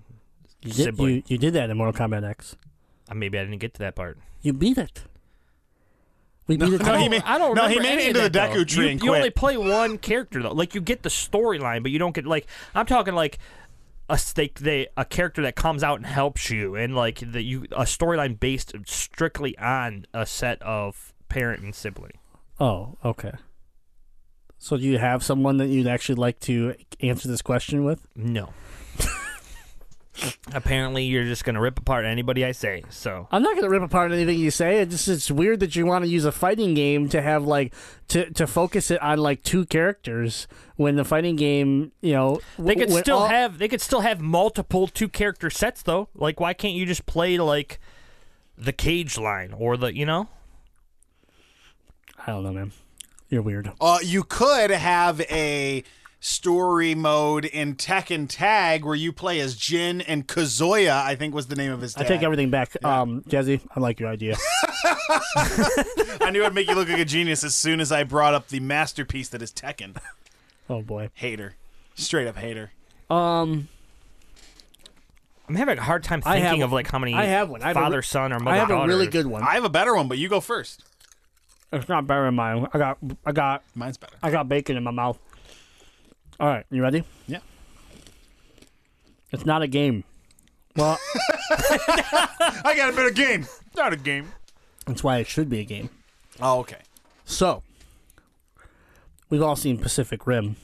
[0.62, 1.14] you, did, sibling.
[1.16, 2.56] you, you did that in Mortal Kombat X.
[3.10, 4.18] Uh, maybe I didn't get to that part.
[4.42, 5.04] You beat it.
[6.58, 6.82] We beat it.
[6.84, 7.54] no, he made- I don't.
[7.54, 8.64] No, he made it into the that, Deku though.
[8.64, 10.52] tree You, and you only play one character though.
[10.52, 13.38] Like you get the storyline, but you don't get like I'm talking like
[14.08, 17.64] a stake they a character that comes out and helps you, and like the you
[17.72, 22.12] a storyline based strictly on a set of parent and sibling.
[22.60, 23.32] Oh, okay.
[24.58, 28.06] So do you have someone that you'd actually like to answer this question with?
[28.14, 28.52] No.
[30.52, 32.84] Apparently, you're just gonna rip apart anybody I say.
[32.90, 34.80] So I'm not going to rip apart anything you say.
[34.80, 37.72] It just it's weird that you want to use a fighting game to have like
[38.08, 40.46] to to focus it on like two characters
[40.76, 44.20] when the fighting game, you know, they could still all- have they could still have
[44.20, 46.08] multiple two character sets though.
[46.14, 47.80] Like, why can't you just play like
[48.58, 50.28] the cage line or the you know?
[52.26, 52.72] I don't know, man.
[53.30, 53.72] You're weird.
[53.80, 55.82] Uh, you could have a
[56.22, 61.02] story mode in Tekken Tag where you play as Jin and Kazuya.
[61.02, 61.96] I think was the name of his.
[61.96, 62.82] I take everything back.
[62.84, 64.36] Um, Jazzy, I like your idea.
[66.24, 68.48] I knew I'd make you look like a genius as soon as I brought up
[68.48, 69.96] the masterpiece that is Tekken.
[70.70, 71.10] oh boy.
[71.14, 71.56] Hater,
[71.96, 72.70] straight up hater.
[73.10, 73.68] Um,
[75.48, 77.62] I'm having a hard time I have thinking of like how many I have one.
[77.62, 79.42] I have a father re- son or mother I have a really good one.
[79.42, 80.84] I have a better one, but you go first.
[81.72, 82.68] It's not better than mine.
[82.72, 84.14] I got I got Mine's better.
[84.22, 85.18] I got bacon in my mouth.
[86.42, 87.04] All right, you ready?
[87.28, 87.38] Yeah.
[89.30, 90.02] It's not a game.
[90.74, 90.98] Well,
[91.50, 93.46] I got a better game.
[93.76, 94.32] Not a game.
[94.84, 95.88] that's why it should be a game.
[96.40, 96.78] Oh, okay.
[97.24, 97.62] So,
[99.30, 100.56] we've all seen Pacific Rim.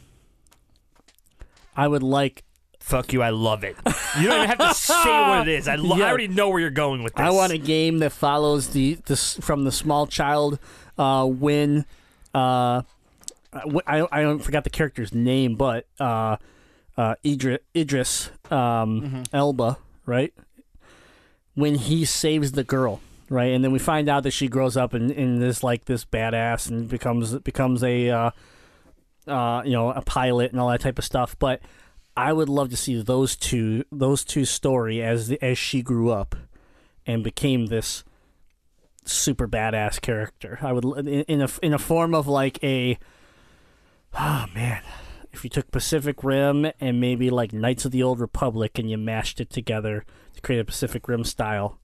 [1.76, 2.42] I would like.
[2.80, 3.76] Fuck you, I love it.
[4.18, 5.68] You don't even have to say what it is.
[5.68, 6.06] I, lo- Yeah.
[6.06, 7.24] I already know where you're going with this.
[7.24, 10.58] I want a game that follows the this from the small child
[10.96, 11.84] uh, when
[12.34, 12.82] uh,
[13.52, 16.36] I I don't forgot the character's name, but uh,
[16.96, 20.32] uh, Idris Idris um, Elba, right?
[21.54, 24.94] When he saves the girl, right, and then we find out that she grows up
[24.94, 28.30] and in this like this badass and becomes becomes a uh,
[29.26, 31.60] uh, you know a pilot and all that type of stuff, but.
[32.16, 36.10] I would love to see those two those two story as the, as she grew
[36.10, 36.34] up
[37.06, 38.02] and became this
[39.04, 40.58] super badass character.
[40.60, 42.98] I would in, in a in a form of like a
[44.18, 44.82] oh man,
[45.32, 48.98] if you took Pacific Rim and maybe like Knights of the Old Republic and you
[48.98, 50.04] mashed it together
[50.34, 51.78] to create a Pacific Rim style.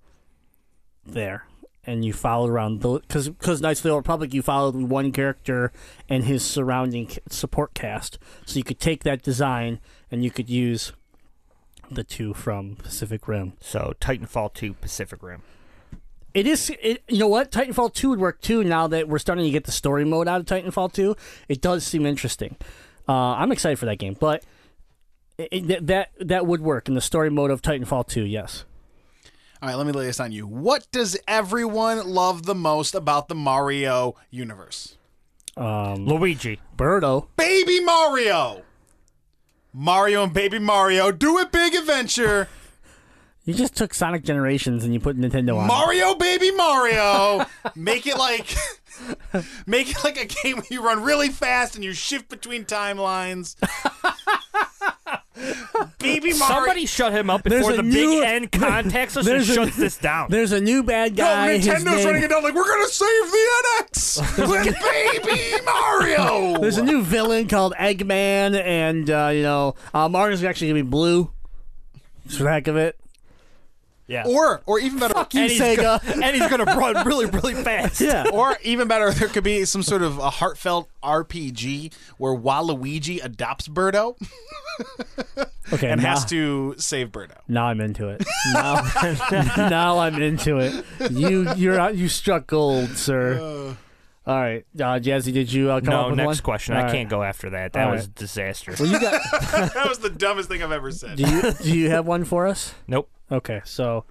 [1.06, 1.46] There,
[1.84, 5.12] and you followed around the because because Knights of the Old Republic you followed one
[5.12, 5.70] character
[6.08, 9.80] and his surrounding support cast, so you could take that design
[10.10, 10.92] and you could use
[11.90, 13.52] the two from Pacific Rim.
[13.60, 15.42] So Titanfall 2 Pacific Rim.
[16.34, 17.52] It is, it, you know what?
[17.52, 20.40] Titanfall 2 would work too now that we're starting to get the story mode out
[20.40, 21.14] of Titanfall 2.
[21.48, 22.56] It does seem interesting.
[23.08, 24.42] Uh, I'm excited for that game, but
[25.38, 28.64] it, it- that that would work in the story mode of Titanfall 2, yes.
[29.62, 30.46] All right, let me lay this on you.
[30.46, 34.98] What does everyone love the most about the Mario universe?
[35.56, 36.60] Luigi.
[36.76, 37.28] Birdo.
[37.36, 38.62] Baby Mario.
[39.72, 42.48] Mario and Baby Mario do a big adventure.
[43.46, 45.64] You just took Sonic Generations and you put Nintendo on.
[45.64, 45.68] it.
[45.68, 47.44] Mario Baby Mario.
[47.74, 48.54] Make it like
[49.66, 53.56] make it like a game where you run really fast and you shift between timelines.
[55.98, 56.54] Baby Mario.
[56.54, 59.76] Somebody shut him up before the new- Big N contacts us and there's a- shuts
[59.76, 60.28] this down.
[60.30, 61.58] There's a new bad guy.
[61.58, 66.60] his Nintendo's name- running it down like we're gonna save the NX with Baby Mario.
[66.60, 70.88] There's a new villain called Eggman, and uh, you know uh, Mario's actually gonna be
[70.88, 71.30] blue.
[72.26, 72.96] Just for the heck of it.
[74.06, 74.24] Yeah.
[74.26, 75.76] or or even better, Fuck you, and he's Sega.
[76.04, 78.00] go- and he's gonna run really, really fast.
[78.00, 78.24] yeah.
[78.32, 83.68] or even better, there could be some sort of a heartfelt RPG where Waluigi adopts
[83.68, 84.16] Birdo
[85.72, 85.90] Okay.
[85.90, 87.36] and now, has to save Birdo.
[87.48, 88.22] now I'm into it.
[88.52, 88.82] Now,
[89.56, 90.84] now I'm into it.
[91.10, 93.38] You you're you struck gold, sir.
[93.70, 93.74] Uh,
[94.26, 96.36] All right, uh, Jazzy, did you uh, come up No, with next one?
[96.44, 96.74] question.
[96.74, 96.92] All I right.
[96.92, 97.74] can't go after that.
[97.74, 98.08] That All was right.
[98.08, 98.74] a disaster.
[98.80, 99.20] Well, you got.
[99.74, 101.16] That was the dumbest thing I've ever said.
[101.18, 102.74] do you do you have one for us?
[102.86, 103.10] nope.
[103.30, 104.04] Okay, so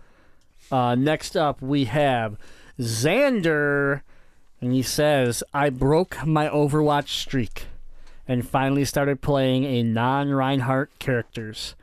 [0.71, 2.37] uh, next up we have
[2.79, 4.01] Xander,
[4.61, 7.65] and he says, "I broke my Overwatch streak,
[8.27, 11.75] and finally started playing a non-Reinhardt characters.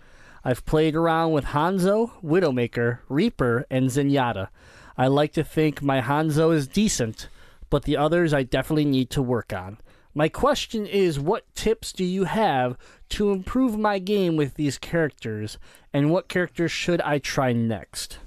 [0.44, 4.48] I've played around with Hanzo, Widowmaker, Reaper, and Zenyatta.
[4.97, 7.28] I like to think my Hanzo is decent,
[7.71, 9.79] but the others I definitely need to work on."
[10.13, 12.77] My question is what tips do you have
[13.11, 15.57] to improve my game with these characters
[15.93, 18.19] and what characters should I try next?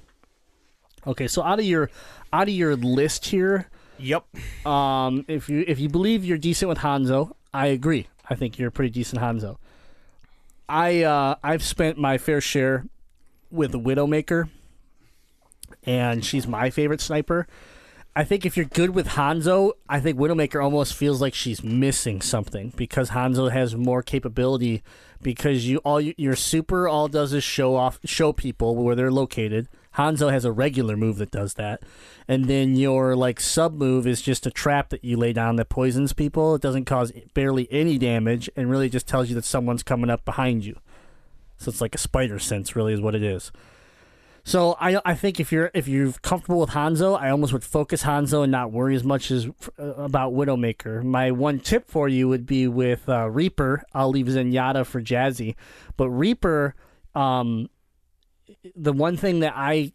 [1.06, 1.90] Okay, so out of your
[2.32, 3.68] out of your list here,
[3.98, 4.24] Yep.
[4.66, 8.08] um, if you if you believe you're decent with Hanzo, I agree.
[8.30, 9.58] I think you're a pretty decent Hanzo.
[10.66, 12.86] I uh, I've spent my fair share
[13.50, 14.48] with Widowmaker,
[15.84, 17.46] and she's my favorite sniper.
[18.16, 22.20] I think if you're good with Hanzo, I think Widowmaker almost feels like she's missing
[22.20, 24.82] something because Hanzo has more capability.
[25.20, 29.10] Because you all you, your super all does is show off, show people where they're
[29.10, 29.68] located.
[29.96, 31.82] Hanzo has a regular move that does that,
[32.28, 35.70] and then your like sub move is just a trap that you lay down that
[35.70, 36.54] poisons people.
[36.54, 40.26] It doesn't cause barely any damage, and really just tells you that someone's coming up
[40.26, 40.78] behind you.
[41.56, 43.50] So it's like a spider sense, really, is what it is.
[44.44, 48.02] So I I think if you're if you're comfortable with Hanzo, I almost would focus
[48.02, 49.46] Hanzo and not worry as much as
[49.78, 51.02] uh, about Widowmaker.
[51.02, 53.82] My one tip for you would be with uh, Reaper.
[53.94, 55.54] I'll leave Zenyatta for Jazzy,
[55.96, 56.74] but Reaper,
[57.14, 57.70] um,
[58.76, 59.92] the one thing that I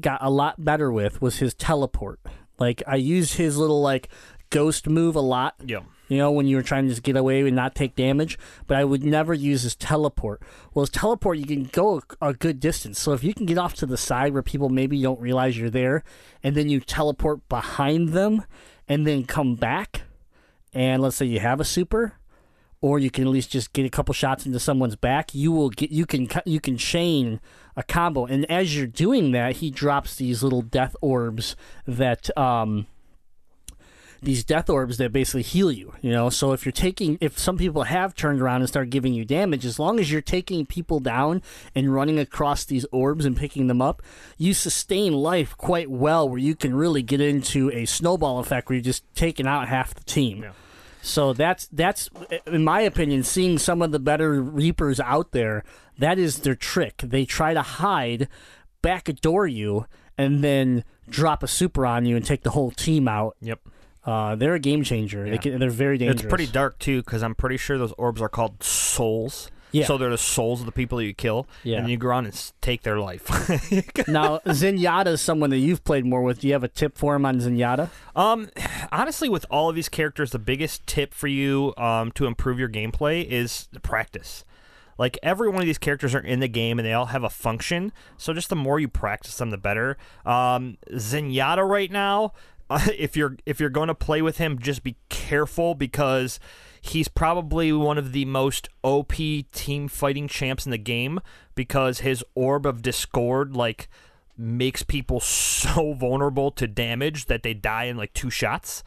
[0.00, 2.20] got a lot better with was his teleport.
[2.60, 4.08] Like I used his little like
[4.50, 5.56] ghost move a lot.
[5.66, 5.84] Yep.
[6.10, 8.76] You know, when you were trying to just get away and not take damage, but
[8.76, 10.42] I would never use his teleport.
[10.74, 13.00] Well, his teleport, you can go a, good distance.
[13.00, 15.70] So if you can get off to the side where people maybe don't realize you're
[15.70, 16.02] there,
[16.42, 18.42] and then you teleport behind them
[18.88, 20.02] and then come back,
[20.74, 22.14] and let's say you have a super,
[22.80, 25.70] or you can at least just get a couple shots into someone's back, you will
[25.70, 27.40] get you can you can chain
[27.76, 28.26] a combo.
[28.26, 31.54] And as you're doing that, he drops these little death orbs
[31.86, 32.88] that um
[34.22, 36.30] these death orbs that basically heal you, you know.
[36.30, 39.64] So if you're taking if some people have turned around and start giving you damage,
[39.64, 41.42] as long as you're taking people down
[41.74, 44.02] and running across these orbs and picking them up,
[44.36, 48.76] you sustain life quite well where you can really get into a snowball effect where
[48.76, 50.44] you're just taking out half the team.
[51.02, 52.10] So that's that's
[52.46, 55.64] in my opinion, seeing some of the better reapers out there,
[55.98, 56.98] that is their trick.
[56.98, 58.28] They try to hide,
[58.82, 59.86] backdoor you,
[60.18, 63.36] and then drop a super on you and take the whole team out.
[63.40, 63.60] Yep.
[64.04, 65.28] Uh, they're a game changer.
[65.28, 66.22] They can, they're very dangerous.
[66.22, 69.50] It's pretty dark too, because I'm pretty sure those orbs are called souls.
[69.72, 69.86] Yeah.
[69.86, 71.78] So they're the souls of the people that you kill, Yeah.
[71.78, 73.28] and you go on and take their life.
[74.08, 76.40] now, Zenyatta is someone that you've played more with.
[76.40, 77.88] Do you have a tip for him on Zenyatta?
[78.16, 78.48] Um,
[78.90, 82.68] honestly, with all of these characters, the biggest tip for you um, to improve your
[82.68, 84.44] gameplay is the practice.
[84.98, 87.30] Like every one of these characters are in the game and they all have a
[87.30, 87.92] function.
[88.18, 89.96] So just the more you practice them, the better.
[90.26, 92.32] Um, Zenyatta right now,
[92.96, 96.38] if you're if you're going to play with him, just be careful because
[96.80, 99.12] he's probably one of the most OP
[99.52, 101.20] team fighting champs in the game
[101.54, 103.88] because his orb of discord like
[104.38, 108.82] makes people so vulnerable to damage that they die in like two shots.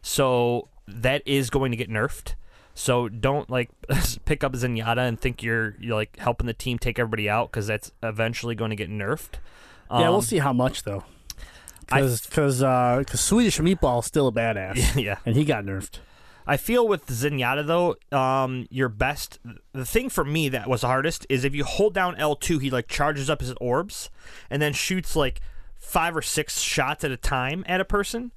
[0.00, 2.34] So that is going to get nerfed.
[2.74, 3.70] So don't like
[4.24, 7.66] pick up Zenyatta and think you're you're like helping the team take everybody out because
[7.66, 9.34] that's eventually going to get nerfed.
[9.90, 11.04] yeah, we'll Um, see how much though.
[11.86, 14.96] Because because uh, Swedish Meatball's still a badass.
[15.02, 15.18] Yeah.
[15.26, 15.98] and he got nerfed.
[16.46, 19.38] I feel with Zenyatta though, um, your best.
[19.72, 22.70] The thing for me that was hardest is if you hold down L two, he
[22.70, 24.10] like charges up his orbs
[24.50, 25.40] and then shoots like
[25.76, 28.32] five or six shots at a time at a person,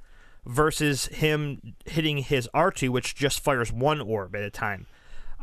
[0.45, 4.85] versus him hitting his R two, which just fires one orb at a time.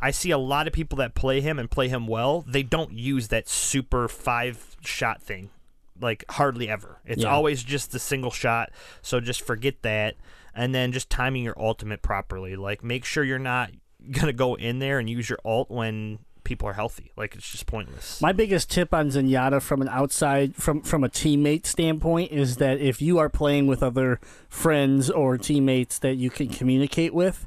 [0.00, 2.44] I see a lot of people that play him and play him well.
[2.46, 5.50] They don't use that super five shot thing,
[6.00, 7.00] like hardly ever.
[7.04, 7.30] It's Yeah.
[7.30, 8.70] always just the single shot.
[9.02, 10.16] So just forget that,
[10.54, 12.56] and then just timing your ultimate properly.
[12.56, 13.70] Like make sure you're not
[14.10, 17.10] gonna go in there and use your ult when people are healthy.
[17.16, 18.20] Like it's just pointless.
[18.20, 22.80] My biggest tip on Zenyatta from an outside from from a teammate standpoint is that
[22.80, 27.46] if you are playing with other friends or teammates that you can communicate with,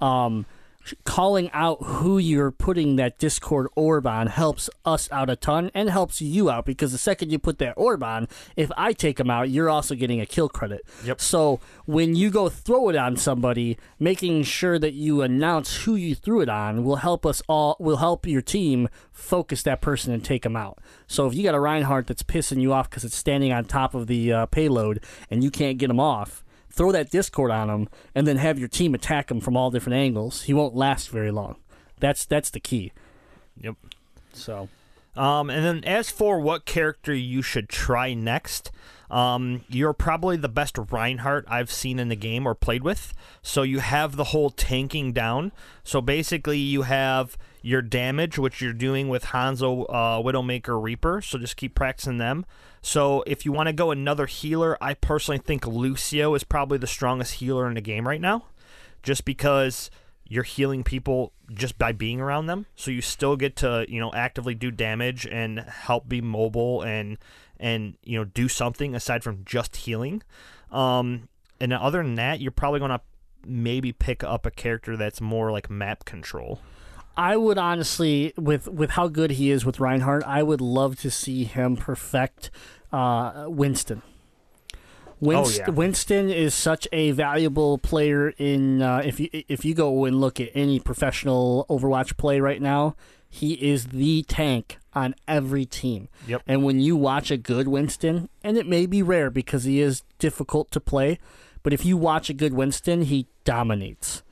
[0.00, 0.46] um,
[1.04, 5.88] calling out who you're putting that Discord orb on helps us out a ton and
[5.88, 9.30] helps you out because the second you put that orb on, if I take them
[9.30, 10.82] out, you're also getting a kill credit.
[11.04, 11.20] Yep.
[11.20, 16.14] So when you go throw it on somebody, making sure that you announce who you
[16.14, 17.76] threw it on will help us all.
[17.78, 20.78] Will help your team focus that person and take them out.
[21.06, 23.94] So if you got a Reinhardt that's pissing you off because it's standing on top
[23.94, 26.43] of the uh, payload and you can't get him off,
[26.74, 29.96] throw that Discord on him and then have your team attack him from all different
[29.96, 30.42] angles.
[30.42, 31.56] He won't last very long.
[32.00, 32.92] That's that's the key.
[33.60, 33.76] Yep.
[34.32, 34.68] So
[35.16, 38.72] Um, and then as for what character you should try next,
[39.10, 43.14] um, you're probably the best Reinhardt I've seen in the game or played with.
[43.42, 45.52] So you have the whole tanking down.
[45.84, 51.22] So basically, you have your damage, which you're doing with Hanzo, uh, Widowmaker, Reaper.
[51.22, 52.44] So just keep practicing them.
[52.82, 56.86] So if you want to go another healer, I personally think Lucio is probably the
[56.86, 58.44] strongest healer in the game right now,
[59.02, 59.90] just because
[60.28, 62.66] you're healing people just by being around them.
[62.76, 67.16] So you still get to, you know, actively do damage and help be mobile and
[67.58, 70.22] and you know do something aside from just healing.
[70.70, 71.30] Um,
[71.60, 73.00] and other than that, you're probably gonna
[73.46, 76.60] maybe pick up a character that's more like map control.
[77.16, 81.10] I would honestly, with with how good he is with Reinhardt, I would love to
[81.10, 82.50] see him perfect
[82.92, 84.02] uh, Winston.
[85.22, 85.70] Winst- yeah.
[85.70, 90.40] Winston is such a valuable player in uh, if you if you go and look
[90.40, 92.96] at any professional Overwatch play right now,
[93.28, 96.08] he is the tank on every team.
[96.26, 96.42] Yep.
[96.46, 100.02] And when you watch a good Winston, and it may be rare because he is
[100.18, 101.18] difficult to play,
[101.62, 104.22] but if you watch a good Winston, he dominates.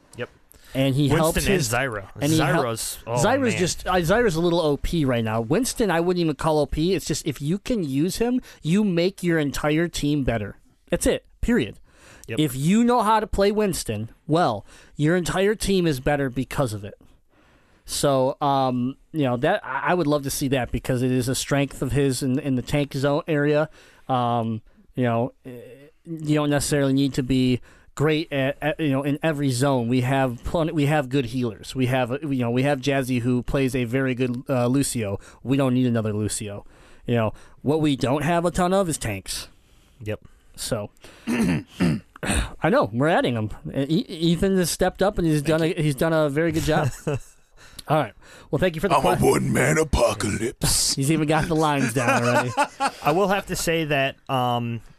[0.75, 2.09] And he helps Winston and his Zyra.
[2.21, 3.59] and he hel- Zyra's oh, Zyra's man.
[3.59, 5.41] just uh, Zyra's a little OP right now.
[5.41, 6.79] Winston, I wouldn't even call OP.
[6.79, 10.57] It's just if you can use him, you make your entire team better.
[10.91, 11.27] That's it.
[11.41, 11.79] Period.
[12.29, 12.39] Yep.
[12.39, 14.65] If you know how to play Winston, well,
[14.97, 16.95] your entire team is better because of it.
[17.85, 21.29] So, um, you know that I I would love to see that because it is
[21.29, 23.69] a strength of his in in the tank zone area.
[24.09, 24.63] Um,
[24.95, 25.51] you know, eh,
[26.05, 27.61] you don't necessarily need to be
[27.95, 29.89] great at, at you know in every zone.
[29.89, 31.75] We have plenty, we have good healers.
[31.75, 35.19] We have you know we have Jazzy who plays a very good uh, Lucio.
[35.43, 36.65] We don't need another Lucio.
[37.07, 37.33] You know
[37.63, 39.49] what we don't have a ton of is tanks.
[40.03, 40.21] Yep.
[40.57, 40.91] So
[41.27, 43.51] I know we're adding them.
[43.75, 46.91] Ethan has stepped up and he's done a, he's done a very good job.
[47.89, 48.13] All right.
[48.51, 48.95] Well, thank you for the.
[48.95, 50.95] I'm a one man apocalypse.
[50.95, 52.53] he's even got the lines down already.
[53.03, 54.92] I will have to say that um, i-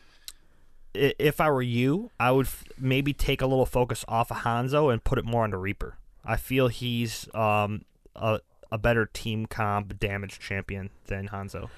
[0.93, 4.91] if I were you, I would f- maybe take a little focus off of Hanzo
[4.91, 5.97] and put it more onto Reaper.
[6.25, 7.83] I feel he's um,
[8.15, 8.39] a,
[8.71, 11.69] a better team comp damage champion than Hanzo.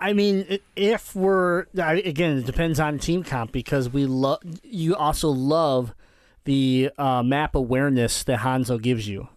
[0.00, 4.38] I- mean, if we're again, it depends on team comp because we love.
[4.62, 5.92] You also love
[6.44, 9.28] the uh, map awareness that Hanzo gives you,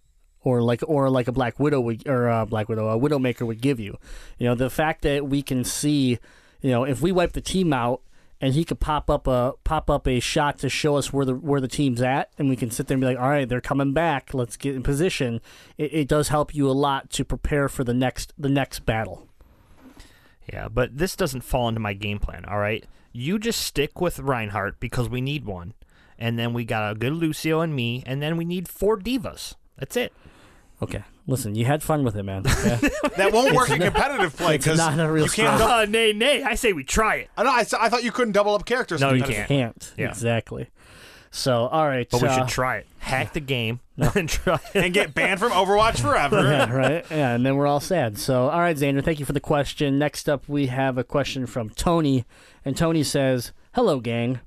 [0.41, 3.61] or like or like a Black Widow would, or uh, Black Widow, a Widowmaker would
[3.61, 3.97] give you.
[4.37, 6.17] You know, the fact that we can see,
[6.61, 8.01] you know, if we wipe the team out.
[8.39, 11.33] And he could pop up a pop up a shot to show us where the
[11.33, 13.61] where the team's at, and we can sit there and be like, "All right, they're
[13.61, 14.33] coming back.
[14.33, 15.41] Let's get in position."
[15.77, 19.27] It, it does help you a lot to prepare for the next the next battle.
[20.51, 22.85] Yeah, but this doesn't fall into my game plan, all right?
[23.11, 25.73] You just stick with Reinhardt because we need one.
[26.19, 29.55] And then we got a good Lucio and me, and then we need four D.Vas.
[29.77, 30.13] That's it.
[30.81, 32.45] Okay, listen, you had fun with it, man.
[32.45, 32.89] Okay?
[33.17, 35.57] That won't work in competitive play because not a real you can't.
[35.57, 36.43] dou- Uh, nay, nay.
[36.43, 37.29] I say we try it.
[37.35, 37.51] I know.
[37.51, 39.01] I, s- I thought you couldn't double up characters.
[39.01, 39.47] No, in you competitive.
[39.47, 39.79] can't.
[39.79, 40.09] can't Yeah.
[40.09, 40.69] exactly.
[41.31, 42.07] So, all right.
[42.09, 42.87] But we uh, should try it.
[42.99, 44.85] Hack the game and try it.
[44.85, 46.41] and get banned from Overwatch forever.
[46.43, 47.05] yeah, right.
[47.09, 48.19] Yeah, and then we're all sad.
[48.19, 49.97] So, all right, Xander, thank you for the question.
[49.97, 52.23] Next up, we have a question from Tony,
[52.63, 54.41] and Tony says, "Hello, gang.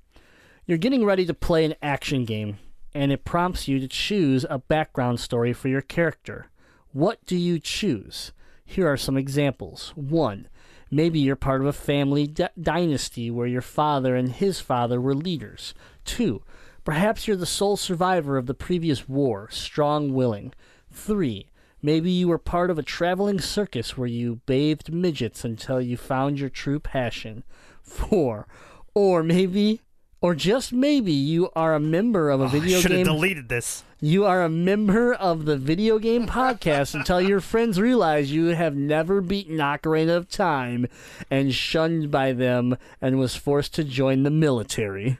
[0.66, 2.58] You're getting ready to play an action game,
[2.94, 6.46] and it prompts you to choose a background story for your character.
[6.92, 8.32] What do you choose?
[8.64, 9.92] Here are some examples.
[9.94, 10.48] One."
[10.90, 15.14] Maybe you're part of a family d- dynasty where your father and his father were
[15.14, 15.72] leaders.
[16.04, 16.42] Two,
[16.84, 20.52] perhaps you're the sole survivor of the previous war, strong willing.
[20.90, 21.46] Three,
[21.80, 26.40] maybe you were part of a traveling circus where you bathed midgets until you found
[26.40, 27.44] your true passion.
[27.82, 28.48] Four,
[28.92, 29.82] or maybe,
[30.20, 33.06] or just maybe, you are a member of a oh, video Should have game.
[33.06, 33.84] deleted this.
[34.00, 38.74] You are a member of the video game podcast until your friends realize you have
[38.74, 40.86] never beaten Ocarina of Time
[41.30, 45.18] and shunned by them and was forced to join the military.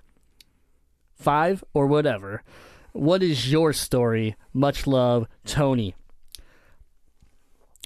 [1.14, 2.43] Five or whatever.
[2.93, 4.36] What is your story?
[4.52, 5.94] Much love, Tony.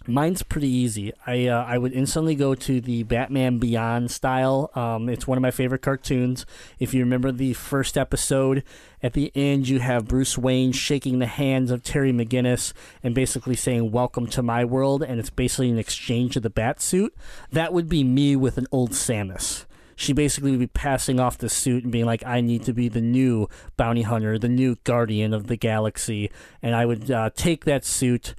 [0.07, 1.15] Mine's pretty easy.
[1.27, 4.71] I uh, I would instantly go to the Batman Beyond style.
[4.75, 6.45] Um, it's one of my favorite cartoons.
[6.79, 8.65] If you remember the first episode,
[9.03, 13.57] at the end you have Bruce Wayne shaking the hands of Terry McGinnis and basically
[13.57, 17.15] saying "Welcome to my world," and it's basically an exchange of the bat suit.
[17.51, 19.65] That would be me with an old Samus.
[19.97, 22.89] She basically would be passing off the suit and being like, "I need to be
[22.91, 23.49] the new
[23.79, 28.35] bounty hunter, the new guardian of the galaxy," and I would uh, take that suit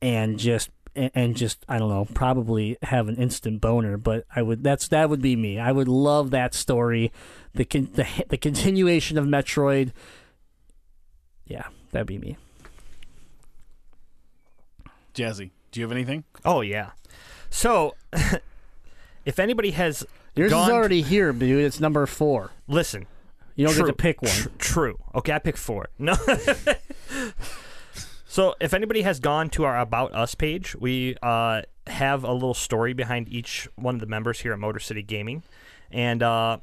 [0.00, 3.96] and just and and just I don't know, probably have an instant boner.
[3.96, 5.58] But I would that's that would be me.
[5.58, 7.12] I would love that story,
[7.54, 9.92] the con- the the continuation of Metroid.
[11.46, 12.36] Yeah, that'd be me.
[15.14, 16.24] Jazzy, do you have anything?
[16.44, 16.90] Oh yeah.
[17.50, 17.94] So,
[19.24, 20.06] if anybody has
[20.36, 21.64] Yours gone is already here, dude.
[21.64, 22.50] It's number four.
[22.68, 23.06] listen,
[23.56, 23.86] You don't True.
[23.86, 24.30] get to pick one.
[24.30, 24.98] Tr- true.
[25.14, 25.88] Okay, I picked four.
[25.98, 26.14] No.
[28.38, 32.54] so, if anybody has gone to our About Us page, we uh, have a little
[32.54, 35.42] story behind each one of the members here at Motor City Gaming.
[35.90, 36.58] And uh,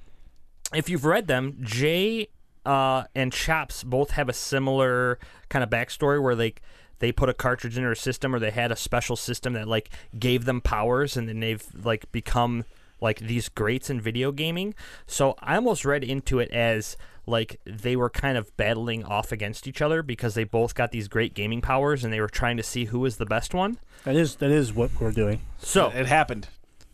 [0.73, 2.29] if you've read them, Jay
[2.65, 5.19] uh, and Chops both have a similar
[5.49, 6.53] kind of backstory where they
[6.99, 9.89] they put a cartridge in their system or they had a special system that like
[10.17, 12.63] gave them powers and then they've like become
[13.01, 14.73] like these greats in video gaming.
[15.07, 16.97] So I almost read into it as
[17.27, 21.07] like they were kind of battling off against each other because they both got these
[21.07, 23.77] great gaming powers and they were trying to see who was the best one.
[24.03, 25.41] That is that is what we're doing.
[25.57, 26.47] So It happened.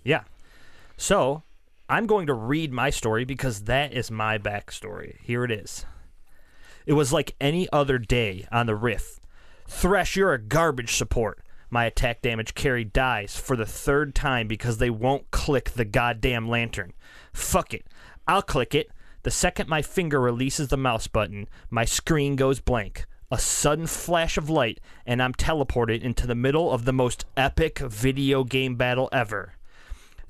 [0.03, 0.23] yeah.
[0.97, 1.43] So
[1.89, 5.19] I'm going to read my story because that is my backstory.
[5.21, 5.85] Here it is.
[6.85, 9.19] It was like any other day on the Rift.
[9.67, 11.39] Thresh, you're a garbage support.
[11.73, 16.49] My attack damage carry dies for the third time because they won't click the goddamn
[16.49, 16.91] lantern.
[17.31, 17.87] Fuck it.
[18.27, 18.91] I'll click it.
[19.23, 23.05] The second my finger releases the mouse button, my screen goes blank.
[23.31, 27.79] A sudden flash of light, and I'm teleported into the middle of the most epic
[27.79, 29.53] video game battle ever.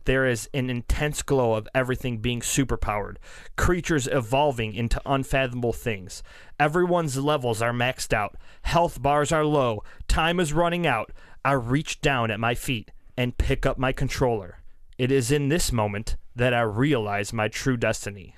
[0.06, 3.18] There is an intense glow of everything being superpowered,
[3.56, 6.24] creatures evolving into unfathomable things.
[6.60, 11.12] Everyone's levels are maxed out, health bars are low, time is running out.
[11.44, 14.60] I reach down at my feet and pick up my controller.
[14.98, 18.36] It is in this moment that I realize my true destiny.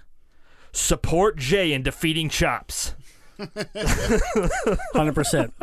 [0.72, 2.96] Support Jay in defeating Chops.
[4.94, 5.54] Hundred percent.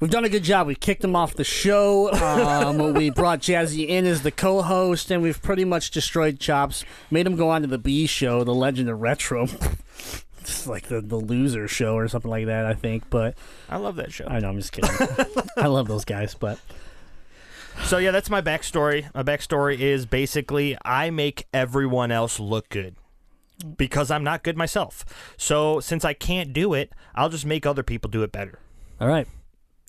[0.00, 0.68] We've done a good job.
[0.68, 2.12] We kicked him off the show.
[2.12, 6.84] Um, we brought Jazzy in as the co-host, and we've pretty much destroyed Chops.
[7.10, 9.48] Made him go on to the B show, The Legend of Retro.
[10.48, 13.10] It's like the the loser show or something like that, I think.
[13.10, 13.36] But
[13.68, 14.26] I love that show.
[14.26, 14.90] I know I'm just kidding.
[15.56, 16.58] I love those guys, but
[17.84, 19.12] So yeah, that's my backstory.
[19.14, 22.96] My backstory is basically I make everyone else look good
[23.76, 25.04] because I'm not good myself.
[25.36, 28.58] So since I can't do it, I'll just make other people do it better.
[29.00, 29.26] all right,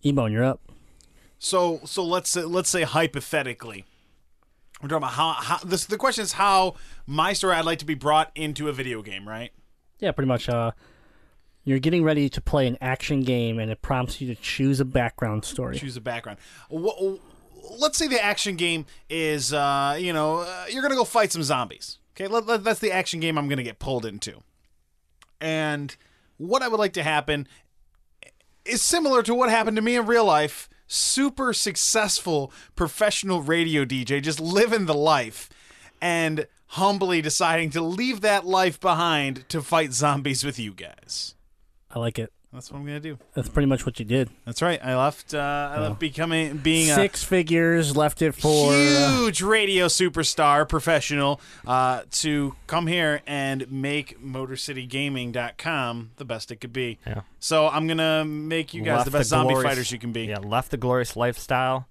[0.04, 0.62] Ebone, you're up.
[1.40, 3.86] So so let's say, let's say hypothetically,
[4.82, 5.86] we're talking about how, how this.
[5.86, 6.76] The question is how
[7.08, 9.52] my story I'd like to be brought into a video game, right?
[10.00, 10.48] Yeah, pretty much.
[10.50, 10.72] Uh,
[11.66, 14.86] you're getting ready to play an action game, and it prompts you to choose a
[14.86, 15.78] background story.
[15.78, 16.40] Choose a background.
[16.70, 17.18] Wha-
[17.78, 21.44] Let's say the action game is, uh, you know, uh, you're gonna go fight some
[21.44, 22.00] zombies.
[22.16, 24.42] Okay, let, let- that's the action game I'm gonna get pulled into.
[25.42, 25.96] And
[26.38, 27.48] what I would like to happen
[28.66, 30.70] is similar to what happened to me in real life.
[30.88, 35.50] Super successful professional radio DJ, just living the life,
[36.02, 41.36] and humbly deciding to leave that life behind to fight zombies with you guys.
[41.92, 42.32] I like it.
[42.52, 43.20] That's what I'm gonna do.
[43.36, 44.28] That's pretty much what you did.
[44.44, 44.84] That's right.
[44.84, 45.36] I left.
[45.36, 48.72] Uh, I left becoming being a Six figures left it for.
[48.74, 56.58] uh, huge radio superstar professional uh, to come here and make MotorCityGaming.com the best it
[56.58, 56.98] could be.
[57.06, 57.22] Yeah.
[57.40, 60.26] So I'm gonna make you guys Left the best zombie glorious- fighters you can be.
[60.26, 61.88] Yeah, left the glorious lifestyle,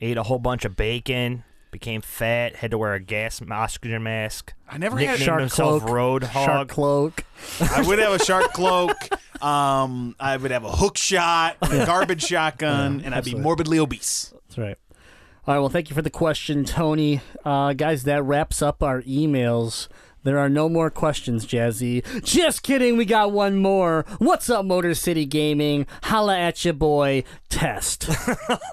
[0.00, 4.54] ate a whole bunch of bacon, became fat, had to wear a gas oxygen mask.
[4.68, 7.24] I never had nicknamed Shark himself cloak, Road Shark cloak.
[7.60, 8.96] I would have a shark cloak.
[9.42, 14.32] Um, I would have a hook shot, a garbage shotgun, and I'd be morbidly obese.
[14.48, 14.76] That's right.
[15.46, 15.60] All right.
[15.60, 17.20] Well, thank you for the question, Tony.
[17.44, 19.88] Uh, guys, that wraps up our emails.
[20.28, 22.04] There are no more questions, Jazzy.
[22.22, 22.98] Just kidding.
[22.98, 24.04] We got one more.
[24.18, 25.86] What's up, Motor City Gaming?
[26.02, 28.06] Holla at your boy, Test.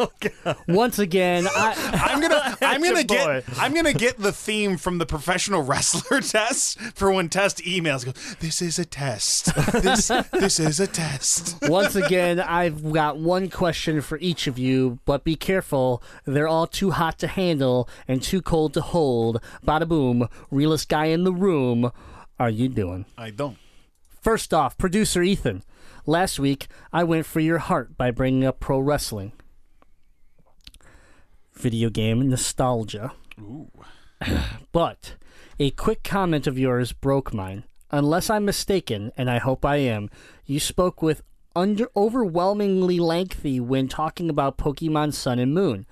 [0.68, 3.54] Once again, I, I'm gonna, I'm gonna get, boy.
[3.58, 8.04] I'm gonna get the theme from the professional wrestler test for when test emails.
[8.04, 8.12] Go,
[8.42, 9.56] this is a test.
[9.72, 11.56] This, this is a test.
[11.70, 16.04] once again, I've got one question for each of you, but be careful.
[16.26, 19.40] They're all too hot to handle and too cold to hold.
[19.66, 20.28] Bada boom.
[20.52, 21.45] Realest guy in the room.
[22.40, 23.06] Are you doing?
[23.18, 23.58] I don't.
[24.22, 25.64] First off, producer Ethan.
[26.08, 29.32] Last week, I went for your heart by bringing up pro wrestling.
[31.54, 33.14] Video game nostalgia.
[33.40, 33.70] Ooh.
[34.72, 35.16] but
[35.60, 37.64] a quick comment of yours broke mine.
[37.92, 40.10] Unless I'm mistaken, and I hope I am,
[40.46, 41.22] you spoke with
[41.56, 45.86] under overwhelmingly lengthy when talking about Pokemon Sun and Moon.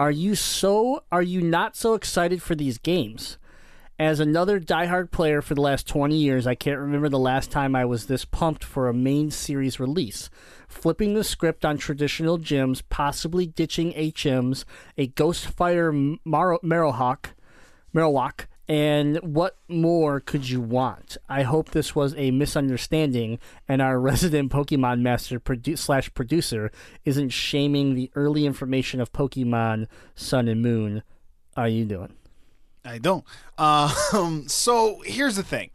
[0.00, 3.38] Are you so are you not so excited for these games?
[3.98, 7.74] As another diehard player for the last 20 years, I can't remember the last time
[7.74, 10.28] I was this pumped for a main series release.
[10.68, 14.66] Flipping the script on traditional gyms, possibly ditching HMs,
[14.98, 17.28] a Ghostfire Mar- Marrowhawk,
[17.94, 21.16] Marowak, and what more could you want?
[21.26, 26.70] I hope this was a misunderstanding and our resident Pokemon master produ- slash producer
[27.06, 31.02] isn't shaming the early information of Pokemon Sun and Moon.
[31.56, 32.12] Are you doing?
[32.86, 33.24] I don't.
[33.58, 35.70] Um, so here's the thing.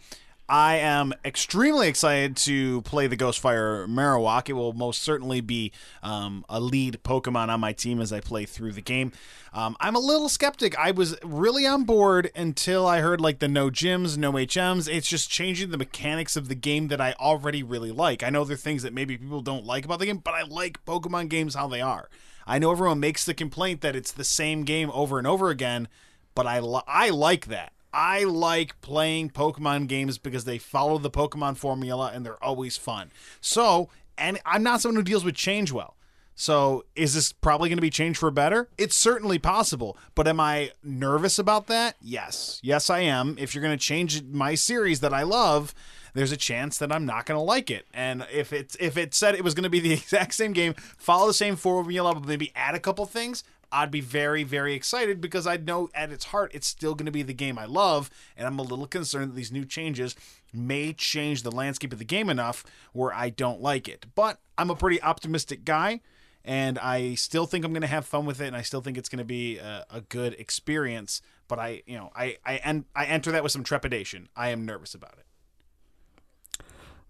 [0.52, 4.50] I am extremely excited to play the Ghostfire Marowak.
[4.50, 5.72] It will most certainly be
[6.04, 9.14] um, a lead Pokemon on my team as I play through the game.
[9.54, 10.78] Um, I'm a little skeptic.
[10.78, 14.94] I was really on board until I heard like the no gyms, no HMs.
[14.94, 18.22] It's just changing the mechanics of the game that I already really like.
[18.22, 20.42] I know there are things that maybe people don't like about the game, but I
[20.44, 22.10] like Pokemon games how they are.
[22.46, 25.88] I know everyone makes the complaint that it's the same game over and over again,
[26.36, 27.74] but I li- I like that.
[27.94, 33.12] I like playing Pokemon games because they follow the Pokemon formula and they're always fun.
[33.42, 35.96] So, and I'm not someone who deals with change well.
[36.34, 38.70] So, is this probably going to be changed for better?
[38.78, 41.98] It's certainly possible, but am I nervous about that?
[42.02, 42.60] Yes.
[42.64, 43.36] Yes, I am.
[43.38, 45.76] If you're going to change my series that I love,
[46.14, 47.86] there's a chance that I'm not going to like it.
[47.94, 50.74] And if it's if it said it was going to be the exact same game,
[50.74, 55.22] follow the same formula, but maybe add a couple things, I'd be very, very excited
[55.22, 58.10] because I know at its heart it's still going to be the game I love,
[58.36, 60.16] and I'm a little concerned that these new changes
[60.54, 64.06] may change the landscape of the game enough where I don't like it.
[64.16, 66.02] But I'm a pretty optimistic guy,
[66.44, 68.98] and I still think I'm going to have fun with it, and I still think
[68.98, 71.22] it's going to be a, a good experience.
[71.48, 74.30] But I, you know, I I, en- I enter that with some trepidation.
[74.36, 76.64] I am nervous about it.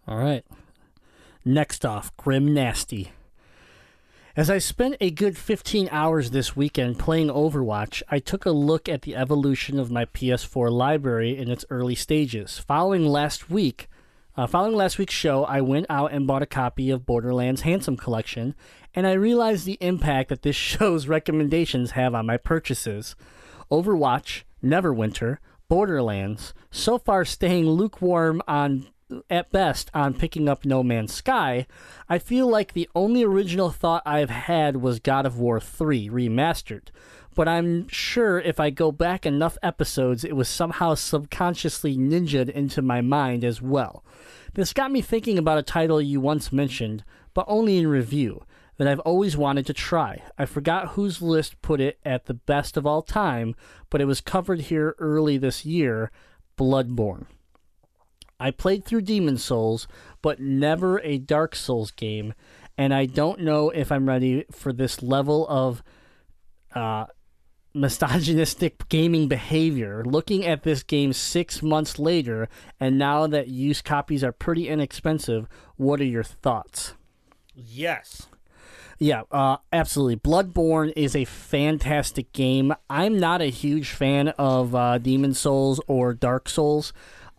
[0.08, 0.46] All right.
[1.44, 3.12] Next off, Grim Nasty.
[4.34, 8.88] As I spent a good 15 hours this weekend playing Overwatch, I took a look
[8.88, 12.58] at the evolution of my PS4 library in its early stages.
[12.58, 13.90] Following last week,
[14.38, 17.98] uh, following last week's show, I went out and bought a copy of Borderlands Handsome
[17.98, 18.56] Collection,
[18.96, 23.18] and I realized the impact that this show's recommendations have on my purchases.
[23.70, 28.88] Overwatch, Neverwinter, Borderlands, so far staying lukewarm on
[29.30, 31.68] at best on picking up No Man's Sky,
[32.10, 36.90] I feel like the only original thought I've had was God of War 3 remastered.
[37.34, 42.82] But I'm sure if I go back enough episodes, it was somehow subconsciously ninjaed into
[42.82, 44.04] my mind as well.
[44.54, 48.44] This got me thinking about a title you once mentioned, but only in review,
[48.78, 50.24] that I've always wanted to try.
[50.38, 53.56] I forgot whose list put it at the best of all time,
[53.90, 56.12] but it was covered here early this year
[56.58, 57.26] Bloodborne.
[58.42, 59.88] I played through Demon Souls,
[60.24, 62.34] but never a Dark Souls game,
[62.76, 65.84] and I don't know if I'm ready for this level of
[66.74, 67.06] uh,
[67.76, 70.04] misogynistic gaming behavior.
[70.04, 72.50] Looking at this game six months later,
[72.80, 76.96] and now that used copies are pretty inexpensive, what are your thoughts?
[77.54, 78.28] Yes.
[78.98, 80.18] Yeah, uh, absolutely.
[80.18, 82.74] Bloodborne is a fantastic game.
[82.90, 86.92] I'm not a huge fan of uh, Demon Souls or Dark Souls,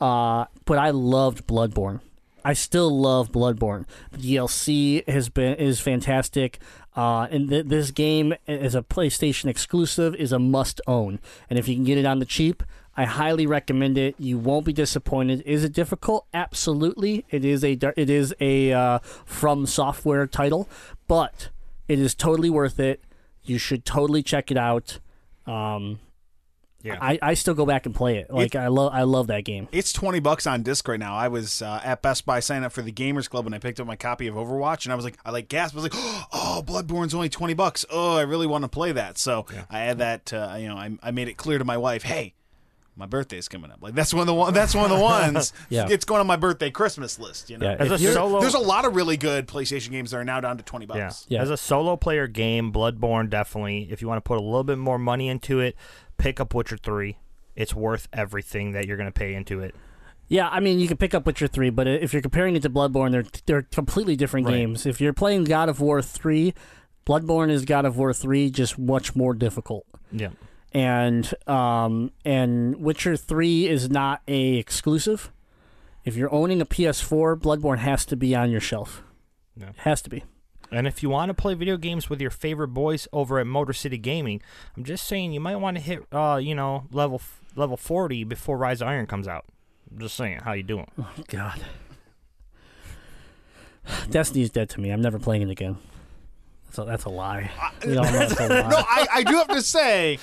[0.03, 2.01] uh, but I loved Bloodborne.
[2.45, 3.87] I still love Bloodborne.
[4.11, 6.59] The DLC has been is fantastic.
[6.97, 11.21] Uh, and th- this game, is a PlayStation exclusive, is a must own.
[11.49, 12.65] And if you can get it on the cheap,
[12.97, 14.17] I highly recommend it.
[14.19, 15.41] You won't be disappointed.
[15.47, 16.27] Is it difficult?
[16.35, 17.25] Absolutely.
[17.31, 20.69] It is a it is a uh, FromSoftware title,
[21.07, 21.51] but
[21.87, 23.01] it is totally worth it.
[23.45, 24.99] You should totally check it out.
[25.47, 26.01] Um,
[26.83, 26.99] Yeah.
[27.01, 28.31] I, I still go back and play it.
[28.31, 29.69] Like I love I love that game.
[29.73, 31.15] It's 20 bucks on disc right now.
[31.15, 33.81] I was uh, at Best Buy signing up for the Gamers Club and I picked
[33.81, 35.77] up my copy of Overwatch and I was like, I like gasped.
[35.77, 35.95] I was like,
[36.33, 37.85] oh, Bloodborne's only 20 bucks.
[37.91, 39.19] Oh, I really want to play that.
[39.19, 42.03] So I had that, uh, you know, I, I made it clear to my wife,
[42.03, 42.35] hey,
[42.97, 43.79] my birthday's coming up.
[43.81, 44.53] Like that's one of the one.
[44.53, 45.53] That's one of the ones.
[45.69, 45.89] Yeah.
[45.89, 47.49] It's going on my birthday Christmas list.
[47.49, 50.19] You know, Yeah, As a solo, there's a lot of really good PlayStation games that
[50.19, 51.07] are now down to 20 yeah.
[51.07, 51.27] bucks.
[51.29, 51.43] Yeah.
[51.43, 53.89] As a solo player game, Bloodborne definitely.
[53.91, 55.75] If you want to put a little bit more money into it,
[56.23, 57.19] pick up Witcher Three.
[57.57, 59.75] It's worth everything that you're going to pay into it.
[60.29, 62.71] Yeah, I mean, you can pick up Witcher 3, but if you're comparing it to
[62.71, 64.55] Bloodborne, they're they're completely different Right.
[64.55, 64.87] games.
[64.87, 66.55] If you're playing God of War 3,
[67.05, 69.85] Bloodborne is God of War 3, just much more difficult.
[70.11, 70.31] Yeah.
[70.73, 75.31] And um and Witcher 3 is not a exclusive.
[76.05, 79.03] If you're owning a PS4, Bloodborne has to be on your shelf.
[79.55, 79.73] Yeah.
[79.79, 80.25] Has to be.
[80.73, 83.75] And if you want to play video games with your favorite boys over at Motor
[83.75, 84.41] City Gaming,
[84.77, 88.25] I'm just saying you might want to hit, uh, you know, level f- level 40
[88.25, 89.45] before Rise of Iron comes out.
[89.91, 90.91] I'm just saying, how you doing?
[90.99, 91.61] Oh, God.
[94.11, 94.91] Destiny's dead to me.
[94.91, 95.77] I'm never playing it again.
[96.71, 97.51] So that's a lie.
[97.85, 98.69] You know, that's a lie.
[98.71, 100.19] No, I, I do have to say,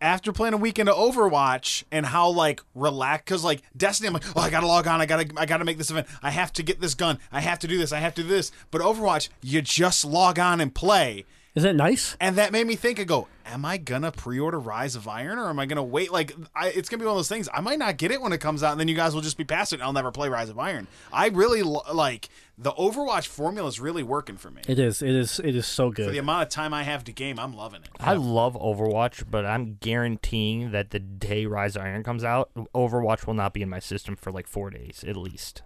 [0.00, 4.36] after playing a weekend of Overwatch and how like relaxed, because like Destiny, I'm like,
[4.36, 6.62] oh, I gotta log on, I gotta, I gotta make this event, I have to
[6.62, 8.52] get this gun, I have to do this, I have to do this.
[8.70, 11.24] But Overwatch, you just log on and play,
[11.58, 12.16] Is it nice?
[12.20, 13.00] and that made me think.
[13.00, 16.10] I go, am I gonna pre-order Rise of Iron or am I gonna wait?
[16.12, 17.48] Like, I, it's gonna be one of those things.
[17.52, 19.36] I might not get it when it comes out, and then you guys will just
[19.36, 19.76] be past it.
[19.76, 20.86] and I'll never play Rise of Iron.
[21.12, 24.62] I really lo- like the Overwatch formula is really working for me.
[24.68, 25.02] It is.
[25.02, 25.38] It is.
[25.40, 26.06] It is so good.
[26.06, 27.88] For the amount of time I have to game, I'm loving it.
[28.00, 33.26] I love Overwatch, but I'm guaranteeing that the day Rise of Iron comes out, Overwatch
[33.26, 35.62] will not be in my system for like four days at least.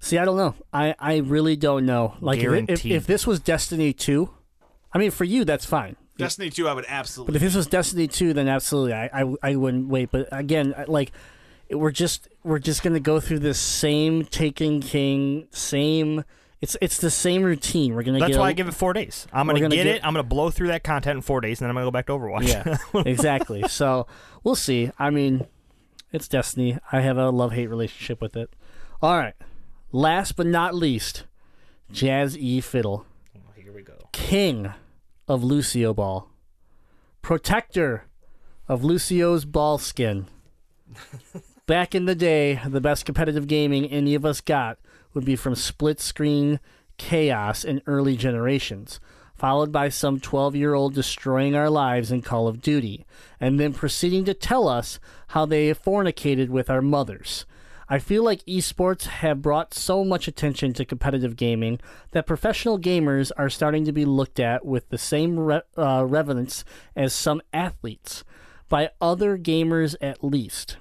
[0.00, 0.56] See, I don't know.
[0.72, 2.14] I, I really don't know.
[2.20, 4.28] Like, if, if, if this was Destiny 2,
[4.92, 5.96] I mean, for you, that's fine.
[6.18, 7.32] Destiny 2, I would absolutely.
[7.32, 10.10] But if this was Destiny 2, then absolutely, I, I, I wouldn't wait.
[10.10, 11.12] But again, like,
[11.70, 16.24] we're just we're just gonna go through this same Taken King, same.
[16.60, 17.94] It's it's the same routine.
[17.94, 19.26] We're gonna That's get why a- I give it four days.
[19.32, 20.06] I'm gonna, gonna get, get- it.
[20.06, 22.06] I'm gonna blow through that content in four days, and then I'm gonna go back
[22.06, 22.46] to Overwatch.
[22.46, 23.64] Yeah, exactly.
[23.68, 24.06] So
[24.44, 24.90] we'll see.
[24.98, 25.46] I mean,
[26.12, 26.78] it's Destiny.
[26.92, 28.50] I have a love hate relationship with it.
[29.00, 29.34] All right.
[29.90, 31.24] Last but not least,
[31.90, 33.06] Jazz E Fiddle.
[33.36, 33.94] Oh, here we go.
[34.12, 34.72] king
[35.32, 36.28] of Lucio Ball,
[37.22, 38.04] protector
[38.68, 40.26] of Lucio's ball skin.
[41.66, 44.78] Back in the day, the best competitive gaming any of us got
[45.14, 46.60] would be from split screen
[46.98, 49.00] chaos in early generations,
[49.34, 53.06] followed by some 12 year old destroying our lives in Call of Duty,
[53.40, 57.46] and then proceeding to tell us how they fornicated with our mothers.
[57.88, 61.80] I feel like esports have brought so much attention to competitive gaming
[62.12, 66.64] that professional gamers are starting to be looked at with the same re- uh, reverence
[66.96, 68.24] as some athletes,
[68.68, 70.76] by other gamers at least.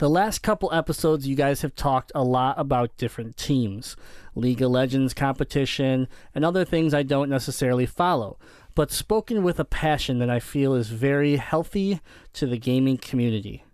[0.00, 3.96] The last couple episodes, you guys have talked a lot about different teams,
[4.34, 8.36] League of Legends competition, and other things I don't necessarily follow,
[8.74, 12.00] but spoken with a passion that I feel is very healthy
[12.32, 13.64] to the gaming community.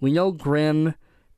[0.00, 0.94] We know Grim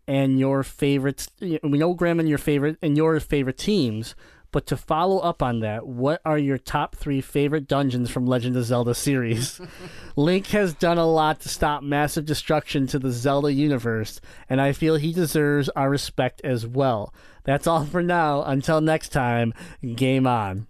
[0.07, 1.29] and your favorites.
[1.41, 4.15] We know Graham and your favorite and your favorite teams.
[4.53, 8.57] But to follow up on that, what are your top three favorite dungeons from Legend
[8.57, 9.61] of Zelda series?
[10.17, 14.19] Link has done a lot to stop massive destruction to the Zelda universe,
[14.49, 17.13] and I feel he deserves our respect as well.
[17.45, 18.45] That's all for now.
[18.45, 19.53] Until next time,
[19.95, 20.67] game on.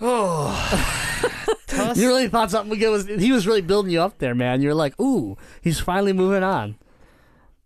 [0.00, 0.52] Oh,
[1.94, 3.06] you really thought something good was?
[3.06, 4.60] He was really building you up there, man.
[4.60, 6.76] You're like, ooh, he's finally moving on.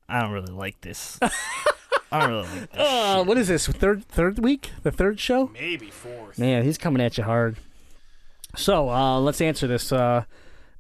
[0.09, 1.19] I don't really like this.
[2.13, 2.81] I don't really like this.
[2.81, 3.67] Uh, what is this?
[3.67, 4.71] Third third week?
[4.83, 5.49] The third show?
[5.53, 6.39] Maybe fourth.
[6.39, 7.57] Man, he's coming at you hard.
[8.57, 9.93] So uh, let's answer this.
[9.93, 10.25] Uh,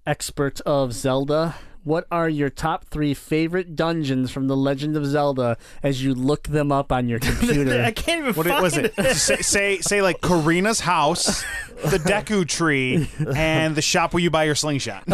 [0.06, 5.56] expert of Zelda, what are your top three favorite dungeons from The Legend of Zelda
[5.82, 7.82] as you look them up on your computer?
[7.82, 9.16] I can't even What find it, was it?
[9.16, 11.42] say, say say like Karina's house,
[11.84, 15.04] the Deku tree, and the shop where you buy your slingshot.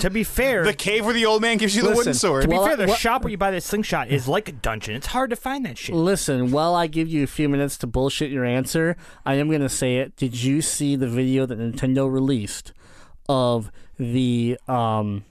[0.00, 2.42] To be fair, The cave where the old man gives you the wooden Listen, sword.
[2.42, 4.52] to be Well, fair, the what- shop where you buy the slingshot is like a
[4.52, 4.96] dungeon.
[4.96, 5.94] It's hard to find that shit.
[5.94, 9.60] Listen, while I give you a few minutes to bullshit your answer, I am going
[9.60, 10.16] to say it.
[10.16, 12.72] Did you see the video that Nintendo released
[13.28, 15.24] of the um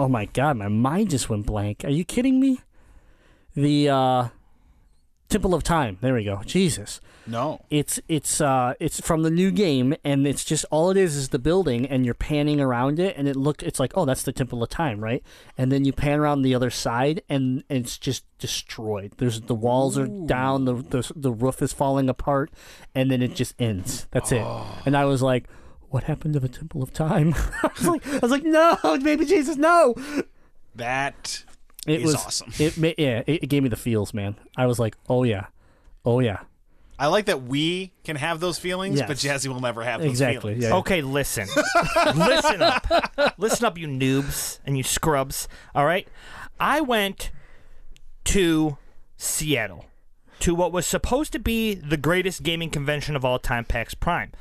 [0.00, 1.84] Oh my god, my mind just went blank.
[1.84, 2.60] Are you kidding me?
[3.54, 4.28] The uh
[5.28, 5.98] Temple of Time.
[6.00, 6.42] There we go.
[6.44, 7.00] Jesus.
[7.26, 7.60] No.
[7.68, 11.28] It's it's uh it's from the new game and it's just all it is is
[11.28, 14.32] the building and you're panning around it and it look it's like, oh that's the
[14.32, 15.22] Temple of Time, right?
[15.58, 19.12] And then you pan around the other side and, and it's just destroyed.
[19.18, 22.50] There's the walls are down, the, the the roof is falling apart,
[22.94, 24.06] and then it just ends.
[24.10, 24.46] That's it.
[24.86, 25.44] And I was like,
[25.90, 27.34] What happened to the Temple of Time?
[27.62, 29.94] I was like I was like, No, baby Jesus, no.
[30.74, 31.44] That
[31.86, 32.52] It is was awesome.
[32.58, 34.36] It yeah, it, it gave me the feels, man.
[34.56, 35.46] I was like, Oh yeah.
[36.04, 36.40] Oh yeah.
[37.00, 39.44] I like that we can have those feelings, but Yes.
[39.44, 40.54] Jazzy will never have those Exactly.
[40.54, 40.64] feelings.
[40.64, 40.76] Yeah.
[40.78, 41.46] Okay, listen.
[42.16, 42.86] listen up.
[43.38, 45.46] Listen up, you noobs and you scrubs.
[45.76, 46.08] All right?
[46.58, 47.30] I went
[48.24, 48.78] to
[49.16, 49.86] Seattle
[50.40, 54.32] to what was supposed to be the greatest gaming convention of all time, PAX Prime,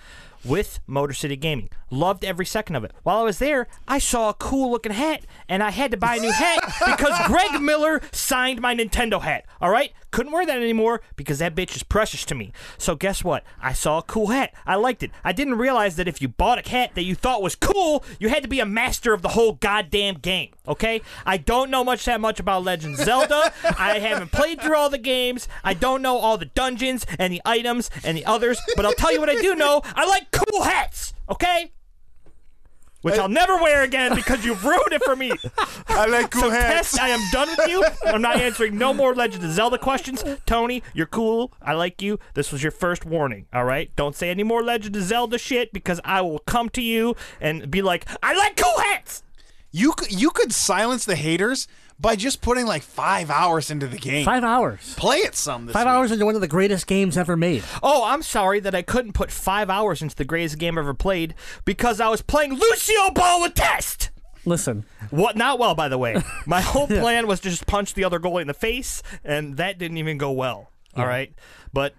[0.47, 1.69] with Motor City Gaming.
[1.89, 2.91] Loved every second of it.
[3.03, 6.15] While I was there, I saw a cool looking hat, and I had to buy
[6.15, 9.45] a new hat because Greg Miller signed my Nintendo hat.
[9.61, 9.91] All right?
[10.11, 12.51] Couldn't wear that anymore because that bitch is precious to me.
[12.77, 13.43] So guess what?
[13.61, 14.53] I saw a cool hat.
[14.65, 15.11] I liked it.
[15.23, 18.29] I didn't realize that if you bought a hat that you thought was cool, you
[18.29, 20.51] had to be a master of the whole goddamn game.
[20.67, 21.01] Okay?
[21.25, 23.53] I don't know much that much about Legend of Zelda.
[23.77, 25.47] I haven't played through all the games.
[25.63, 29.13] I don't know all the dungeons and the items and the others, but I'll tell
[29.13, 29.81] you what I do know.
[29.95, 31.13] I like cool hats.
[31.29, 31.71] Okay?
[33.01, 35.31] Which I'll never wear again because you've ruined it for me.
[35.87, 36.91] I like cool So hats.
[36.91, 37.83] Tess, I am done with you.
[38.05, 40.23] I'm not answering no more Legend of Zelda questions.
[40.45, 41.53] Tony, you're cool.
[41.61, 42.19] I like you.
[42.33, 43.45] This was your first warning.
[43.53, 43.95] All right.
[43.95, 47.69] Don't say any more Legend of Zelda shit because I will come to you and
[47.69, 49.23] be like, I like cool hats.
[49.71, 51.67] You you could silence the haters
[51.99, 54.25] by just putting like five hours into the game.
[54.25, 54.93] Five hours.
[54.97, 55.65] Play it some.
[55.65, 55.91] This Five week.
[55.91, 57.63] hours into one of the greatest games ever made.
[57.81, 61.33] Oh, I'm sorry that I couldn't put five hours into the greatest game ever played
[61.65, 64.09] because I was playing Lucio Ball with Tess.
[64.45, 65.35] Listen, What?
[65.35, 66.21] Not well, by the way.
[66.45, 69.77] My whole plan was to just punch the other goalie in the face, and that
[69.77, 70.71] didn't even go well.
[70.95, 71.33] All right,
[71.73, 71.93] but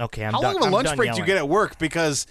[0.00, 0.54] okay, I'm How done.
[0.54, 1.78] long of a I'm lunch done break do you get at work?
[1.78, 2.26] Because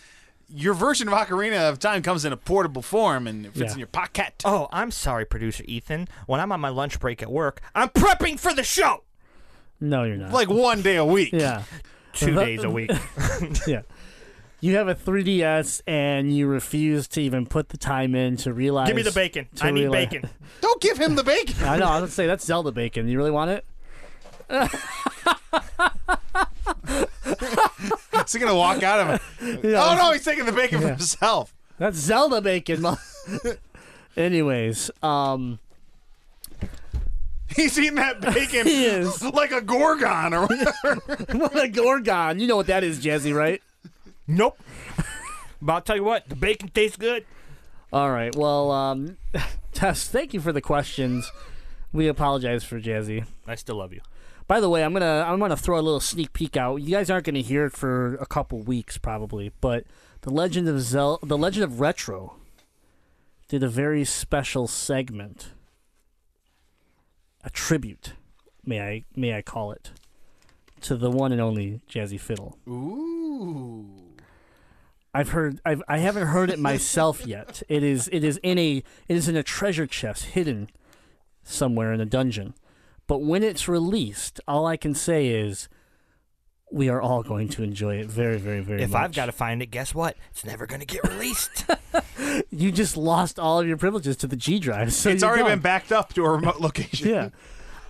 [0.50, 3.74] your version of Ocarina of Time comes in a portable form and it fits Yeah.
[3.74, 4.42] in your pocket.
[4.46, 6.08] Oh, I'm sorry, producer Ethan.
[6.28, 9.04] When I'm on my lunch break at work, I'm prepping for the show.
[9.80, 10.32] no, you're not.
[10.32, 11.32] Like one day a week.
[11.34, 11.64] yeah,
[12.14, 12.92] Two The- days a week.
[13.68, 13.82] yeah.
[14.62, 18.88] You have a 3DS and you refuse to even put the time in to realize.
[18.88, 19.48] Give me the bacon.
[19.62, 20.30] I need realize- bacon.
[20.62, 21.56] Don't give him the bacon.
[21.64, 21.86] I know.
[21.88, 23.08] I was gonna say that's Zelda bacon.
[23.08, 23.66] You really want it?
[27.26, 29.22] Is he gonna walk out of it?
[29.64, 29.84] Yeah.
[29.84, 30.92] Oh no, he's taking the bacon for Yeah.
[30.96, 31.54] himself.
[31.78, 32.82] That's Zelda bacon.
[32.82, 32.98] mo-
[34.18, 35.60] Anyways, um,
[37.50, 39.22] He's eating that bacon He is.
[39.24, 40.96] like a gorgon or whatever.
[41.38, 42.40] what a Gorgon.
[42.40, 43.62] You know what that is, Jazzy, right?
[44.28, 44.60] Nope.
[45.62, 47.26] But I'll tell you what, the bacon tastes good.
[47.94, 48.36] All right.
[48.36, 49.18] Well, um,
[49.74, 51.32] Tess, thank you for the questions.
[51.94, 53.26] We apologize for Jazzy.
[53.48, 54.02] I still love you.
[54.48, 56.78] By the way, I'm gonna I'm gonna throw a little sneak peek out.
[56.78, 59.86] You guys aren't gonna hear it for a couple weeks probably, but
[60.22, 62.36] the Legend of Zel, the Legend of Retro,
[63.48, 65.50] did a very special segment,
[67.44, 68.14] a tribute,
[68.64, 69.92] may I may I call it,
[70.82, 72.58] to the one and only Jazzy Fiddle.
[72.68, 73.88] Ooh.
[75.12, 77.64] I've heard I've I haven't heard it myself yet.
[77.68, 80.70] It is it is in a it is in a treasure chest hidden
[81.44, 82.54] somewhere in a dungeon.
[83.08, 85.70] But when it's released, all I can say is
[86.72, 88.84] we are all going to enjoy it very, very, very much.
[88.86, 89.02] If much.
[89.04, 90.18] I've got to find it, guess what?
[90.32, 91.66] It's never going to get released.
[92.50, 94.92] you just lost all of your privileges to the G drive.
[94.94, 95.52] So It's already done.
[95.52, 97.10] been backed up to a remote location.
[97.10, 97.30] Yeah.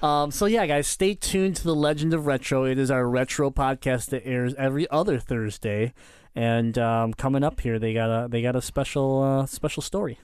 [0.04, 2.66] Um, so yeah, guys, stay tuned to the Legend of Retro.
[2.66, 5.94] It is our retro podcast that airs every other Thursday,
[6.36, 10.20] and um, coming up here, they got a they got a special uh, special story,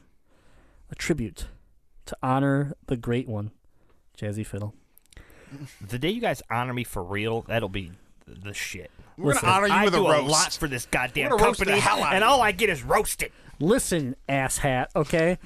[0.92, 1.48] a tribute
[2.06, 3.52] to honor the great one,
[4.20, 4.76] Jazzy Fiddle.
[5.86, 7.92] The day you guys honor me for real, that'll be
[8.26, 8.92] the shit.
[9.18, 10.30] We're Listen, gonna honor you I with do a roast.
[10.32, 12.30] lot for this goddamn We're gonna roast company, the hell out of and you.
[12.30, 13.32] all I get is roasted.
[13.60, 14.88] Listen, asshat.
[14.96, 15.38] Okay.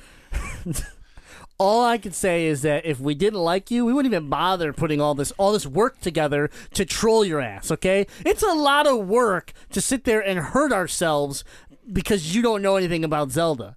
[1.58, 4.74] all I can say is that if we didn't like you, we wouldn't even bother
[4.74, 7.72] putting all this all this work together to troll your ass.
[7.72, 11.44] Okay, it's a lot of work to sit there and hurt ourselves
[11.92, 13.76] because you don't know anything about Zelda.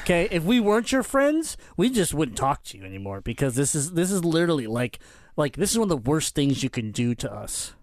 [0.00, 3.74] Okay, if we weren't your friends, we just wouldn't talk to you anymore because this
[3.74, 4.98] is this is literally like
[5.38, 7.74] like this is one of the worst things you can do to us.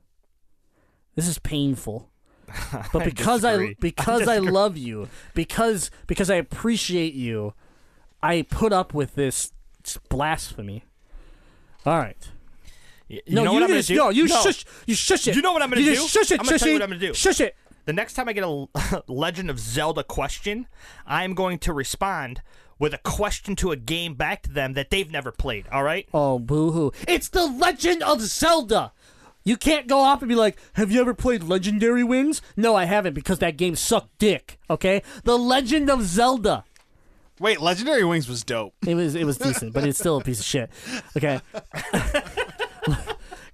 [1.16, 2.10] This is painful.
[2.94, 3.70] But because I, disagree.
[3.72, 7.54] I because I, love you, because because I appreciate you,
[8.22, 9.52] I put up with this
[10.10, 10.84] blasphemy.
[11.86, 12.18] All right.
[13.08, 13.96] You no, know you what I'm just do?
[13.96, 14.42] no, you No.
[14.42, 15.36] shush, you shush it.
[15.36, 16.08] You know what I'm gonna you do?
[16.08, 17.14] Shush it, I'm gonna shush tell you what I'm gonna do.
[17.14, 17.56] Shush it.
[17.86, 18.68] The next time I get a
[19.08, 20.68] Legend of Zelda question,
[21.06, 22.42] I'm going to respond
[22.80, 25.66] with a question to a game back to them that they've never played.
[25.72, 26.08] All right.
[26.14, 26.92] Oh, boo hoo.
[27.08, 28.92] It's the Legend of Zelda!
[29.44, 32.42] You can't go off and be like, Have you ever played Legendary Wings?
[32.58, 35.04] No, I haven't because that game sucked dick, okay?
[35.24, 36.66] The Legend of Zelda.
[37.40, 38.74] Wait, Legendary Wings was dope.
[38.88, 40.70] It was it was decent, but it's still a piece of shit.
[41.16, 41.42] Okay.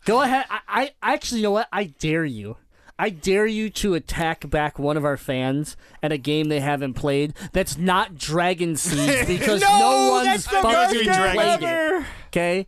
[0.06, 0.46] Go ahead.
[0.50, 0.60] I,
[1.02, 1.68] I actually you know what?
[1.74, 2.58] I dare you.
[3.04, 6.94] I dare you to attack back one of our fans at a game they haven't
[6.94, 11.64] played that's not Dragon Siege because no, No, one's that's the fucking best game played
[11.64, 11.98] ever.
[11.98, 12.06] it.
[12.28, 12.68] Okay?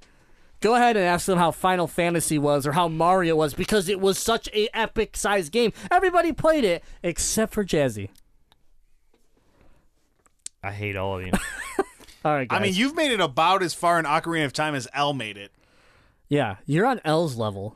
[0.60, 3.99] Go ahead and ask them how Final Fantasy was or how Mario was because it
[3.99, 5.72] was such a epic sized game.
[5.91, 8.10] Everybody played it except for Jazzy.
[10.64, 11.31] I hate all of you.
[12.26, 12.57] All right, guys.
[12.57, 15.35] I mean, you've made it about as far in Ocarina of Time as L made
[15.38, 15.51] it.
[16.30, 17.76] yeah, you're on L's level.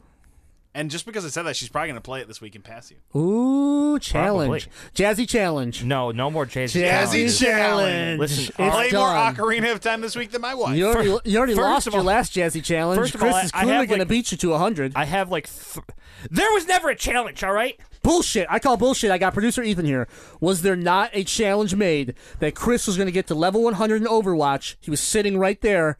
[0.77, 2.63] And just because I said that, she's probably going to play it this week and
[2.63, 3.19] pass you.
[3.19, 4.69] Ooh, challenge.
[4.93, 5.83] Jazzy challenge.
[5.83, 6.83] no, no more Jazzy.
[6.83, 7.39] Jazzy Challenge.
[7.39, 8.19] challenge.
[8.19, 9.35] Listen, it's Play more done.
[9.35, 10.75] Ocarina of Time this week than my wife.
[10.77, 12.99] You already, you already First lost of your all- last Jazzy challenge.
[12.99, 14.49] first of Chris all, is I- I clearly have, going to like- beat you to
[14.51, 14.91] 100.
[14.95, 15.49] I have like.
[15.49, 15.83] Th-
[16.29, 17.43] there was never a challenge.
[17.43, 17.79] All right.
[18.03, 18.45] bullshit.
[18.49, 19.09] I call bullshit.
[19.09, 20.07] I got producer Ethan here.
[20.39, 23.99] Was there not a challenge made that Chris was going to get to level 100
[24.03, 24.75] in Overwatch?
[24.79, 25.97] He was sitting right there,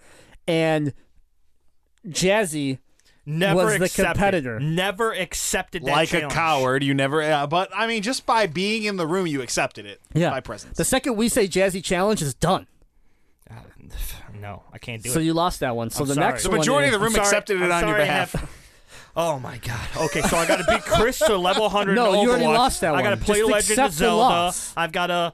[0.48, 0.94] and
[2.08, 2.78] Jazzy.
[3.30, 4.14] Never Was the accepted.
[4.14, 4.60] competitor.
[4.62, 7.22] Never accepted that like a coward, you never.
[7.22, 10.00] Uh, but I mean, just by being in the room, you accepted it.
[10.14, 10.30] Yeah.
[10.30, 10.78] by presence.
[10.78, 12.68] The second we say Jazzy challenge is done.
[14.40, 15.16] No, I can't do So it.
[15.16, 15.90] So you lost that one.
[15.90, 16.28] So I'm the sorry.
[16.28, 17.80] next The the one majority is- of the room I'm sorry- accepted it I'm on
[17.82, 18.54] your sorry I behalf.
[19.16, 19.88] Oh my god.
[19.98, 21.96] Okay, so I got to beat Chris to level 100.
[21.96, 23.00] No, in you already lost that one.
[23.00, 24.54] I got to play Just Legend of Zelda.
[24.78, 25.34] I've got to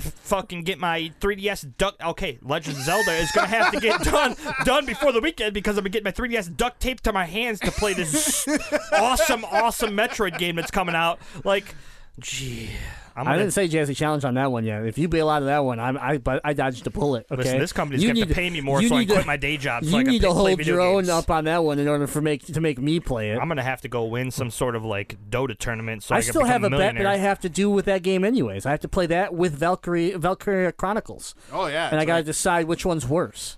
[0.00, 1.96] fucking get my 3DS duck.
[2.02, 5.76] Okay, Legend of Zelda is gonna have to get done done before the weekend because
[5.76, 8.46] I'm gonna get my 3DS duct taped to my hands to play this
[8.92, 11.18] awesome, awesome Metroid game that's coming out.
[11.44, 11.74] Like,
[12.18, 12.70] gee,
[13.18, 14.84] I'm I didn't say Jazzy challenge on that one yet.
[14.86, 17.26] If you bail out of that one, I'm, I but I dodged a bullet.
[17.30, 19.00] Okay, Listen, this company's You gonna have need to pay me more you so I
[19.00, 20.80] can to- quit my day job so you I can need to hold video your
[20.80, 21.08] own games.
[21.08, 23.38] up on that one in order for make to make me play it.
[23.38, 26.20] I'm gonna have to go win some sort of like Dota tournament so I, I
[26.20, 27.06] still become have a bet that.
[27.06, 28.64] I have to do with that game anyways.
[28.66, 32.18] I have to play that with Valkyrie Valkyria Chronicles, Oh yeah, and I got to
[32.18, 32.24] right.
[32.26, 33.56] decide which one's worse.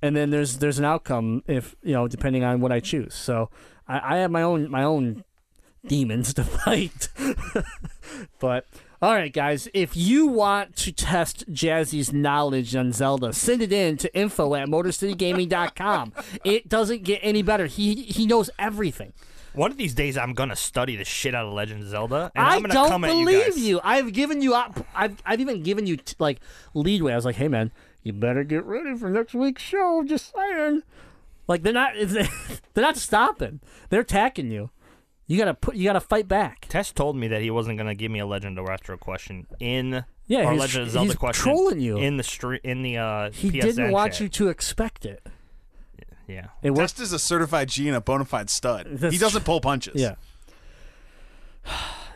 [0.00, 3.14] And then there's there's an outcome if you know depending on what I choose.
[3.14, 3.50] So
[3.88, 5.24] I, I have my own my own
[5.88, 7.08] demons to fight.
[8.38, 8.66] but
[9.00, 13.96] all right, guys, if you want to test Jazzy's knowledge on Zelda, send it in
[13.98, 16.12] to info at motorcitygaming.com.
[16.44, 17.66] it doesn't get any better.
[17.66, 19.12] He he knows everything.
[19.54, 22.44] One of these days, I'm gonna study the shit out of Legend of Zelda, and
[22.46, 23.76] I am gonna don't come believe at you.
[23.76, 23.84] Guys.
[24.04, 24.54] I've given you.
[24.54, 26.38] op- I've I've even given you t- like
[26.74, 27.12] leadway.
[27.12, 30.04] I was like, hey man, you better get ready for next week's show.
[30.06, 30.82] Just saying.
[31.48, 32.28] Like they're not they're
[32.76, 33.60] not stopping.
[33.90, 34.70] They're attacking you.
[35.28, 35.76] You gotta put.
[35.76, 36.66] You gotta fight back.
[36.68, 40.04] Tess told me that he wasn't gonna give me a Legend of Retro question in
[40.26, 41.98] Yeah, or he's- Legend of Zelda he's question trolling you.
[41.98, 44.20] in the street in the uh, He PSN didn't want chat.
[44.22, 45.24] you to expect it.
[46.26, 46.96] Yeah, It worked.
[46.96, 48.86] Tess is a certified G and a bona fide stud.
[48.90, 50.00] That's he doesn't pull punches.
[50.00, 50.14] Yeah.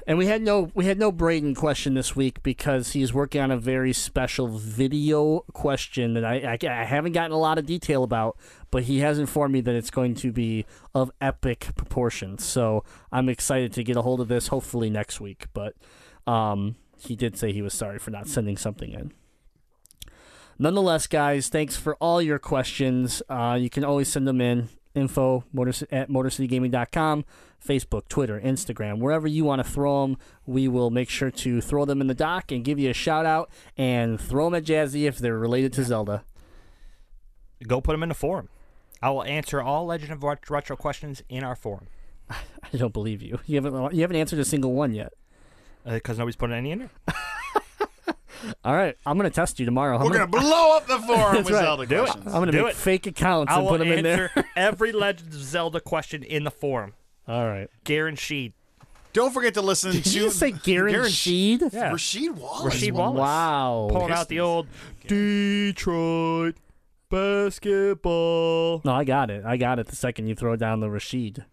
[0.06, 3.50] And we had no we had no Braden question this week because he's working on
[3.50, 8.02] a very special video question that I, I I haven't gotten a lot of detail
[8.02, 8.36] about,
[8.70, 12.44] but he has informed me that it's going to be of epic proportions.
[12.44, 15.46] So I'm excited to get a hold of this hopefully next week.
[15.54, 15.76] But
[16.26, 19.12] um, he did say he was sorry for not sending something in.
[20.58, 23.22] Nonetheless, guys, thanks for all your questions.
[23.28, 27.24] Uh, you can always send them in info motor, at motorcitygaming.com,
[27.66, 30.16] Facebook, Twitter, Instagram, wherever you want to throw them.
[30.47, 33.27] We will make sure to throw them in the dock and give you a shout
[33.27, 36.24] out and throw them at Jazzy if they're related to Zelda.
[37.66, 38.48] go put them in the forum.
[39.01, 41.89] I will answer all Legend of Retro questions in our forum
[42.31, 43.40] I don't believe you.
[43.47, 45.12] You haven't you haven't answered a single one yet.
[45.85, 46.90] Uh, because nobody's putting any in there.
[48.64, 49.98] All right, I'm gonna test you tomorrow.
[49.98, 51.64] I'm We're gonna blow up the forum That's with right.
[51.64, 52.10] Zelda Do it.
[52.16, 52.76] I'm gonna Do make it.
[52.76, 54.30] fake accounts I and put them in there.
[54.56, 56.94] every Legend of Zelda question in the forum.
[57.28, 57.68] All right.
[57.84, 58.52] Guaranteed.
[59.12, 61.60] Don't forget to listen Did to you say guaranteed?
[61.70, 61.92] Yeah.
[61.92, 62.74] Rasheed Wallace.
[62.74, 63.18] Rasheed Wallace.
[63.20, 63.88] Wow.
[63.92, 64.66] Pulling out the old
[65.06, 66.56] Detroit
[67.10, 68.80] basketball.
[68.84, 69.44] No, I got it.
[69.44, 71.44] I got it the second you throw down the Rashid.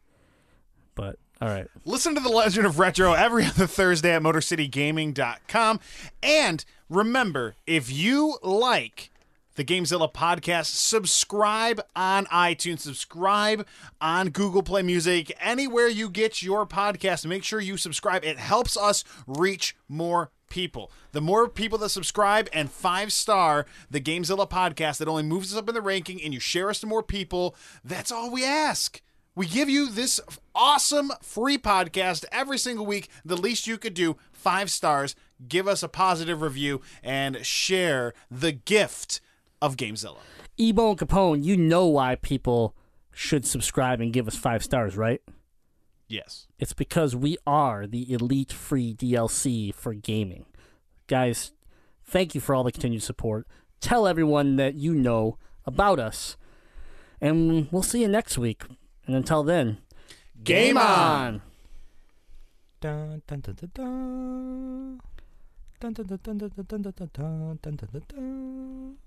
[0.95, 1.67] But all right.
[1.85, 5.79] Listen to The Legend of Retro every other Thursday at MotorCityGaming.com.
[6.21, 9.09] And remember, if you like
[9.55, 13.65] the Gamezilla podcast, subscribe on iTunes, subscribe
[13.99, 17.25] on Google Play Music, anywhere you get your podcast.
[17.25, 18.23] Make sure you subscribe.
[18.23, 20.91] It helps us reach more people.
[21.11, 25.59] The more people that subscribe and five star the Gamezilla podcast, that only moves us
[25.59, 27.55] up in the ranking and you share us to more people.
[27.83, 29.01] That's all we ask.
[29.39, 30.19] We give you this
[30.53, 33.07] awesome free podcast every single week.
[33.23, 35.15] The least you could do, five stars.
[35.47, 39.21] give us a positive review, and share the gift
[39.61, 40.17] of Gamezilla.
[40.59, 42.75] Ebo and Capone, you know why people
[43.13, 45.21] should subscribe and give us five stars, right?
[46.09, 46.47] Yes.
[46.59, 50.47] It's because we are the elite free DLC for gaming.
[51.07, 51.53] Guys,
[52.03, 53.47] thank you for all the continued support.
[53.79, 56.35] Tell everyone that you know about us.
[57.21, 58.65] And we'll see you next week.
[59.09, 59.79] And until then,
[60.43, 61.41] Game on!
[62.79, 65.01] Dun, dun, dun, dun, dun.
[65.79, 68.97] Dun, dun, dun, dun, dun, dun, dun, dun, dun, dun, dun, dun.